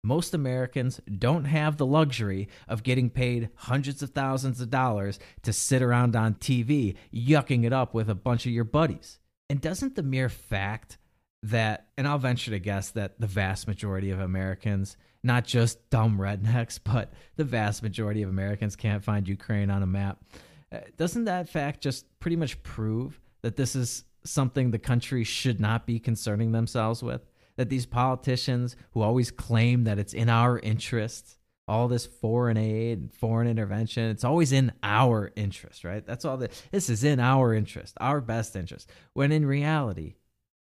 Most 0.03 0.33
Americans 0.33 1.01
don't 1.17 1.45
have 1.45 1.77
the 1.77 1.85
luxury 1.85 2.47
of 2.67 2.83
getting 2.83 3.09
paid 3.09 3.49
hundreds 3.55 4.01
of 4.01 4.11
thousands 4.11 4.61
of 4.61 4.69
dollars 4.69 5.19
to 5.43 5.51
sit 5.51 5.81
around 5.81 6.15
on 6.15 6.35
TV 6.35 6.95
yucking 7.13 7.65
it 7.65 7.73
up 7.73 7.93
with 7.93 8.09
a 8.09 8.15
bunch 8.15 8.45
of 8.45 8.51
your 8.51 8.63
buddies. 8.63 9.19
And 9.49 9.61
doesn't 9.61 9.95
the 9.95 10.03
mere 10.03 10.29
fact 10.29 10.97
that, 11.43 11.87
and 11.97 12.07
I'll 12.07 12.17
venture 12.17 12.51
to 12.51 12.59
guess 12.59 12.91
that 12.91 13.19
the 13.19 13.27
vast 13.27 13.67
majority 13.67 14.11
of 14.11 14.19
Americans, 14.19 14.97
not 15.23 15.45
just 15.45 15.89
dumb 15.89 16.17
rednecks, 16.17 16.79
but 16.83 17.13
the 17.35 17.43
vast 17.43 17.83
majority 17.83 18.21
of 18.21 18.29
Americans 18.29 18.75
can't 18.75 19.03
find 19.03 19.27
Ukraine 19.27 19.69
on 19.69 19.83
a 19.83 19.87
map. 19.87 20.23
Uh, 20.71 20.79
doesn't 20.97 21.25
that 21.25 21.49
fact 21.49 21.81
just 21.81 22.05
pretty 22.19 22.35
much 22.35 22.61
prove 22.63 23.19
that 23.41 23.55
this 23.55 23.75
is 23.75 24.03
something 24.25 24.71
the 24.71 24.79
country 24.79 25.23
should 25.23 25.59
not 25.59 25.85
be 25.85 25.99
concerning 25.99 26.51
themselves 26.51 27.01
with? 27.01 27.25
That 27.57 27.69
these 27.69 27.85
politicians 27.85 28.75
who 28.91 29.01
always 29.01 29.31
claim 29.31 29.83
that 29.83 29.99
it's 29.99 30.13
in 30.13 30.29
our 30.29 30.59
interest, 30.59 31.37
all 31.67 31.87
this 31.87 32.05
foreign 32.05 32.57
aid 32.57 32.99
and 32.99 33.13
foreign 33.13 33.47
intervention, 33.47 34.09
it's 34.09 34.23
always 34.23 34.51
in 34.51 34.71
our 34.83 35.31
interest, 35.35 35.83
right? 35.83 36.05
That's 36.05 36.23
all 36.23 36.37
that 36.37 36.63
this 36.71 36.89
is 36.89 37.03
in 37.03 37.19
our 37.19 37.53
interest, 37.53 37.97
our 37.99 38.21
best 38.21 38.55
interest. 38.55 38.89
When 39.13 39.31
in 39.31 39.45
reality, 39.45 40.15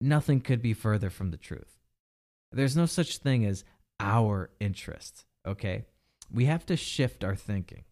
nothing 0.01 0.41
could 0.41 0.61
be 0.61 0.73
further 0.73 1.09
from 1.09 1.31
the 1.31 1.37
truth. 1.37 1.77
There's 2.51 2.75
no 2.75 2.85
such 2.87 3.19
thing 3.19 3.45
as 3.45 3.63
our 3.99 4.49
interest, 4.59 5.25
okay? 5.47 5.85
We 6.31 6.45
have 6.45 6.65
to 6.65 6.75
shift 6.75 7.23
our 7.23 7.35
thinking. 7.35 7.83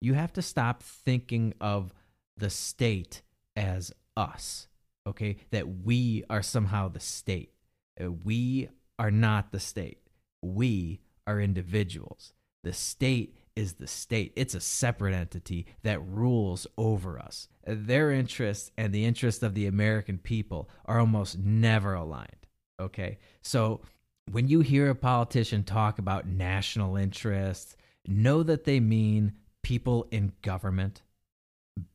You 0.00 0.14
have 0.14 0.32
to 0.34 0.42
stop 0.42 0.82
thinking 0.82 1.54
of 1.60 1.92
the 2.36 2.50
state 2.50 3.22
as 3.56 3.92
us, 4.16 4.68
okay? 5.06 5.38
That 5.50 5.82
we 5.82 6.24
are 6.28 6.42
somehow 6.42 6.88
the 6.88 7.00
state. 7.00 7.53
Uh, 8.02 8.10
we 8.12 8.68
are 8.98 9.10
not 9.10 9.52
the 9.52 9.60
state. 9.60 9.98
We 10.42 11.00
are 11.26 11.40
individuals. 11.40 12.32
The 12.62 12.72
state 12.72 13.36
is 13.56 13.74
the 13.74 13.86
state. 13.86 14.32
It's 14.36 14.54
a 14.54 14.60
separate 14.60 15.14
entity 15.14 15.66
that 15.82 16.04
rules 16.06 16.66
over 16.76 17.18
us. 17.18 17.48
Their 17.66 18.10
interests 18.10 18.70
and 18.76 18.92
the 18.92 19.04
interests 19.04 19.42
of 19.42 19.54
the 19.54 19.66
American 19.66 20.18
people 20.18 20.68
are 20.86 20.98
almost 20.98 21.38
never 21.38 21.94
aligned. 21.94 22.46
Okay. 22.80 23.18
So 23.42 23.82
when 24.30 24.48
you 24.48 24.60
hear 24.60 24.90
a 24.90 24.94
politician 24.94 25.62
talk 25.62 25.98
about 25.98 26.26
national 26.26 26.96
interests, 26.96 27.76
know 28.06 28.42
that 28.42 28.64
they 28.64 28.80
mean 28.80 29.34
people 29.62 30.06
in 30.10 30.32
government, 30.42 31.02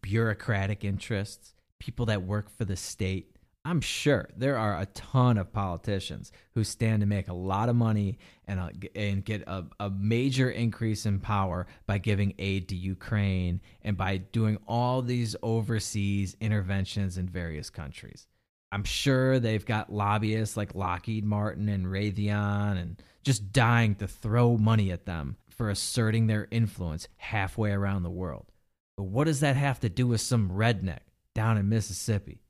bureaucratic 0.01 0.83
interests, 0.83 1.53
people 1.79 2.05
that 2.07 2.23
work 2.23 2.49
for 2.49 2.65
the 2.65 2.75
state, 2.75 3.35
I'm 3.65 3.81
sure 3.81 4.29
there 4.37 4.57
are 4.57 4.79
a 4.79 4.85
ton 4.87 5.37
of 5.37 5.51
politicians 5.51 6.31
who 6.53 6.63
stand 6.63 7.01
to 7.01 7.05
make 7.05 7.27
a 7.27 7.33
lot 7.33 7.67
of 7.67 7.75
money 7.75 8.17
and, 8.47 8.59
uh, 8.59 8.69
and 8.95 9.23
get 9.23 9.43
a, 9.47 9.65
a 9.79 9.89
major 9.89 10.49
increase 10.49 11.05
in 11.05 11.19
power 11.19 11.67
by 11.85 11.97
giving 11.97 12.33
aid 12.39 12.69
to 12.69 12.75
Ukraine 12.75 13.59
and 13.81 13.97
by 13.97 14.17
doing 14.17 14.57
all 14.65 15.01
these 15.01 15.35
overseas 15.43 16.37
interventions 16.39 17.17
in 17.17 17.27
various 17.27 17.69
countries. 17.69 18.27
I'm 18.71 18.83
sure 18.85 19.39
they've 19.39 19.65
got 19.65 19.91
lobbyists 19.91 20.55
like 20.55 20.75
Lockheed 20.75 21.25
Martin 21.25 21.67
and 21.67 21.85
Raytheon 21.85 22.79
and 22.79 23.01
just 23.23 23.51
dying 23.51 23.95
to 23.95 24.07
throw 24.07 24.57
money 24.57 24.91
at 24.91 25.05
them 25.05 25.35
for 25.49 25.69
asserting 25.69 26.27
their 26.27 26.47
influence 26.49 27.07
halfway 27.17 27.71
around 27.71 28.03
the 28.03 28.09
world. 28.09 28.51
But 28.95 29.03
what 29.03 29.25
does 29.25 29.41
that 29.41 29.57
have 29.57 29.79
to 29.81 29.89
do 29.89 30.07
with 30.07 30.21
some 30.21 30.51
redneck 30.51 30.99
down 31.35 31.57
in 31.57 31.67
Mississippi? 31.67 32.41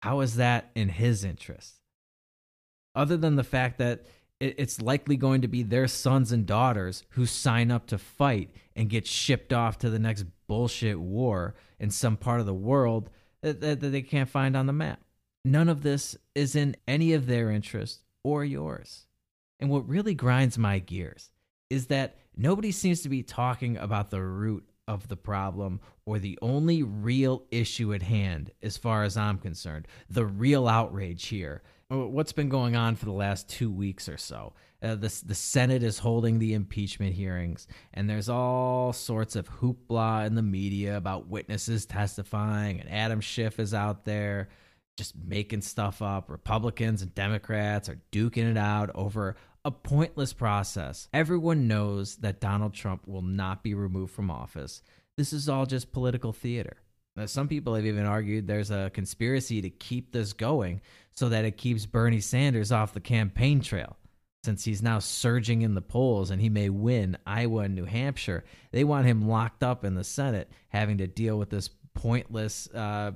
How 0.00 0.20
is 0.20 0.36
that 0.36 0.70
in 0.74 0.88
his 0.88 1.24
interest? 1.24 1.74
Other 2.94 3.16
than 3.16 3.36
the 3.36 3.44
fact 3.44 3.78
that 3.78 4.06
it's 4.40 4.80
likely 4.80 5.16
going 5.16 5.42
to 5.42 5.48
be 5.48 5.62
their 5.62 5.86
sons 5.86 6.32
and 6.32 6.46
daughters 6.46 7.04
who 7.10 7.26
sign 7.26 7.70
up 7.70 7.86
to 7.88 7.98
fight 7.98 8.50
and 8.74 8.88
get 8.88 9.06
shipped 9.06 9.52
off 9.52 9.78
to 9.78 9.90
the 9.90 9.98
next 9.98 10.24
bullshit 10.46 10.98
war 10.98 11.54
in 11.78 11.90
some 11.90 12.16
part 12.16 12.40
of 12.40 12.46
the 12.46 12.54
world 12.54 13.10
that, 13.42 13.60
that, 13.60 13.80
that 13.80 13.90
they 13.90 14.02
can't 14.02 14.30
find 14.30 14.56
on 14.56 14.66
the 14.66 14.72
map. 14.72 15.00
None 15.44 15.68
of 15.68 15.82
this 15.82 16.16
is 16.34 16.56
in 16.56 16.74
any 16.88 17.12
of 17.12 17.26
their 17.26 17.50
interest 17.50 18.02
or 18.24 18.44
yours. 18.44 19.06
And 19.58 19.68
what 19.68 19.88
really 19.88 20.14
grinds 20.14 20.56
my 20.56 20.78
gears 20.78 21.30
is 21.68 21.86
that 21.86 22.16
nobody 22.34 22.72
seems 22.72 23.02
to 23.02 23.10
be 23.10 23.22
talking 23.22 23.76
about 23.76 24.10
the 24.10 24.22
root 24.22 24.69
of 24.90 25.08
the 25.08 25.16
problem 25.16 25.80
or 26.04 26.18
the 26.18 26.38
only 26.42 26.82
real 26.82 27.44
issue 27.50 27.94
at 27.94 28.02
hand, 28.02 28.50
as 28.62 28.76
far 28.76 29.04
as 29.04 29.16
I'm 29.16 29.38
concerned. 29.38 29.86
The 30.08 30.26
real 30.26 30.66
outrage 30.66 31.26
here 31.26 31.62
what's 31.90 32.32
been 32.32 32.48
going 32.48 32.76
on 32.76 32.94
for 32.94 33.04
the 33.04 33.12
last 33.12 33.48
two 33.48 33.70
weeks 33.70 34.08
or 34.08 34.16
so. 34.16 34.52
Uh, 34.82 34.94
the, 34.94 35.22
the 35.26 35.34
Senate 35.34 35.82
is 35.82 35.98
holding 35.98 36.38
the 36.38 36.54
impeachment 36.54 37.14
hearings, 37.14 37.66
and 37.92 38.08
there's 38.08 38.28
all 38.28 38.92
sorts 38.92 39.36
of 39.36 39.50
hoopla 39.50 40.26
in 40.26 40.34
the 40.34 40.42
media 40.42 40.96
about 40.96 41.28
witnesses 41.28 41.84
testifying, 41.86 42.80
and 42.80 42.88
Adam 42.88 43.20
Schiff 43.20 43.58
is 43.58 43.74
out 43.74 44.04
there 44.04 44.48
just 44.96 45.14
making 45.16 45.62
stuff 45.62 46.00
up. 46.00 46.30
Republicans 46.30 47.02
and 47.02 47.14
Democrats 47.14 47.88
are 47.88 48.00
duking 48.12 48.50
it 48.50 48.56
out 48.56 48.90
over 48.94 49.34
a 49.64 49.70
pointless 49.70 50.32
process. 50.32 51.08
Everyone 51.12 51.68
knows 51.68 52.16
that 52.16 52.40
Donald 52.40 52.74
Trump 52.74 53.06
will 53.06 53.22
not 53.22 53.62
be 53.62 53.74
removed 53.74 54.12
from 54.12 54.30
office. 54.30 54.82
This 55.16 55.32
is 55.32 55.48
all 55.48 55.66
just 55.66 55.92
political 55.92 56.32
theater. 56.32 56.76
Now, 57.16 57.26
some 57.26 57.48
people 57.48 57.74
have 57.74 57.84
even 57.84 58.06
argued 58.06 58.46
there's 58.46 58.70
a 58.70 58.90
conspiracy 58.94 59.60
to 59.62 59.70
keep 59.70 60.12
this 60.12 60.32
going 60.32 60.80
so 61.12 61.28
that 61.28 61.44
it 61.44 61.56
keeps 61.56 61.84
Bernie 61.84 62.20
Sanders 62.20 62.72
off 62.72 62.94
the 62.94 63.00
campaign 63.00 63.60
trail. 63.60 63.96
Since 64.44 64.64
he's 64.64 64.80
now 64.82 65.00
surging 65.00 65.60
in 65.60 65.74
the 65.74 65.82
polls 65.82 66.30
and 66.30 66.40
he 66.40 66.48
may 66.48 66.70
win 66.70 67.18
Iowa 67.26 67.62
and 67.62 67.74
New 67.74 67.84
Hampshire, 67.84 68.44
they 68.72 68.84
want 68.84 69.06
him 69.06 69.28
locked 69.28 69.62
up 69.62 69.84
in 69.84 69.94
the 69.94 70.04
Senate, 70.04 70.50
having 70.68 70.96
to 70.98 71.06
deal 71.06 71.38
with 71.38 71.50
this 71.50 71.68
pointless 71.94 72.66
uh, 72.74 73.12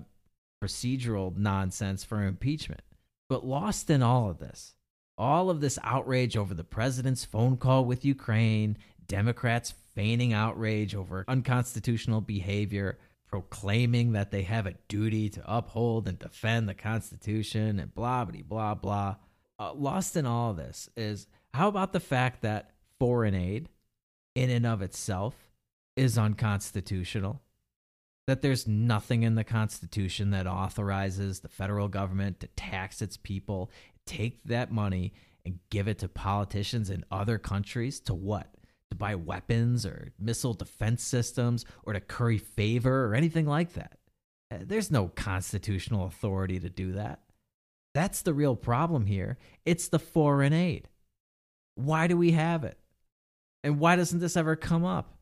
procedural 0.63 1.35
nonsense 1.35 2.05
for 2.05 2.23
impeachment. 2.23 2.83
But 3.31 3.47
lost 3.47 3.89
in 3.89 4.03
all 4.03 4.29
of 4.29 4.39
this, 4.39 4.75
all 5.17 5.51
of 5.51 5.61
this 5.61 5.79
outrage 5.83 6.37
over 6.37 6.55
the 6.55 6.65
president's 6.65 7.25
phone 7.25 7.57
call 7.57 7.85
with 7.85 8.05
Ukraine, 8.05 8.77
Democrats 9.07 9.75
feigning 9.95 10.33
outrage 10.33 10.95
over 10.95 11.25
unconstitutional 11.29 12.21
behavior, 12.21 12.99
proclaiming 13.29 14.13
that 14.13 14.31
they 14.31 14.43
have 14.43 14.67
a 14.67 14.75
duty 14.89 15.29
to 15.29 15.43
uphold 15.47 16.09
and 16.09 16.19
defend 16.19 16.69
the 16.69 16.75
Constitution 16.75 17.79
and 17.79 17.95
blah, 17.95 18.25
blah, 18.25 18.43
blah, 18.43 18.75
blah. 18.75 19.17
Uh, 19.59 19.73
lost 19.73 20.17
in 20.17 20.27
all 20.27 20.53
this 20.53 20.89
is 20.97 21.27
how 21.53 21.69
about 21.69 21.93
the 21.93 22.01
fact 22.01 22.43
that 22.43 22.71
foreign 22.99 23.35
aid, 23.35 23.69
in 24.35 24.51
and 24.51 24.67
of 24.67 24.83
itself, 24.83 25.35
is 25.97 26.19
unconstitutional? 26.19 27.41
That 28.27 28.43
there's 28.43 28.67
nothing 28.67 29.23
in 29.23 29.35
the 29.35 29.45
Constitution 29.45 30.31
that 30.31 30.47
authorizes 30.47 31.41
the 31.41 31.49
federal 31.49 31.89
government 31.89 32.41
to 32.41 32.49
tax 32.49 33.03
its 33.03 33.17
people, 33.17 33.71
take 34.07 34.45
that 34.45 34.73
money, 34.73 35.13
and 35.45 35.59
give 35.71 35.89
it 35.89 35.99
to 35.99 36.09
politicians 36.09 36.89
in 36.89 37.05
other 37.11 37.39
countries 37.39 38.01
to 38.01 38.15
what? 38.15 38.55
to 38.95 38.99
buy 38.99 39.15
weapons 39.15 39.85
or 39.85 40.13
missile 40.19 40.55
defense 40.55 41.03
systems 41.03 41.65
or 41.85 41.93
to 41.93 42.01
curry 42.01 42.39
favor 42.39 43.07
or 43.07 43.15
anything 43.15 43.47
like 43.47 43.73
that. 43.75 43.99
Uh, 44.51 44.59
there's 44.61 44.91
no 44.91 45.09
constitutional 45.09 46.07
authority 46.07 46.61
to 46.61 46.69
do 46.69 46.93
that. 46.93 47.21
That's 47.93 48.23
the 48.23 48.35
real 48.35 48.57
problem 48.57 49.07
here. 49.07 49.39
It's 49.65 49.89
the 49.89 49.99
foreign 49.99 50.53
aid. 50.53 50.89
Why 51.75 52.07
do 52.07 52.17
we 52.17 52.33
have 52.33 52.65
it? 52.65 52.79
And 53.63 53.79
why 53.79 53.97
doesn't 53.97 54.21
this 54.21 54.37
ever 54.37 54.57
come 54.57 54.85
up? 54.85 55.17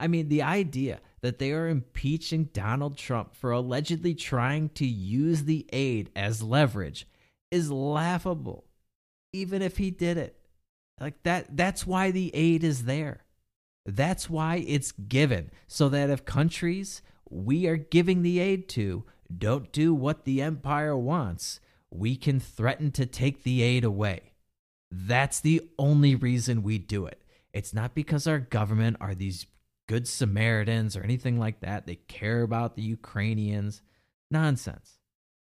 I 0.00 0.06
mean, 0.06 0.28
the 0.28 0.42
idea 0.42 1.00
that 1.20 1.38
they 1.38 1.52
are 1.52 1.68
impeaching 1.68 2.44
Donald 2.52 2.96
Trump 2.96 3.34
for 3.34 3.50
allegedly 3.50 4.14
trying 4.14 4.68
to 4.70 4.86
use 4.86 5.44
the 5.44 5.66
aid 5.72 6.10
as 6.14 6.42
leverage 6.42 7.06
is 7.50 7.70
laughable, 7.70 8.64
even 9.32 9.62
if 9.62 9.76
he 9.78 9.90
did 9.90 10.16
it. 10.16 10.36
Like 11.00 11.22
that 11.22 11.56
that's 11.56 11.86
why 11.86 12.10
the 12.10 12.34
aid 12.34 12.64
is 12.64 12.84
there. 12.84 13.24
That's 13.86 14.28
why 14.28 14.64
it's 14.66 14.92
given 14.92 15.50
so 15.66 15.88
that 15.88 16.10
if 16.10 16.24
countries 16.24 17.02
we 17.30 17.66
are 17.66 17.76
giving 17.76 18.22
the 18.22 18.40
aid 18.40 18.68
to 18.70 19.04
don't 19.36 19.72
do 19.72 19.94
what 19.94 20.24
the 20.24 20.42
empire 20.42 20.96
wants, 20.96 21.60
we 21.90 22.16
can 22.16 22.40
threaten 22.40 22.90
to 22.92 23.06
take 23.06 23.42
the 23.42 23.62
aid 23.62 23.84
away. 23.84 24.32
That's 24.90 25.40
the 25.40 25.68
only 25.78 26.14
reason 26.14 26.62
we 26.62 26.78
do 26.78 27.06
it. 27.06 27.22
It's 27.52 27.74
not 27.74 27.94
because 27.94 28.26
our 28.26 28.38
government 28.38 28.96
are 29.00 29.14
these 29.14 29.46
good 29.86 30.06
Samaritans 30.06 30.96
or 30.96 31.02
anything 31.02 31.38
like 31.38 31.60
that. 31.60 31.86
They 31.86 31.96
care 31.96 32.42
about 32.42 32.76
the 32.76 32.82
Ukrainians. 32.82 33.82
Nonsense. 34.30 34.97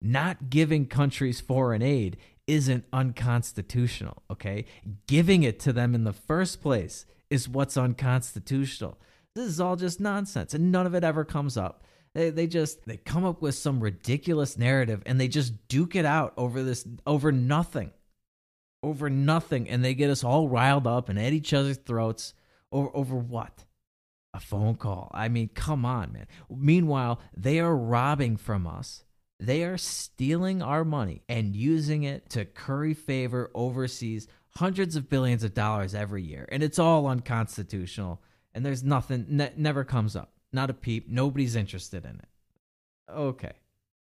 Not 0.07 0.50
giving 0.50 0.84
countries 0.84 1.40
foreign 1.40 1.80
aid 1.80 2.18
isn't 2.46 2.84
unconstitutional, 2.92 4.22
okay? 4.30 4.66
Giving 5.07 5.44
it 5.44 5.59
to 5.61 5.72
them 5.72 5.94
in 5.94 6.05
the 6.05 6.12
first 6.12 6.61
place 6.61 7.07
is 7.30 7.48
what's 7.48 7.78
unconstitutional. 7.78 8.98
This 9.34 9.46
is 9.46 9.61
all 9.61 9.76
just 9.76 10.00
nonsense 10.00 10.52
and 10.52 10.70
none 10.70 10.84
of 10.84 10.94
it 10.94 11.05
ever 11.05 11.24
comes 11.24 11.57
up. 11.57 11.84
They, 12.14 12.28
they 12.28 12.46
just 12.46 12.84
they 12.84 12.98
come 12.98 13.24
up 13.24 13.40
with 13.40 13.55
some 13.55 13.80
ridiculous 13.80 14.59
narrative 14.59 15.02
and 15.07 15.18
they 15.18 15.26
just 15.26 15.68
duke 15.68 15.96
it 15.96 16.05
out 16.05 16.34
over 16.36 16.62
this 16.62 16.86
over 17.07 17.32
nothing. 17.32 17.90
Over 18.82 19.09
nothing 19.09 19.70
and 19.70 19.82
they 19.82 19.94
get 19.94 20.11
us 20.11 20.22
all 20.22 20.50
riled 20.50 20.86
up 20.86 21.09
and 21.09 21.18
at 21.18 21.32
each 21.32 21.55
other's 21.55 21.78
throats 21.78 22.34
over 22.70 22.90
over 22.94 23.16
what? 23.16 23.64
A 24.34 24.40
phone 24.40 24.74
call. 24.74 25.11
I 25.14 25.28
mean, 25.28 25.48
come 25.55 25.86
on, 25.86 26.12
man. 26.12 26.26
Meanwhile, 26.50 27.20
they 27.34 27.59
are 27.59 27.74
robbing 27.74 28.36
from 28.36 28.66
us 28.66 29.03
they 29.41 29.64
are 29.64 29.76
stealing 29.76 30.62
our 30.62 30.85
money 30.85 31.22
and 31.28 31.57
using 31.57 32.05
it 32.05 32.30
to 32.30 32.45
curry 32.45 32.95
favor 32.95 33.51
overseas 33.55 34.28
hundreds 34.51 34.97
of 34.97 35.11
billions 35.11 35.43
of 35.43 35.55
dollars 35.55 35.95
every 35.95 36.22
year. 36.22 36.49
And 36.51 36.62
it's 36.62 36.78
all 36.78 37.07
unconstitutional. 37.07 38.22
And 38.55 38.64
there's 38.64 38.85
nothing, 38.85 39.26
ne- 39.28 39.53
never 39.57 39.85
comes 39.85 40.14
up. 40.14 40.32
Not 40.53 40.70
a 40.70 40.74
peep. 40.74 41.09
Nobody's 41.09 41.57
interested 41.57 42.05
in 42.05 42.12
it. 42.12 42.28
Okay. 43.11 43.53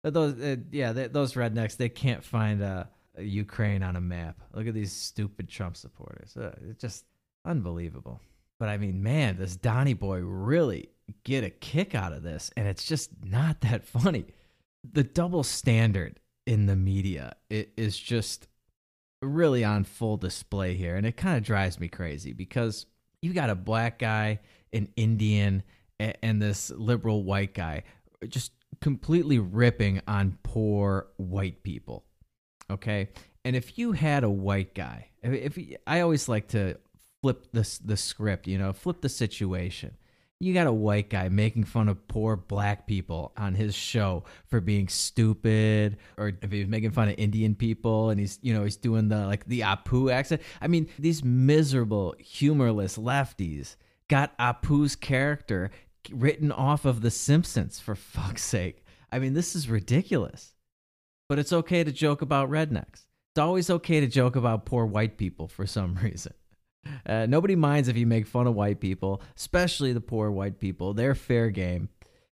But 0.02 0.14
those, 0.14 0.40
uh, 0.40 0.56
yeah, 0.72 0.92
they, 0.92 1.06
those 1.06 1.34
rednecks, 1.34 1.76
they 1.76 1.88
can't 1.88 2.24
find 2.24 2.62
uh, 2.62 2.84
Ukraine 3.18 3.82
on 3.82 3.94
a 3.96 4.00
map. 4.00 4.40
Look 4.52 4.66
at 4.66 4.74
these 4.74 4.92
stupid 4.92 5.48
Trump 5.48 5.76
supporters. 5.76 6.36
Uh, 6.36 6.54
it's 6.68 6.80
just 6.80 7.04
unbelievable. 7.44 8.20
But 8.58 8.68
I 8.68 8.78
mean, 8.78 9.02
man, 9.02 9.36
this 9.38 9.56
Donnie 9.56 9.94
Boy 9.94 10.18
really 10.18 10.90
get 11.24 11.44
a 11.44 11.50
kick 11.50 11.94
out 11.94 12.12
of 12.12 12.22
this? 12.22 12.50
And 12.56 12.66
it's 12.66 12.84
just 12.84 13.10
not 13.24 13.60
that 13.62 13.84
funny 13.86 14.26
the 14.84 15.04
double 15.04 15.42
standard 15.42 16.20
in 16.46 16.66
the 16.66 16.76
media 16.76 17.34
is 17.48 17.98
just 17.98 18.48
really 19.22 19.62
on 19.64 19.84
full 19.84 20.16
display 20.16 20.74
here 20.74 20.96
and 20.96 21.06
it 21.06 21.16
kind 21.16 21.36
of 21.36 21.42
drives 21.42 21.78
me 21.78 21.88
crazy 21.88 22.32
because 22.32 22.86
you 23.20 23.34
got 23.34 23.50
a 23.50 23.54
black 23.54 23.98
guy 23.98 24.40
an 24.72 24.88
indian 24.96 25.62
and 25.98 26.40
this 26.40 26.70
liberal 26.70 27.22
white 27.22 27.52
guy 27.52 27.82
just 28.28 28.52
completely 28.80 29.38
ripping 29.38 30.00
on 30.08 30.38
poor 30.42 31.08
white 31.18 31.62
people 31.62 32.04
okay? 32.70 33.08
And 33.44 33.56
if 33.56 33.78
you 33.78 33.92
had 33.92 34.24
a 34.24 34.30
white 34.30 34.74
guy 34.74 35.08
if 35.22 35.58
i 35.86 36.00
always 36.00 36.28
like 36.28 36.48
to 36.48 36.76
flip 37.20 37.46
the 37.52 37.78
the 37.84 37.96
script 37.96 38.46
you 38.46 38.56
know 38.56 38.72
flip 38.72 39.02
the 39.02 39.08
situation 39.08 39.96
you 40.40 40.54
got 40.54 40.66
a 40.66 40.72
white 40.72 41.10
guy 41.10 41.28
making 41.28 41.64
fun 41.64 41.88
of 41.88 42.08
poor 42.08 42.34
black 42.34 42.86
people 42.86 43.32
on 43.36 43.54
his 43.54 43.74
show 43.74 44.24
for 44.46 44.60
being 44.60 44.88
stupid 44.88 45.98
or 46.16 46.32
if 46.40 46.50
he's 46.50 46.66
making 46.66 46.90
fun 46.90 47.10
of 47.10 47.14
indian 47.18 47.54
people 47.54 48.08
and 48.08 48.18
he's 48.18 48.38
you 48.40 48.54
know 48.54 48.64
he's 48.64 48.76
doing 48.76 49.08
the 49.08 49.26
like 49.26 49.44
the 49.46 49.60
apu 49.60 50.10
accent. 50.10 50.40
I 50.60 50.66
mean 50.66 50.88
these 50.98 51.22
miserable 51.22 52.14
humorless 52.18 52.96
lefties 52.96 53.76
got 54.08 54.36
apu's 54.38 54.96
character 54.96 55.70
written 56.10 56.50
off 56.50 56.86
of 56.86 57.02
the 57.02 57.10
simpsons 57.10 57.78
for 57.78 57.94
fuck's 57.94 58.42
sake. 58.42 58.84
I 59.12 59.18
mean 59.18 59.34
this 59.34 59.54
is 59.54 59.68
ridiculous. 59.68 60.54
But 61.28 61.38
it's 61.38 61.52
okay 61.52 61.84
to 61.84 61.92
joke 61.92 62.22
about 62.22 62.50
rednecks. 62.50 63.04
It's 63.30 63.38
always 63.38 63.70
okay 63.70 64.00
to 64.00 64.08
joke 64.08 64.34
about 64.34 64.66
poor 64.66 64.84
white 64.84 65.16
people 65.16 65.46
for 65.46 65.64
some 65.64 65.94
reason 66.02 66.32
uh, 67.06 67.26
nobody 67.26 67.56
minds 67.56 67.88
if 67.88 67.96
you 67.96 68.06
make 68.06 68.26
fun 68.26 68.46
of 68.46 68.54
white 68.54 68.80
people, 68.80 69.22
especially 69.36 69.92
the 69.92 70.00
poor 70.00 70.30
white 70.30 70.58
people. 70.58 70.94
They're 70.94 71.14
fair 71.14 71.50
game. 71.50 71.88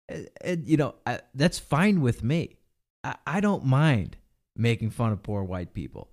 And, 0.09 0.29
and 0.41 0.67
you 0.67 0.77
know, 0.77 0.95
I, 1.05 1.19
that's 1.33 1.59
fine 1.59 2.01
with 2.01 2.23
me. 2.23 2.57
I, 3.03 3.15
I 3.25 3.39
don't 3.39 3.65
mind 3.65 4.17
making 4.55 4.91
fun 4.91 5.11
of 5.11 5.23
poor 5.23 5.43
white 5.43 5.73
people. 5.73 6.09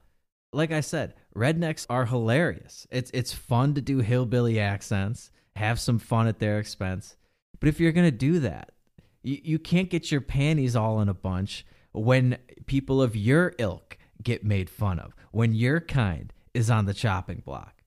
Like 0.53 0.72
I 0.72 0.81
said, 0.81 1.14
rednecks 1.37 1.87
are 1.91 2.07
hilarious. 2.07 2.87
It's 2.91 3.11
it's 3.12 3.33
fun 3.33 3.74
to 3.74 3.81
do 3.83 3.99
hillbilly 3.99 4.59
accents, 4.59 5.31
have 5.57 5.79
some 5.79 5.99
fun 5.99 6.26
at 6.26 6.39
their 6.39 6.59
expense. 6.59 7.16
But 7.61 7.68
if 7.68 7.81
you're 7.81 7.93
gonna 7.93 8.11
do 8.11 8.39
that, 8.41 8.72
you, 9.22 9.39
you 9.43 9.59
can't 9.59 9.91
get 9.91 10.11
your 10.11 10.22
panties 10.22 10.74
all 10.74 11.01
in 11.01 11.09
a 11.09 11.14
bunch 11.14 11.66
when 11.93 12.39
people 12.66 13.03
of 13.03 13.14
your 13.14 13.55
ilk 13.59 13.99
get 14.22 14.45
made 14.45 14.70
fun 14.70 14.99
of. 14.99 15.14
When 15.33 15.55
your 15.55 15.81
kind 15.81 16.33
is 16.55 16.70
on 16.70 16.87
the 16.87 16.95
chopping 16.95 17.43
block. 17.45 17.78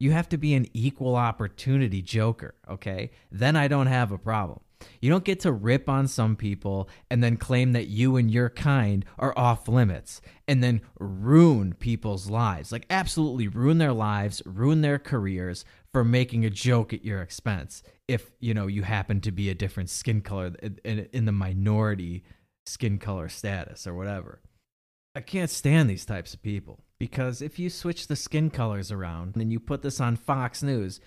You 0.00 0.10
have 0.12 0.28
to 0.30 0.38
be 0.38 0.54
an 0.54 0.66
equal 0.72 1.14
opportunity 1.14 2.02
joker, 2.02 2.54
okay? 2.68 3.10
Then 3.30 3.54
I 3.54 3.68
don't 3.68 3.86
have 3.86 4.10
a 4.10 4.18
problem. 4.18 4.60
You 5.00 5.10
don't 5.10 5.24
get 5.24 5.40
to 5.40 5.52
rip 5.52 5.90
on 5.90 6.08
some 6.08 6.36
people 6.36 6.88
and 7.10 7.22
then 7.22 7.36
claim 7.36 7.72
that 7.72 7.88
you 7.88 8.16
and 8.16 8.30
your 8.30 8.48
kind 8.48 9.04
are 9.18 9.38
off 9.38 9.68
limits 9.68 10.22
and 10.48 10.64
then 10.64 10.80
ruin 10.98 11.74
people's 11.74 12.30
lives. 12.30 12.72
Like, 12.72 12.86
absolutely 12.88 13.46
ruin 13.46 13.76
their 13.76 13.92
lives, 13.92 14.40
ruin 14.46 14.80
their 14.80 14.98
careers 14.98 15.66
for 15.92 16.02
making 16.02 16.46
a 16.46 16.50
joke 16.50 16.94
at 16.94 17.04
your 17.04 17.20
expense 17.20 17.82
if, 18.08 18.30
you 18.40 18.54
know, 18.54 18.68
you 18.68 18.82
happen 18.82 19.20
to 19.20 19.30
be 19.30 19.50
a 19.50 19.54
different 19.54 19.90
skin 19.90 20.22
color 20.22 20.54
in, 20.82 21.26
the 21.26 21.32
minority 21.32 22.24
skin 22.64 22.98
color 22.98 23.28
status 23.28 23.86
or 23.86 23.94
whatever. 23.94 24.40
I 25.14 25.20
can't 25.20 25.50
stand 25.50 25.90
these 25.90 26.06
types 26.06 26.34
of 26.34 26.42
people 26.42 26.84
because 26.98 27.42
if 27.42 27.58
you 27.58 27.68
switch 27.68 28.06
the 28.06 28.16
skin 28.16 28.50
colors 28.50 28.92
around 28.92 29.36
and 29.36 29.50
you 29.52 29.58
put 29.58 29.82
this 29.82 30.00
on 30.00 30.16
Fox 30.16 30.62
News, 30.62 31.00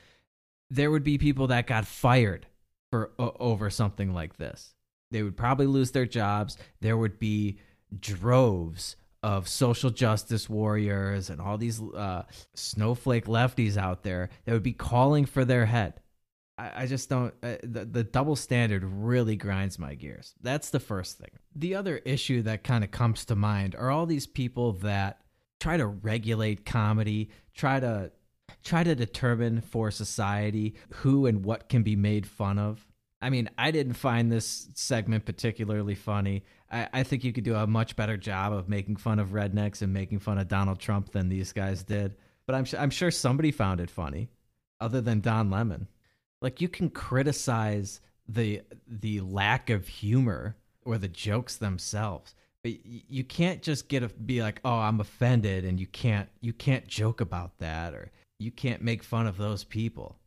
there 0.69 0.91
would 0.91 1.03
be 1.03 1.17
people 1.17 1.47
that 1.47 1.67
got 1.67 1.85
fired 1.85 2.47
for 2.91 3.11
uh, 3.17 3.29
over 3.39 3.69
something 3.69 4.13
like 4.13 4.37
this. 4.37 4.73
They 5.11 5.23
would 5.23 5.37
probably 5.37 5.67
lose 5.67 5.91
their 5.91 6.05
jobs. 6.05 6.57
There 6.81 6.97
would 6.97 7.19
be 7.19 7.59
droves 7.97 8.95
of 9.21 9.47
social 9.47 9.89
justice 9.89 10.49
warriors 10.49 11.29
and 11.29 11.39
all 11.39 11.57
these 11.57 11.81
uh, 11.81 12.23
snowflake 12.55 13.25
lefties 13.25 13.77
out 13.77 14.03
there 14.03 14.29
that 14.43 14.51
would 14.51 14.63
be 14.63 14.73
calling 14.73 15.25
for 15.25 15.45
their 15.45 15.65
head. 15.65 16.01
I, 16.57 16.85
just 16.85 17.09
don't. 17.09 17.33
Uh, 17.41 17.55
the, 17.63 17.85
the 17.85 18.03
double 18.03 18.35
standard 18.35 18.83
really 18.83 19.35
grinds 19.35 19.79
my 19.79 19.95
gears. 19.95 20.35
That's 20.41 20.69
the 20.69 20.79
first 20.79 21.17
thing. 21.17 21.31
The 21.55 21.75
other 21.75 21.97
issue 21.97 22.43
that 22.43 22.63
kind 22.63 22.83
of 22.83 22.91
comes 22.91 23.25
to 23.25 23.35
mind 23.35 23.75
are 23.75 23.89
all 23.89 24.05
these 24.05 24.27
people 24.27 24.73
that 24.73 25.21
try 25.59 25.77
to 25.77 25.87
regulate 25.87 26.65
comedy, 26.65 27.29
try 27.55 27.79
to 27.79 28.11
try 28.63 28.83
to 28.83 28.93
determine 28.93 29.61
for 29.61 29.89
society 29.89 30.75
who 30.89 31.25
and 31.25 31.43
what 31.43 31.69
can 31.69 31.81
be 31.81 31.95
made 31.95 32.27
fun 32.27 32.59
of. 32.59 32.85
I 33.21 33.29
mean, 33.29 33.49
I 33.57 33.71
didn't 33.71 33.93
find 33.93 34.31
this 34.31 34.67
segment 34.75 35.25
particularly 35.25 35.95
funny. 35.95 36.43
I, 36.69 36.89
I, 36.91 37.03
think 37.03 37.23
you 37.23 37.31
could 37.31 37.45
do 37.45 37.55
a 37.55 37.65
much 37.65 37.95
better 37.95 38.17
job 38.17 38.51
of 38.51 38.67
making 38.67 38.97
fun 38.97 39.17
of 39.17 39.29
rednecks 39.29 39.81
and 39.81 39.93
making 39.93 40.19
fun 40.19 40.37
of 40.37 40.49
Donald 40.49 40.79
Trump 40.79 41.13
than 41.13 41.29
these 41.29 41.53
guys 41.53 41.83
did. 41.83 42.15
But 42.45 42.55
I'm 42.55 42.65
I'm 42.77 42.89
sure 42.89 43.11
somebody 43.11 43.51
found 43.51 43.79
it 43.79 43.89
funny, 43.89 44.29
other 44.81 44.99
than 44.99 45.21
Don 45.21 45.49
Lemon. 45.49 45.87
Like 46.43 46.59
you 46.61 46.67
can 46.67 46.89
criticize 46.89 48.01
the 48.27 48.61
the 48.85 49.21
lack 49.21 49.69
of 49.69 49.87
humor 49.87 50.57
or 50.83 50.97
the 50.97 51.07
jokes 51.07 51.55
themselves, 51.55 52.35
but 52.63 52.73
you 52.85 53.23
can't 53.23 53.61
just 53.61 53.87
get 53.87 54.03
a 54.03 54.09
be 54.09 54.41
like, 54.43 54.59
"Oh, 54.65 54.79
I'm 54.79 54.99
offended," 54.99 55.63
and 55.63 55.79
you 55.79 55.87
can't 55.87 56.27
you 56.41 56.51
can't 56.51 56.85
joke 56.85 57.21
about 57.21 57.57
that 57.59 57.93
or 57.93 58.11
you 58.39 58.51
can't 58.51 58.81
make 58.81 59.03
fun 59.03 59.25
of 59.25 59.37
those 59.37 59.63
people. 59.63 60.19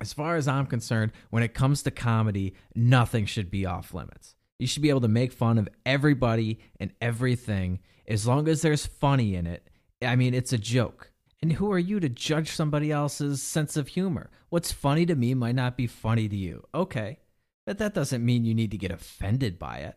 As 0.00 0.14
far 0.14 0.36
as 0.36 0.48
I'm 0.48 0.66
concerned, 0.66 1.12
when 1.28 1.42
it 1.42 1.54
comes 1.54 1.82
to 1.82 1.90
comedy, 1.90 2.54
nothing 2.74 3.26
should 3.26 3.50
be 3.50 3.66
off 3.66 3.92
limits. 3.92 4.36
You 4.58 4.66
should 4.66 4.82
be 4.82 4.90
able 4.90 5.02
to 5.02 5.08
make 5.08 5.32
fun 5.32 5.58
of 5.58 5.68
everybody 5.84 6.60
and 6.80 6.92
everything 7.00 7.80
as 8.06 8.26
long 8.26 8.48
as 8.48 8.62
there's 8.62 8.86
funny 8.86 9.34
in 9.34 9.46
it. 9.46 9.68
I 10.00 10.16
mean, 10.16 10.32
it's 10.32 10.52
a 10.52 10.58
joke. 10.58 11.12
And 11.40 11.52
who 11.52 11.70
are 11.70 11.78
you 11.78 12.00
to 12.00 12.08
judge 12.08 12.50
somebody 12.50 12.90
else's 12.90 13.42
sense 13.42 13.76
of 13.76 13.88
humor? 13.88 14.30
What's 14.48 14.72
funny 14.72 15.06
to 15.06 15.14
me 15.14 15.34
might 15.34 15.54
not 15.54 15.76
be 15.76 15.86
funny 15.86 16.28
to 16.28 16.36
you. 16.36 16.64
Okay. 16.74 17.18
But 17.64 17.78
that 17.78 17.94
doesn't 17.94 18.24
mean 18.24 18.44
you 18.44 18.54
need 18.54 18.70
to 18.70 18.78
get 18.78 18.90
offended 18.90 19.58
by 19.58 19.78
it. 19.78 19.96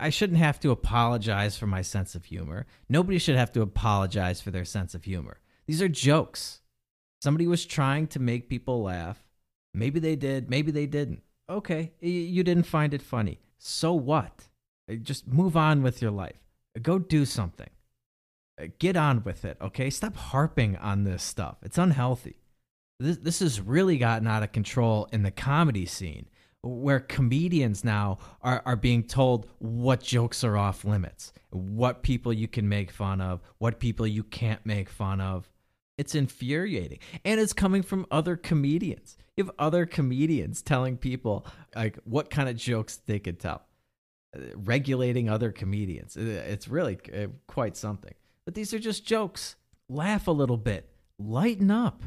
I 0.00 0.10
shouldn't 0.10 0.40
have 0.40 0.58
to 0.60 0.72
apologize 0.72 1.56
for 1.56 1.68
my 1.68 1.80
sense 1.80 2.16
of 2.16 2.24
humor. 2.24 2.66
Nobody 2.88 3.18
should 3.18 3.36
have 3.36 3.52
to 3.52 3.62
apologize 3.62 4.40
for 4.40 4.50
their 4.50 4.64
sense 4.64 4.94
of 4.94 5.04
humor. 5.04 5.38
These 5.66 5.80
are 5.80 5.88
jokes. 5.88 6.60
Somebody 7.22 7.46
was 7.46 7.64
trying 7.64 8.08
to 8.08 8.18
make 8.18 8.48
people 8.48 8.82
laugh. 8.82 9.22
Maybe 9.72 10.00
they 10.00 10.16
did, 10.16 10.50
maybe 10.50 10.72
they 10.72 10.86
didn't. 10.86 11.22
Okay, 11.48 11.92
you 12.00 12.42
didn't 12.42 12.64
find 12.64 12.92
it 12.92 13.00
funny. 13.02 13.38
So 13.58 13.92
what? 13.92 14.48
Just 15.02 15.28
move 15.28 15.56
on 15.56 15.82
with 15.82 16.02
your 16.02 16.10
life. 16.10 16.42
Go 16.82 16.98
do 16.98 17.24
something. 17.24 17.70
Uh, 18.60 18.66
get 18.78 18.96
on 18.96 19.22
with 19.24 19.44
it, 19.44 19.56
okay? 19.60 19.90
Stop 19.90 20.16
harping 20.16 20.76
on 20.76 21.04
this 21.04 21.22
stuff. 21.22 21.56
It's 21.62 21.78
unhealthy. 21.78 22.36
This 23.00 23.16
this 23.16 23.40
has 23.40 23.60
really 23.60 23.98
gotten 23.98 24.28
out 24.28 24.42
of 24.42 24.52
control 24.52 25.08
in 25.12 25.22
the 25.22 25.30
comedy 25.30 25.86
scene 25.86 26.28
where 26.62 27.00
comedians 27.00 27.82
now 27.82 28.18
are, 28.40 28.62
are 28.64 28.76
being 28.76 29.02
told 29.02 29.48
what 29.58 30.00
jokes 30.00 30.44
are 30.44 30.56
off 30.56 30.84
limits, 30.84 31.32
what 31.50 32.02
people 32.02 32.32
you 32.32 32.46
can 32.46 32.68
make 32.68 32.90
fun 32.90 33.20
of, 33.20 33.40
what 33.58 33.80
people 33.80 34.06
you 34.06 34.22
can't 34.22 34.64
make 34.64 34.88
fun 34.88 35.20
of. 35.20 35.50
It's 35.98 36.14
infuriating. 36.14 37.00
And 37.24 37.40
it's 37.40 37.52
coming 37.52 37.82
from 37.82 38.06
other 38.10 38.36
comedians. 38.36 39.16
You 39.36 39.44
have 39.44 39.54
other 39.58 39.86
comedians 39.86 40.62
telling 40.62 40.96
people 40.96 41.46
like 41.74 41.98
what 42.04 42.30
kind 42.30 42.48
of 42.48 42.56
jokes 42.56 42.96
they 43.06 43.18
could 43.18 43.40
tell. 43.40 43.62
Uh, 44.34 44.40
regulating 44.54 45.28
other 45.28 45.50
comedians. 45.50 46.16
It's 46.16 46.68
really 46.68 46.98
uh, 47.12 47.26
quite 47.46 47.76
something. 47.76 48.14
But 48.44 48.54
these 48.54 48.74
are 48.74 48.78
just 48.78 49.06
jokes. 49.06 49.56
Laugh 49.88 50.26
a 50.26 50.32
little 50.32 50.56
bit. 50.56 50.90
Lighten 51.18 51.70
up. 51.70 52.02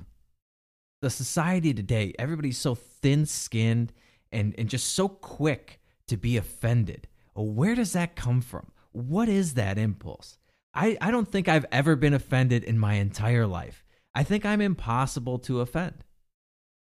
The 1.01 1.09
society 1.09 1.73
today, 1.73 2.13
everybody's 2.17 2.57
so 2.57 2.75
thin 2.75 3.25
skinned 3.25 3.93
and, 4.31 4.55
and 4.57 4.69
just 4.69 4.93
so 4.93 5.07
quick 5.07 5.79
to 6.07 6.17
be 6.17 6.37
offended. 6.37 7.07
Where 7.35 7.75
does 7.75 7.93
that 7.93 8.15
come 8.15 8.41
from? 8.41 8.71
What 8.91 9.29
is 9.29 9.53
that 9.53 9.77
impulse? 9.77 10.37
I, 10.73 10.97
I 10.99 11.11
don't 11.11 11.27
think 11.27 11.47
I've 11.47 11.65
ever 11.71 11.95
been 11.95 12.13
offended 12.13 12.63
in 12.63 12.79
my 12.79 12.95
entire 12.95 13.45
life. 13.45 13.83
I 14.13 14.23
think 14.23 14.45
I'm 14.45 14.61
impossible 14.61 15.39
to 15.39 15.61
offend. 15.61 16.03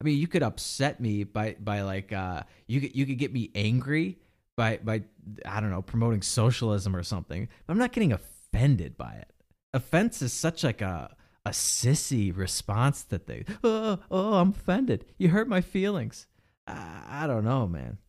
I 0.01 0.03
mean, 0.03 0.17
you 0.17 0.27
could 0.27 0.43
upset 0.43 0.99
me 0.99 1.23
by 1.23 1.55
by 1.59 1.81
like 1.81 2.11
uh, 2.11 2.43
you 2.67 2.81
could 2.81 2.95
you 2.95 3.05
could 3.05 3.17
get 3.17 3.33
me 3.33 3.51
angry 3.55 4.19
by 4.57 4.79
by 4.83 5.03
I 5.45 5.61
don't 5.61 5.71
know 5.71 5.81
promoting 5.81 6.21
socialism 6.21 6.95
or 6.95 7.03
something. 7.03 7.47
But 7.65 7.73
I'm 7.73 7.79
not 7.79 7.93
getting 7.93 8.11
offended 8.11 8.97
by 8.97 9.13
it 9.13 9.31
offense 9.75 10.21
is 10.21 10.33
such 10.33 10.63
like 10.63 10.81
a 10.81 11.15
a 11.45 11.51
sissy 11.51 12.35
response 12.35 13.03
that 13.03 13.27
they 13.27 13.45
oh, 13.63 13.99
oh 14.09 14.33
i'm 14.35 14.49
offended. 14.49 15.05
You 15.17 15.29
hurt 15.29 15.47
my 15.47 15.61
feelings. 15.61 16.27
I, 16.65 17.03
I 17.07 17.27
don't 17.27 17.45
know 17.45 17.67
man. 17.67 17.99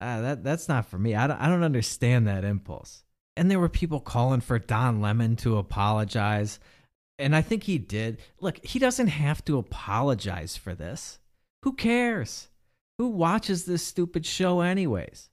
Uh, 0.00 0.20
that 0.20 0.44
that's 0.44 0.68
not 0.68 0.86
for 0.86 0.98
me. 0.98 1.14
I 1.14 1.26
don't, 1.26 1.40
I 1.40 1.48
don't 1.48 1.64
understand 1.64 2.26
that 2.26 2.44
impulse. 2.44 3.04
And 3.36 3.50
there 3.50 3.60
were 3.60 3.68
people 3.68 4.00
calling 4.00 4.40
for 4.40 4.58
don 4.58 5.00
lemon 5.00 5.36
to 5.36 5.56
apologize 5.56 6.58
and 7.18 7.34
i 7.34 7.40
think 7.40 7.64
he 7.64 7.78
did. 7.78 8.18
Look 8.40 8.64
he 8.64 8.78
doesn't 8.78 9.08
have 9.08 9.44
to 9.46 9.58
apologize 9.58 10.56
for 10.56 10.74
this. 10.74 11.18
Who 11.62 11.72
cares? 11.72 12.48
Who 12.98 13.08
watches 13.08 13.64
this 13.64 13.84
stupid 13.84 14.26
show 14.26 14.60
anyways? 14.60 15.30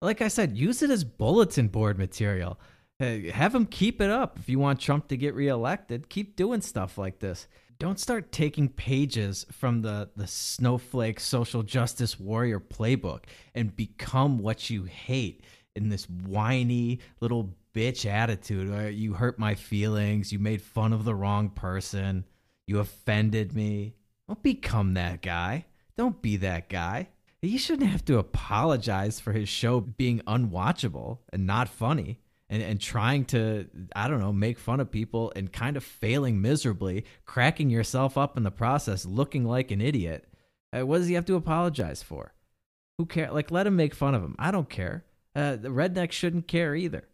Like 0.00 0.22
i 0.22 0.28
said 0.28 0.56
use 0.56 0.82
it 0.82 0.90
as 0.90 1.02
bulletin 1.02 1.68
board 1.68 1.98
material 1.98 2.60
Uh, 3.00 3.30
have 3.32 3.54
him 3.54 3.64
keep 3.64 4.00
it 4.00 4.10
up. 4.10 4.38
If 4.40 4.48
you 4.48 4.58
want 4.58 4.80
Trump 4.80 5.06
to 5.08 5.16
get 5.16 5.34
reelected, 5.34 6.08
keep 6.08 6.34
doing 6.34 6.60
stuff 6.60 6.98
like 6.98 7.20
this. 7.20 7.46
Don't 7.78 8.00
start 8.00 8.32
taking 8.32 8.68
pages 8.68 9.46
from 9.52 9.82
the, 9.82 10.10
the 10.16 10.26
snowflake 10.26 11.20
social 11.20 11.62
justice 11.62 12.18
warrior 12.18 12.58
playbook 12.58 13.24
and 13.54 13.76
become 13.76 14.38
what 14.38 14.68
you 14.68 14.82
hate 14.82 15.44
in 15.76 15.90
this 15.90 16.08
whiny 16.10 16.98
little 17.20 17.54
bitch 17.72 18.04
attitude. 18.04 18.74
Uh, 18.74 18.88
you 18.88 19.14
hurt 19.14 19.38
my 19.38 19.54
feelings. 19.54 20.32
You 20.32 20.40
made 20.40 20.60
fun 20.60 20.92
of 20.92 21.04
the 21.04 21.14
wrong 21.14 21.50
person. 21.50 22.24
You 22.66 22.80
offended 22.80 23.54
me. 23.54 23.94
Don't 24.26 24.42
become 24.42 24.94
that 24.94 25.22
guy. 25.22 25.66
Don't 25.96 26.20
be 26.20 26.36
that 26.38 26.68
guy. 26.68 27.10
He 27.40 27.58
shouldn't 27.58 27.92
have 27.92 28.04
to 28.06 28.18
apologize 28.18 29.20
for 29.20 29.30
his 29.30 29.48
show 29.48 29.80
being 29.80 30.18
unwatchable 30.26 31.18
and 31.32 31.46
not 31.46 31.68
funny 31.68 32.18
and, 32.50 32.62
and 32.62 32.80
trying 32.80 33.24
to, 33.26 33.66
I 33.94 34.08
don't 34.08 34.20
know, 34.20 34.32
make 34.32 34.58
fun 34.58 34.80
of 34.80 34.90
people 34.90 35.32
and 35.36 35.52
kind 35.52 35.76
of 35.76 35.84
failing 35.84 36.40
miserably, 36.40 37.04
cracking 37.24 37.70
yourself 37.70 38.16
up 38.16 38.36
in 38.36 38.42
the 38.42 38.50
process, 38.50 39.04
looking 39.04 39.44
like 39.44 39.70
an 39.70 39.80
idiot. 39.80 40.26
Uh, 40.72 40.86
what 40.86 40.98
does 40.98 41.08
he 41.08 41.14
have 41.14 41.26
to 41.26 41.36
apologize 41.36 42.02
for? 42.02 42.32
Who 42.98 43.06
care? 43.06 43.30
Like, 43.30 43.50
let 43.50 43.66
him 43.66 43.76
make 43.76 43.94
fun 43.94 44.14
of 44.14 44.22
him. 44.22 44.34
I 44.38 44.50
don't 44.50 44.68
care. 44.68 45.04
Uh, 45.34 45.56
the 45.56 45.68
redneck 45.68 46.10
shouldn't 46.10 46.48
care 46.48 46.74
either. 46.74 47.06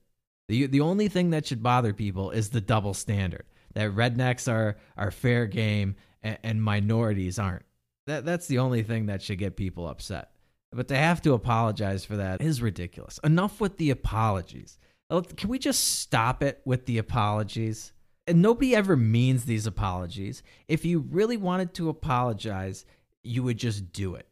The, 0.49 0.66
the 0.66 0.80
only 0.80 1.09
thing 1.09 1.30
that 1.30 1.47
should 1.47 1.62
bother 1.62 1.93
people 1.93 2.30
is 2.30 2.51
the 2.51 2.61
double 2.61 2.95
standard 2.95 3.45
that 3.74 3.91
rednecks 3.91 4.51
are, 4.51 4.76
are 4.97 5.11
fair 5.11 5.47
game 5.47 5.97
and, 6.22 6.39
and 6.43 6.62
minorities 6.62 7.39
aren't. 7.39 7.64
That, 8.07 8.24
that's 8.24 8.47
the 8.47 8.59
only 8.59 8.82
thing 8.82 9.07
that 9.07 9.22
should 9.22 9.39
get 9.39 9.57
people 9.57 9.89
upset. 9.89 10.30
But 10.72 10.89
to 10.89 10.97
have 10.97 11.22
to 11.22 11.35
apologize 11.35 12.05
for 12.05 12.16
that 12.16 12.41
is 12.41 12.61
ridiculous. 12.61 13.18
Enough 13.22 13.61
with 13.61 13.76
the 13.76 13.91
apologies. 13.91 14.78
Oh, 15.11 15.23
can 15.23 15.51
we 15.51 15.59
just 15.59 15.99
stop 16.01 16.43
it 16.43 16.61
with 16.65 16.87
the 16.87 16.99
apologies? 16.99 17.93
And 18.27 18.41
nobody 18.41 18.75
ever 18.75 18.97
means 18.97 19.45
these 19.45 19.67
apologies. 19.67 20.43
If 20.67 20.85
you 20.85 21.01
really 21.11 21.37
wanted 21.37 21.75
to 21.75 21.91
apologize, 21.91 22.87
you 23.23 23.43
would 23.43 23.59
just 23.59 23.93
do 23.93 24.15
it. 24.15 24.27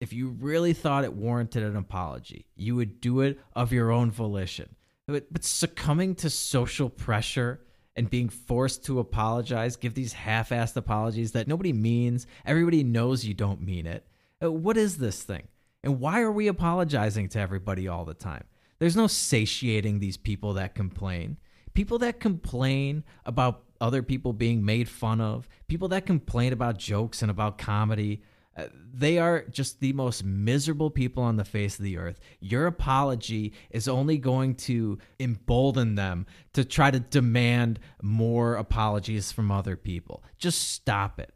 If 0.00 0.12
you 0.12 0.28
really 0.28 0.74
thought 0.74 1.04
it 1.04 1.14
warranted 1.14 1.62
an 1.62 1.76
apology, 1.76 2.46
you 2.56 2.76
would 2.76 3.00
do 3.00 3.20
it 3.22 3.40
of 3.54 3.72
your 3.72 3.90
own 3.90 4.10
volition. 4.10 4.76
But, 5.06 5.32
but 5.32 5.44
succumbing 5.44 6.16
to 6.16 6.30
social 6.30 6.90
pressure 6.90 7.60
and 7.96 8.10
being 8.10 8.28
forced 8.28 8.84
to 8.84 9.00
apologize, 9.00 9.76
give 9.76 9.94
these 9.94 10.12
half 10.12 10.50
assed 10.50 10.76
apologies 10.76 11.32
that 11.32 11.48
nobody 11.48 11.72
means. 11.72 12.26
Everybody 12.44 12.84
knows 12.84 13.24
you 13.24 13.34
don't 13.34 13.62
mean 13.62 13.86
it. 13.86 14.06
Uh, 14.42 14.52
What 14.52 14.76
is 14.76 14.98
this 14.98 15.22
thing? 15.22 15.48
And 15.82 15.98
why 15.98 16.20
are 16.20 16.30
we 16.30 16.46
apologizing 16.48 17.30
to 17.30 17.40
everybody 17.40 17.88
all 17.88 18.04
the 18.04 18.14
time? 18.14 18.44
There's 18.78 18.96
no 18.96 19.06
satiating 19.06 19.98
these 19.98 20.16
people 20.16 20.54
that 20.54 20.74
complain. 20.74 21.38
People 21.74 21.98
that 21.98 22.20
complain 22.20 23.04
about 23.24 23.64
other 23.80 24.02
people 24.02 24.32
being 24.32 24.64
made 24.64 24.88
fun 24.88 25.20
of, 25.20 25.48
people 25.68 25.88
that 25.88 26.06
complain 26.06 26.52
about 26.52 26.78
jokes 26.78 27.22
and 27.22 27.30
about 27.30 27.58
comedy, 27.58 28.22
uh, 28.56 28.64
they 28.92 29.18
are 29.18 29.44
just 29.50 29.78
the 29.78 29.92
most 29.92 30.24
miserable 30.24 30.90
people 30.90 31.22
on 31.22 31.36
the 31.36 31.44
face 31.44 31.78
of 31.78 31.84
the 31.84 31.96
earth. 31.96 32.18
Your 32.40 32.66
apology 32.66 33.52
is 33.70 33.86
only 33.86 34.18
going 34.18 34.56
to 34.56 34.98
embolden 35.20 35.94
them 35.94 36.26
to 36.54 36.64
try 36.64 36.90
to 36.90 36.98
demand 36.98 37.78
more 38.02 38.56
apologies 38.56 39.30
from 39.30 39.52
other 39.52 39.76
people. 39.76 40.24
Just 40.38 40.72
stop 40.72 41.20
it. 41.20 41.32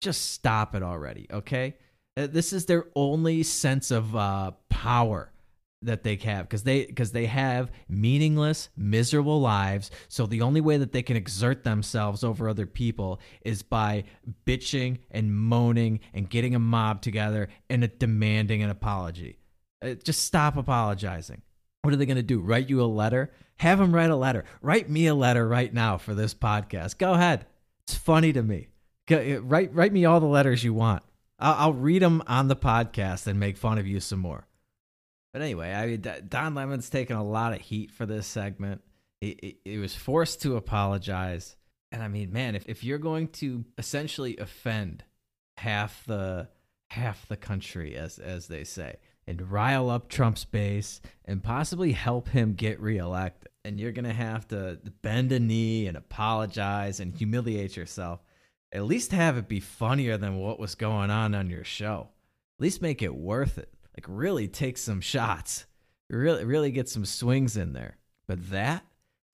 Just 0.00 0.32
stop 0.32 0.74
it 0.74 0.82
already, 0.82 1.26
okay? 1.30 1.76
Uh, 2.16 2.26
This 2.26 2.54
is 2.54 2.64
their 2.64 2.86
only 2.94 3.42
sense 3.42 3.90
of 3.90 4.16
uh, 4.16 4.52
power 4.70 5.32
that 5.82 6.02
they 6.02 6.16
have 6.16 6.48
because 6.48 6.62
they 6.62 6.86
because 6.86 7.12
they 7.12 7.26
have 7.26 7.70
meaningless 7.88 8.68
miserable 8.76 9.40
lives. 9.40 9.90
So 10.08 10.26
the 10.26 10.42
only 10.42 10.60
way 10.60 10.78
that 10.78 10.92
they 10.92 11.02
can 11.02 11.16
exert 11.16 11.64
themselves 11.64 12.24
over 12.24 12.48
other 12.48 12.66
people 12.66 13.20
is 13.42 13.62
by 13.62 14.04
bitching 14.46 14.98
and 15.10 15.34
moaning 15.34 16.00
and 16.14 16.28
getting 16.28 16.54
a 16.54 16.58
mob 16.58 17.02
together 17.02 17.48
and 17.68 17.90
demanding 17.98 18.62
an 18.62 18.70
apology. 18.70 19.38
Uh, 19.82 19.94
just 19.94 20.24
stop 20.24 20.56
apologizing. 20.56 21.42
What 21.82 21.92
are 21.92 21.96
they 21.96 22.06
going 22.06 22.16
to 22.16 22.22
do? 22.22 22.40
Write 22.40 22.68
you 22.68 22.82
a 22.82 22.84
letter? 22.84 23.32
Have 23.58 23.78
them 23.78 23.94
write 23.94 24.10
a 24.10 24.16
letter. 24.16 24.44
Write 24.60 24.90
me 24.90 25.06
a 25.06 25.14
letter 25.14 25.46
right 25.46 25.72
now 25.72 25.98
for 25.98 26.14
this 26.14 26.34
podcast. 26.34 26.98
Go 26.98 27.14
ahead. 27.14 27.46
It's 27.84 27.94
funny 27.94 28.32
to 28.32 28.42
me. 28.42 28.68
Go, 29.06 29.18
uh, 29.18 29.40
write 29.40 29.72
write 29.72 29.92
me 29.92 30.04
all 30.04 30.20
the 30.20 30.26
letters 30.26 30.64
you 30.64 30.74
want. 30.74 31.02
I'll, 31.38 31.54
I'll 31.54 31.72
read 31.74 32.02
them 32.02 32.22
on 32.26 32.48
the 32.48 32.56
podcast 32.56 33.26
and 33.26 33.38
make 33.38 33.56
fun 33.56 33.78
of 33.78 33.86
you 33.86 34.00
some 34.00 34.18
more 34.18 34.46
but 35.36 35.42
anyway, 35.42 35.70
I 35.70 35.86
mean, 35.86 36.02
Don 36.30 36.54
Lemon's 36.54 36.88
taken 36.88 37.14
a 37.14 37.22
lot 37.22 37.52
of 37.52 37.60
heat 37.60 37.90
for 37.90 38.06
this 38.06 38.26
segment. 38.26 38.80
He, 39.20 39.38
he, 39.42 39.72
he 39.72 39.76
was 39.76 39.94
forced 39.94 40.40
to 40.40 40.56
apologize. 40.56 41.56
And 41.92 42.02
I 42.02 42.08
mean, 42.08 42.32
man, 42.32 42.54
if, 42.54 42.64
if 42.66 42.82
you're 42.82 42.96
going 42.96 43.28
to 43.28 43.66
essentially 43.76 44.38
offend 44.38 45.04
half 45.58 46.02
the 46.06 46.48
half 46.88 47.28
the 47.28 47.36
country, 47.36 47.96
as 47.96 48.18
as 48.18 48.48
they 48.48 48.64
say, 48.64 48.96
and 49.26 49.52
rile 49.52 49.90
up 49.90 50.08
Trump's 50.08 50.46
base 50.46 51.02
and 51.26 51.44
possibly 51.44 51.92
help 51.92 52.30
him 52.30 52.54
get 52.54 52.80
reelected, 52.80 53.50
and 53.62 53.78
you're 53.78 53.92
gonna 53.92 54.14
have 54.14 54.48
to 54.48 54.80
bend 55.02 55.32
a 55.32 55.38
knee 55.38 55.86
and 55.86 55.98
apologize 55.98 56.98
and 56.98 57.14
humiliate 57.14 57.76
yourself, 57.76 58.24
at 58.72 58.86
least 58.86 59.12
have 59.12 59.36
it 59.36 59.48
be 59.48 59.60
funnier 59.60 60.16
than 60.16 60.38
what 60.38 60.58
was 60.58 60.74
going 60.74 61.10
on 61.10 61.34
on 61.34 61.50
your 61.50 61.64
show. 61.64 62.08
At 62.58 62.62
least 62.62 62.80
make 62.80 63.02
it 63.02 63.14
worth 63.14 63.58
it 63.58 63.75
like 63.96 64.06
really 64.08 64.48
take 64.48 64.78
some 64.78 65.00
shots. 65.00 65.66
Really 66.08 66.44
really 66.44 66.70
get 66.70 66.88
some 66.88 67.04
swings 67.04 67.56
in 67.56 67.72
there. 67.72 67.96
But 68.28 68.50
that 68.50 68.84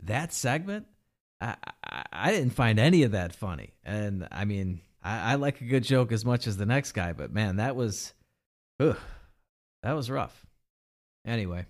that 0.03 0.33
segment 0.33 0.87
i 1.41 1.57
i, 1.85 2.05
I 2.13 2.31
didn't 2.33 2.55
find 2.55 2.79
any 2.79 3.03
of 3.03 3.13
that 3.13 3.35
funny. 3.35 3.75
And 3.85 4.27
i 4.31 4.45
mean 4.45 4.81
I, 5.03 5.33
I 5.33 5.35
like 5.35 5.61
a 5.61 5.65
good 5.65 5.85
joke 5.85 6.13
as 6.13 6.25
much 6.25 6.47
as 6.47 6.57
the 6.57 6.67
next 6.67 6.93
guy 6.93 7.13
but 7.13 7.33
man 7.33 7.57
that 7.57 7.77
was 7.77 8.15
ugh, 8.81 8.99
that 9.83 9.93
was 9.93 10.11
rough. 10.11 10.47
Anyway 11.27 11.67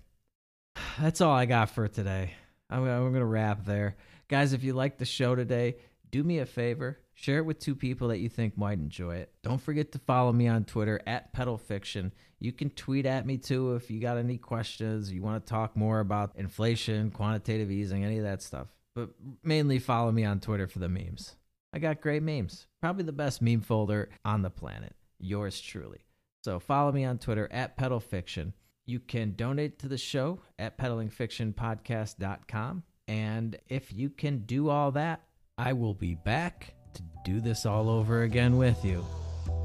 that's 0.99 1.21
all 1.21 1.33
i 1.33 1.45
got 1.45 1.69
for 1.69 1.87
today. 1.87 2.33
I'm, 2.69 2.87
I'm 2.87 3.13
gonna 3.13 3.25
wrap 3.25 3.65
there. 3.65 3.97
Guys 4.29 4.53
if 4.53 4.63
you 4.63 4.73
liked 4.73 4.99
the 4.99 5.05
show 5.05 5.35
today 5.35 5.75
do 6.11 6.23
me 6.23 6.39
a 6.39 6.45
favor 6.45 6.99
share 7.13 7.37
it 7.37 7.45
with 7.45 7.59
two 7.59 7.75
people 7.75 8.07
that 8.09 8.19
you 8.19 8.29
think 8.29 8.57
might 8.57 8.79
enjoy 8.79 9.15
it. 9.15 9.31
Don't 9.43 9.61
forget 9.61 9.91
to 9.91 9.99
follow 9.99 10.31
me 10.31 10.47
on 10.47 10.65
twitter 10.65 11.01
at 11.05 11.33
pedal 11.33 11.57
fiction. 11.57 12.13
You 12.39 12.51
can 12.51 12.69
tweet 12.71 13.05
at 13.05 13.25
me 13.25 13.37
too 13.37 13.75
if 13.75 13.89
you 13.89 13.99
got 13.99 14.17
any 14.17 14.37
questions 14.37 15.11
you 15.11 15.21
want 15.21 15.45
to 15.45 15.49
talk 15.49 15.75
more 15.75 15.99
about 15.99 16.33
inflation 16.35 17.11
quantitative 17.11 17.71
easing 17.71 18.03
any 18.03 18.17
of 18.17 18.23
that 18.23 18.41
stuff. 18.41 18.67
But 18.95 19.09
mainly 19.43 19.79
follow 19.79 20.11
me 20.11 20.25
on 20.25 20.39
twitter 20.39 20.67
for 20.67 20.79
the 20.79 20.89
memes. 20.89 21.35
I 21.73 21.79
got 21.79 22.01
great 22.01 22.23
memes. 22.23 22.67
Probably 22.81 23.03
the 23.03 23.11
best 23.11 23.41
meme 23.41 23.61
folder 23.61 24.09
on 24.23 24.41
the 24.41 24.49
planet. 24.49 24.95
Yours 25.19 25.59
truly. 25.59 26.05
So 26.43 26.59
follow 26.59 26.91
me 26.91 27.05
on 27.05 27.17
twitter 27.17 27.47
at 27.51 27.77
pedal 27.77 27.99
fiction. 27.99 28.53
You 28.85 28.99
can 28.99 29.33
donate 29.35 29.79
to 29.79 29.87
the 29.87 29.97
show 29.97 30.39
at 30.59 30.77
pedalingfictionpodcast.com 30.77 32.83
and 33.07 33.57
if 33.67 33.93
you 33.93 34.09
can 34.09 34.39
do 34.39 34.69
all 34.69 34.91
that 34.93 35.21
I 35.57 35.73
will 35.73 35.93
be 35.93 36.15
back 36.15 36.73
to 36.93 37.03
do 37.23 37.39
this 37.39 37.65
all 37.65 37.89
over 37.89 38.23
again 38.23 38.57
with 38.57 38.83
you. 38.83 39.05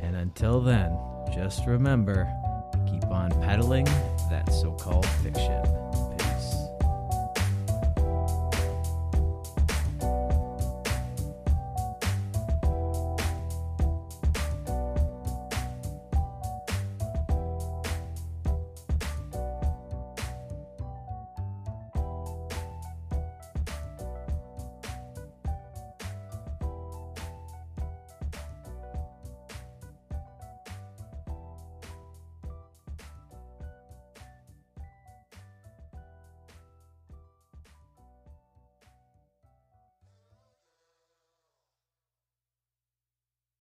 And 0.01 0.17
until 0.17 0.61
then, 0.61 0.97
just 1.35 1.67
remember 1.67 2.31
keep 2.87 3.05
on 3.07 3.31
peddling 3.43 3.85
that 4.31 4.53
so 4.53 4.73
called 4.73 5.07
fiction. 5.23 5.63